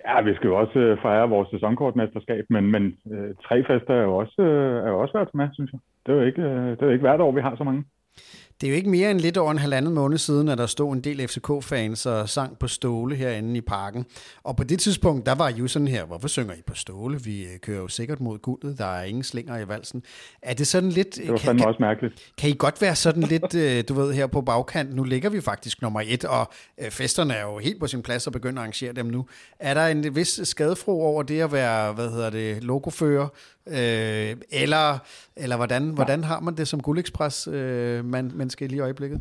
[0.07, 4.03] Ja, vi skal jo også øh, fejre vores sæsonkortmesterskab, men, men øh, tre fester er
[4.03, 5.81] jo også, øh, er jo også værd med, synes jeg.
[6.07, 7.85] Det er jo ikke, øh, det er jo ikke hvert år, vi har så mange.
[8.61, 10.93] Det er jo ikke mere end lidt over en halvanden måned siden, at der stod
[10.93, 14.07] en del FCK-fans og sang på ståle herinde i parken.
[14.43, 17.23] Og på det tidspunkt, der var jo sådan her, hvorfor synger I på ståle?
[17.23, 20.03] Vi øh, kører jo sikkert mod guldet, der er ingen slinger i valsen.
[20.43, 21.17] Er det sådan lidt...
[21.17, 22.33] Det var fandme kan, også mærkeligt.
[22.39, 24.95] Kan I godt være sådan lidt, øh, du ved, her på bagkant?
[24.95, 28.27] Nu ligger vi faktisk nummer et, og øh, festerne er jo helt på sin plads
[28.27, 29.27] og begynder at arrangere dem nu.
[29.59, 33.29] Er der en vis skadefro over det at være, hvad hedder det, logofører?
[33.69, 34.31] Øh,
[34.63, 34.87] eller,
[35.37, 39.21] eller hvordan, hvordan har man det som guldekspres, øh, man, menneske lige i øjeblikket?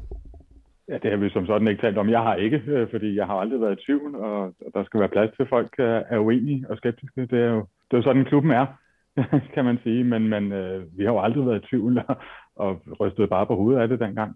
[0.88, 2.10] Ja, det har vi som sådan ikke talt om.
[2.10, 5.10] Jeg har ikke, øh, fordi jeg har aldrig været i tvivl, og der skal være
[5.10, 7.22] plads til folk er, er uenige og skeptiske.
[7.22, 8.66] Det er jo, det er jo sådan, klubben er,
[9.56, 10.04] kan man sige.
[10.04, 12.16] Men, men øh, vi har jo aldrig været i tvivl og,
[12.56, 14.36] og rystet bare på hovedet af det dengang.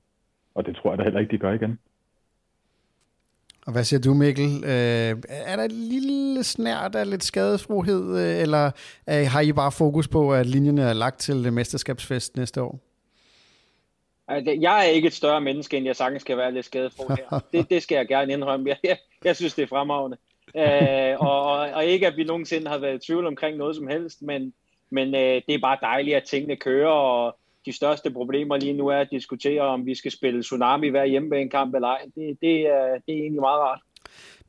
[0.56, 1.80] Og det tror jeg da heller ikke, de gør igen.
[3.68, 4.64] Og hvad siger du, Mikkel?
[4.64, 8.72] Øh, er der et lille snært af lidt skadesfrohed, øh, eller
[9.10, 12.80] øh, har I bare fokus på, at linjerne er lagt til mesterskabsfest næste år?
[14.62, 17.40] Jeg er ikke et større menneske, end jeg sagtens skal være lidt skadesfro her.
[17.52, 18.70] Det, det skal jeg gerne indrømme.
[18.70, 20.18] Jeg, jeg, jeg synes, det er fremragende.
[20.56, 23.88] Øh, og, og, og ikke, at vi nogensinde har været i tvivl omkring noget som
[23.88, 24.54] helst, men,
[24.90, 27.38] men øh, det er bare dejligt, at tingene kører, og
[27.68, 31.76] de største problemer lige nu er at diskutere, om vi skal spille Tsunami hver hjemmebanekamp
[31.76, 32.02] eller ej.
[32.16, 33.80] Det, det, er, det er egentlig meget rart.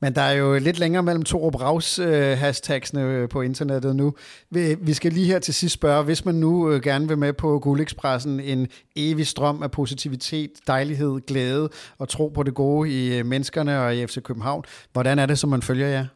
[0.01, 3.97] Men der er jo lidt længere mellem to og Braus øh, hashtagsene øh, på internettet
[3.97, 4.15] nu.
[4.51, 7.33] Vi, vi skal lige her til sidst spørge, hvis man nu øh, gerne vil med
[7.33, 11.69] på Guldekspressen, en evig strøm af positivitet, dejlighed, glæde
[11.99, 14.65] og tro på det gode i øh, menneskerne og i FC København.
[14.93, 16.07] Hvordan er det, som man følger jer?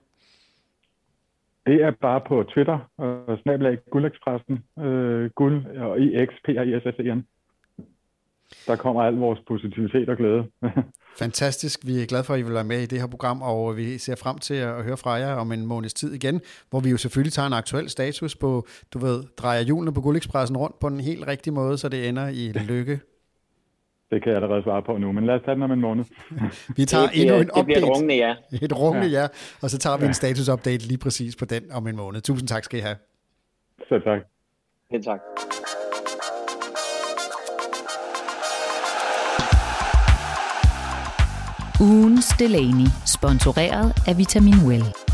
[1.66, 6.80] Det er bare på Twitter, og snablag Guldekspressen, øh, guld og IX, p r i
[6.80, 7.26] s s e n
[8.66, 10.44] Der kommer al vores positivitet og glæde.
[11.22, 11.86] Fantastisk.
[11.86, 13.98] Vi er glade for, at I vil være med i det her program, og vi
[13.98, 16.40] ser frem til at høre fra jer om en måneds tid igen,
[16.70, 20.56] hvor vi jo selvfølgelig tager en aktuel status på, du ved, drejer hjulene på Guldekspressen
[20.56, 23.00] rundt på en helt rigtig måde, så det ender i lykke.
[24.12, 26.04] Det kan jeg allerede svare på nu, men lad os tage den om en måned.
[26.76, 27.58] vi tager det, endnu en update.
[27.58, 28.34] Det bliver et rungende ja.
[28.66, 29.20] Et rungende ja.
[29.20, 29.26] ja,
[29.62, 32.20] og så tager vi en status-update lige præcis på den om en måned.
[32.20, 32.96] Tusind tak skal I have.
[33.88, 34.20] Selv tak.
[34.90, 35.20] Helt tak.
[41.80, 45.11] Ugens Delaney, sponsoreret af Vitamin Well.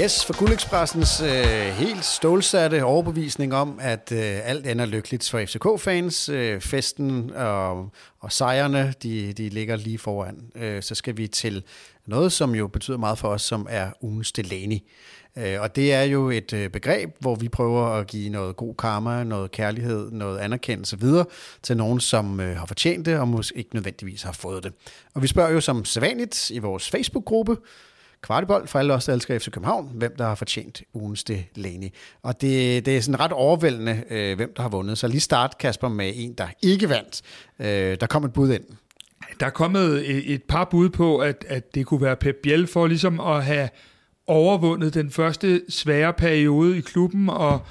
[0.00, 6.28] Yes, for Guldekspressens øh, helt stålsatte overbevisning om, at øh, alt ender lykkeligt for FCK-fans.
[6.28, 7.90] Øh, festen og,
[8.20, 10.50] og sejrene, de, de ligger lige foran.
[10.54, 11.62] Øh, så skal vi til
[12.06, 14.78] noget, som jo betyder meget for os, som er ugens Delaney.
[15.38, 18.74] Øh, og det er jo et øh, begreb, hvor vi prøver at give noget god
[18.74, 21.24] karma, noget kærlighed, noget anerkendelse videre
[21.62, 24.72] til nogen, som øh, har fortjent det, og måske ikke nødvendigvis har fået det.
[25.14, 27.56] Og vi spørger jo som sædvanligt i vores Facebook-gruppe,
[28.22, 31.92] Kvartibold for alle os, der elsker FC København, hvem der har fortjent ugens det Leni.
[32.22, 34.98] Og det, det er sådan ret overvældende, øh, hvem der har vundet.
[34.98, 37.22] Så lige start, Kasper, med en, der ikke vandt.
[37.58, 38.64] Øh, der kom et bud ind.
[39.40, 42.66] Der er kommet et, et par bud på, at, at det kunne være Pep Biel
[42.66, 43.68] for ligesom at have
[44.26, 47.66] overvundet den første svære periode i klubben, og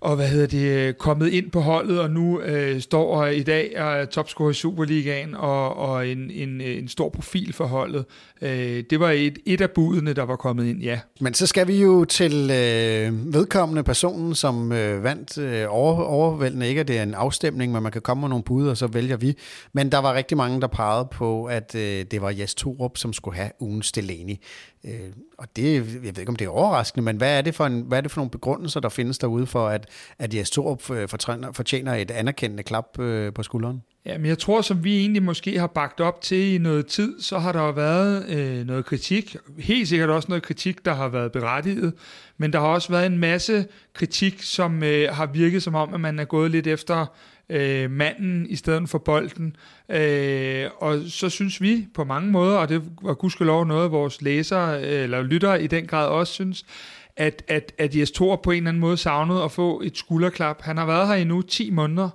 [0.00, 3.80] og hvad hedder det, øh, kommet ind på holdet, og nu øh, står i dag
[3.82, 8.04] og er topscorer i Superligaen, og, og en, en, øh, en stor profil for holdet.
[8.42, 11.00] Øh, det var et, et af budene, der var kommet ind, ja.
[11.20, 16.68] Men så skal vi jo til øh, vedkommende personen, som øh, vandt øh, over, overvældende.
[16.68, 18.86] Ikke at det er en afstemning, men man kan komme med nogle bud, og så
[18.86, 19.34] vælger vi.
[19.72, 23.12] Men der var rigtig mange, der pegede på, at øh, det var Jes Torup, som
[23.12, 24.34] skulle have ugen Delaney.
[24.84, 27.66] Øh, og det, jeg ved ikke, om det er overraskende, men hvad er det for,
[27.66, 29.86] en, hvad er det for nogle begrundelser, der findes derude for, at,
[30.18, 31.08] at Jes Torup øh,
[31.52, 33.82] fortjener et anerkendende klap øh, på skulderen?
[34.06, 37.38] Jamen, jeg tror, som vi egentlig måske har bagt op til i noget tid, så
[37.38, 39.36] har der jo været øh, noget kritik.
[39.58, 41.92] Helt sikkert også noget kritik, der har været berettiget.
[42.36, 46.00] Men der har også været en masse kritik, som øh, har virket som om, at
[46.00, 47.06] man er gået lidt efter
[47.50, 49.56] øh, manden i stedet for bolden.
[49.88, 54.82] Øh, og så synes vi på mange måder, og det var gudskelov noget, vores læsere
[54.82, 56.64] øh, eller lyttere i den grad også synes,
[57.16, 60.62] at, at, at Jes Thor på en eller anden måde savnede at få et skulderklap.
[60.62, 62.08] Han har været her i nu 10 måneder,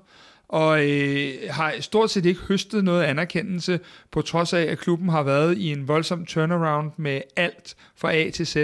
[0.48, 3.80] og øh, har stort set ikke høstet noget anerkendelse,
[4.12, 8.30] på trods af, at klubben har været i en voldsom turnaround med alt fra A
[8.30, 8.58] til Z.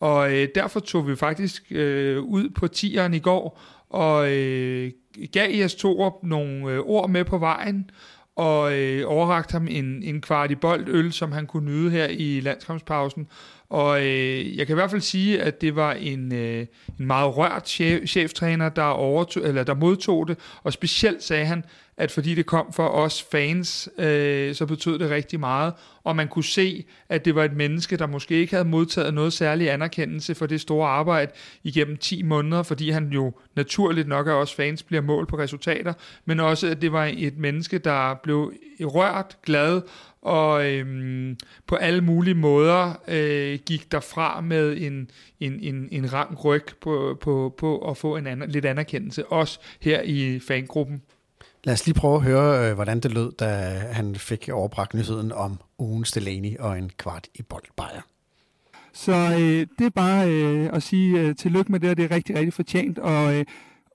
[0.00, 3.60] Og øh, derfor tog vi faktisk øh, ud på tieren i går
[3.90, 4.90] og øh,
[5.32, 7.90] gav Jes Torup nogle øh, ord med på vejen,
[8.36, 12.06] og øh, overrakte ham en, en kvart i bold øl, som han kunne nyde her
[12.06, 13.26] i landskampspausen.
[13.68, 16.66] Og øh, jeg kan i hvert fald sige, at det var en, øh,
[16.98, 21.64] en meget rørt chef, cheftræner, der, overtog, eller der modtog det, og specielt sagde han,
[22.02, 25.72] at fordi det kom for os fans, øh, så betød det rigtig meget,
[26.04, 29.32] og man kunne se, at det var et menneske, der måske ikke havde modtaget noget
[29.32, 34.32] særlig anerkendelse for det store arbejde igennem 10 måneder, fordi han jo naturligt nok af
[34.32, 35.92] os fans bliver målt på resultater,
[36.24, 39.82] men også, at det var et menneske, der blev rørt, glad
[40.22, 45.10] og øhm, på alle mulige måder øh, gik derfra med en,
[45.40, 49.60] en, en, en rang ryg på, på, på at få en anden, lidt anerkendelse, også
[49.80, 51.02] her i fangruppen.
[51.64, 53.46] Lad os lige prøve at høre, øh, hvordan det lød, da
[53.92, 58.00] han fik overbragt nyheden om ugens Delaney og en kvart i boldbejer.
[58.92, 62.10] Så øh, det er bare øh, at sige øh, tillykke med det, og det er
[62.10, 62.98] rigtig, rigtig fortjent.
[62.98, 63.44] Og øh,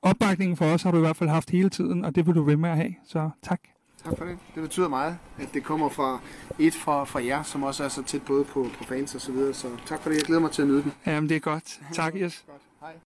[0.01, 2.43] opbakningen for os har du i hvert fald haft hele tiden, og det vil du
[2.43, 2.95] ved med at have.
[3.07, 3.61] Så tak.
[4.05, 4.37] Tak for det.
[4.55, 6.19] Det betyder meget, at det kommer fra
[6.59, 9.31] et fra, fra jer, som også er så tæt både på, på fans og så
[9.31, 9.53] videre.
[9.53, 10.17] Så tak for det.
[10.17, 10.93] Jeg glæder mig til at nyde den.
[11.05, 11.79] Jamen, det er godt.
[11.93, 12.45] Tak, Jes.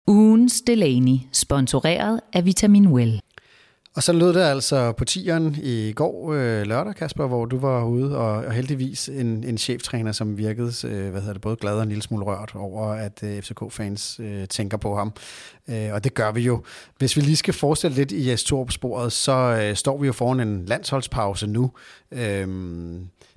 [0.06, 3.20] Ugens Delaney, sponsoreret af Vitamin Well.
[3.98, 7.84] Og så lød det altså på tieren i går øh, lørdag, Kasper, hvor du var
[7.84, 11.74] ude, og, og heldigvis en, en cheftræner, som virkede øh, hvad hedder det, både glad
[11.74, 15.12] og en lille smule rørt over, at øh, FCK-fans øh, tænker på ham.
[15.68, 16.62] Øh, og det gør vi jo.
[16.98, 20.40] Hvis vi lige skal forestille lidt i Jes sporet så øh, står vi jo foran
[20.40, 21.70] en landsholdspause nu.
[22.12, 22.48] Øh,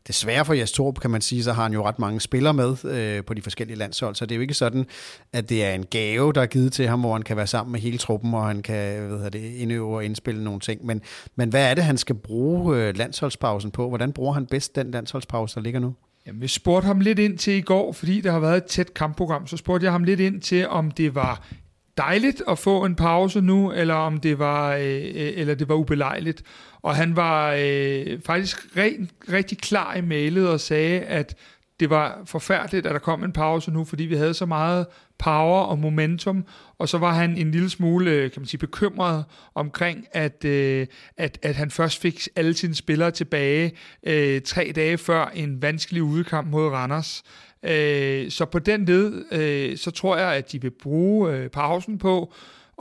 [0.08, 2.86] desværre for Jes Torp, kan man sige, så har han jo ret mange spillere med
[2.86, 4.86] øh, på de forskellige landshold, så det er jo ikke sådan,
[5.34, 7.72] at det er en gave, der er givet til ham, hvor han kan være sammen
[7.72, 10.86] med hele truppen, og han kan hvad det, indøve og indspille nogle ting.
[10.86, 11.02] Men,
[11.36, 13.88] men hvad er det, han skal bruge øh, landsholdspausen på?
[13.88, 15.96] Hvordan bruger han bedst den landsholdspause, der ligger nu?
[16.28, 18.94] Jamen, vi spurgte ham lidt ind til i går, fordi der har været et tæt
[18.94, 21.48] kampprogram, så spurgte jeg ham lidt ind til, om det var
[21.98, 25.76] dejligt at få en pause nu, eller om det var, øh, øh, eller det var
[25.76, 26.44] ubelejligt.
[26.82, 31.36] Og han var øh, faktisk rent, rigtig klar i mailet og sagde, at
[31.80, 34.86] det var forfærdeligt, at der kom en pause nu, fordi vi havde så meget
[35.20, 36.46] power og momentum,
[36.78, 40.88] og så var han en lille smule, øh, kan man sige, bekymret omkring, at, øh,
[41.18, 43.72] at, at han først fik alle sine spillere tilbage
[44.04, 47.24] øh, tre dage før en vanskelig udekamp mod Randers.
[47.66, 51.98] Øh, så på den led, øh, så tror jeg, at de vil bruge øh, pausen
[51.98, 52.34] på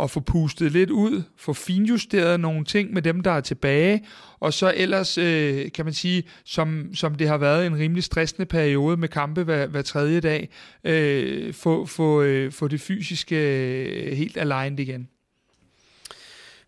[0.02, 4.05] at få pustet lidt ud, få finjusteret nogle ting med dem, der er tilbage,
[4.40, 8.47] og så ellers, øh, kan man sige, som, som det har været en rimelig stressende
[8.47, 10.48] periode med kampe hver, hver tredje dag,
[10.85, 15.09] øh, få, få, øh, få det fysiske øh, helt aligned igen.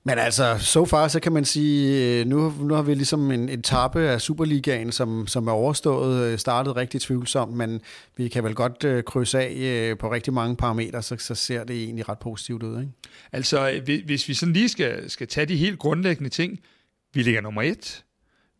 [0.04, 3.48] Men altså, so far, så kan man sige, øh, nu, nu har vi ligesom en
[3.48, 7.80] etape af Superligaen, som, som er overstået, øh, startet rigtig tvivlsomt, men
[8.16, 11.64] vi kan vel godt øh, krydse af øh, på rigtig mange parametre, så, så ser
[11.64, 12.92] det egentlig ret positivt ud, ikke?
[13.32, 16.58] Altså, øh, hvis vi sådan lige skal, skal tage de helt grundlæggende ting,
[17.14, 18.04] vi ligger nummer et,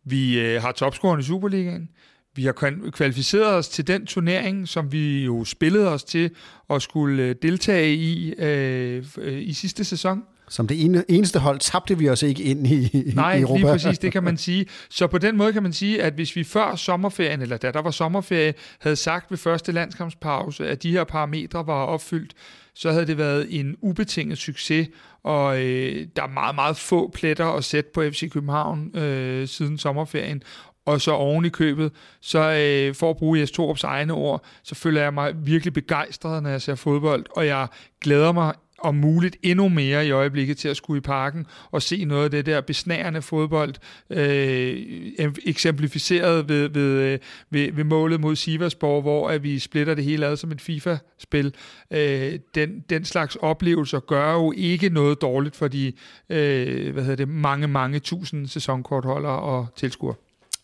[0.03, 1.89] vi øh, har topscoren i Superligaen,
[2.35, 2.51] vi har
[2.91, 6.31] kvalificeret os til den turnering, som vi jo spillede os til
[6.69, 9.03] at skulle deltage i øh,
[9.41, 10.23] i sidste sæson.
[10.49, 13.57] Som det eneste hold tabte vi os ikke ind i, Nej, i Europa.
[13.57, 14.65] lige præcis, det kan man sige.
[14.89, 17.81] Så på den måde kan man sige, at hvis vi før sommerferien, eller da der
[17.81, 22.33] var sommerferie, havde sagt ved første landskampspause, at de her parametre var opfyldt,
[22.75, 24.87] så havde det været en ubetinget succes,
[25.23, 29.77] og øh, der er meget, meget få pletter at sætte på FC København øh, siden
[29.77, 30.43] sommerferien.
[30.85, 31.91] Og så oven i købet,
[32.21, 36.43] så øh, for at bruge Jes Torps egne ord, så føler jeg mig virkelig begejstret,
[36.43, 37.67] når jeg ser fodbold, og jeg
[38.01, 38.53] glæder mig
[38.83, 42.31] om muligt endnu mere i øjeblikket til at skulle i parken og se noget af
[42.31, 43.73] det der besnærende fodbold,
[44.09, 47.19] øh, eksemplificeret ved, ved, øh,
[47.49, 51.53] ved, ved målet mod Siversborg, hvor at vi splitter det hele ad som et FIFA-spil.
[51.91, 55.93] Øh, den, den slags oplevelser gør jo ikke noget dårligt for de
[56.29, 60.15] øh, hvad hedder det, mange, mange tusind sæsonkortholdere og tilskuere.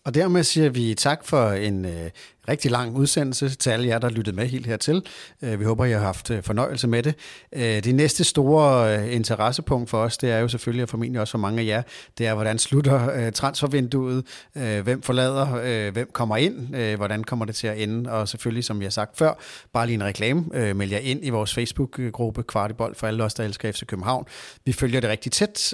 [0.03, 2.09] Og dermed siger vi tak for en øh,
[2.47, 5.05] rigtig lang udsendelse til alle jer, der lyttede med helt hertil.
[5.41, 7.15] Øh, vi håber, I har haft øh, fornøjelse med det.
[7.53, 11.37] Øh, det næste store interessepunkt for os, det er jo selvfølgelig, og formentlig også for
[11.37, 11.81] mange af jer,
[12.17, 17.77] det er, hvordan slutter transfervinduet, hvem forlader, hvem kommer ind, hvordan kommer det til at
[17.77, 19.33] ende, og selvfølgelig, som jeg har sagt før,
[19.73, 23.43] bare lige en reklame, meld jer ind i vores Facebook-gruppe Kvartibold for alle os, der
[23.43, 24.25] elsker FC København.
[24.65, 25.73] Vi følger det rigtig tæt,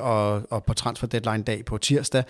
[0.00, 2.24] og, og på transfer deadline dag på tirsdag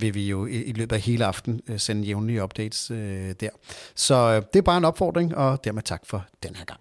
[0.00, 3.50] vil vi jo i løbet af hele aften sende jævnlige updates updates øh, der.
[3.94, 6.80] Så øh, det er bare en opfordring, og dermed tak for den her gang.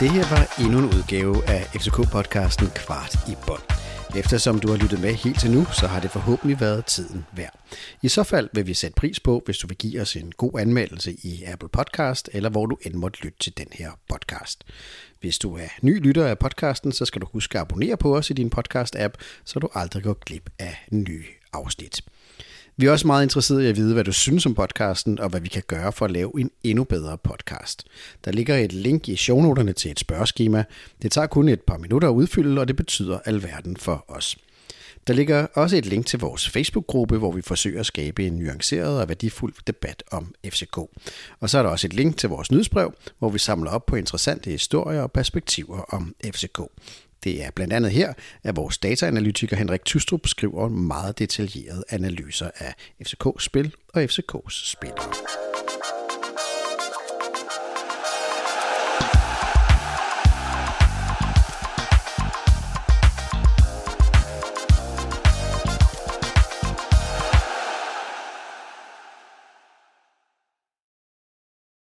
[0.00, 3.62] Det her var endnu en udgave af FCK-podcasten Kvart i Bånd.
[4.16, 7.58] Eftersom du har lyttet med helt til nu, så har det forhåbentlig været tiden værd.
[8.02, 10.60] I så fald vil vi sætte pris på, hvis du vil give os en god
[10.60, 14.64] anmeldelse i Apple Podcast, eller hvor du end måtte lytte til den her podcast.
[15.26, 18.30] Hvis du er ny lytter af podcasten, så skal du huske at abonnere på os
[18.30, 19.12] i din podcast-app,
[19.44, 22.04] så du aldrig går glip af nye afsnit.
[22.76, 25.40] Vi er også meget interesserede i at vide, hvad du synes om podcasten, og hvad
[25.40, 27.84] vi kan gøre for at lave en endnu bedre podcast.
[28.24, 30.64] Der ligger et link i shownoterne til et spørgeskema.
[31.02, 34.36] Det tager kun et par minutter at udfylde, og det betyder alverden for os.
[35.06, 39.00] Der ligger også et link til vores Facebook-gruppe, hvor vi forsøger at skabe en nuanceret
[39.00, 40.76] og værdifuld debat om FCK.
[41.40, 43.96] Og så er der også et link til vores nyhedsbrev, hvor vi samler op på
[43.96, 46.60] interessante historier og perspektiver om FCK.
[47.24, 48.12] Det er blandt andet her,
[48.42, 55.12] at vores dataanalytiker Henrik Tystrup skriver meget detaljerede analyser af FCK's spil og FCK's spillere.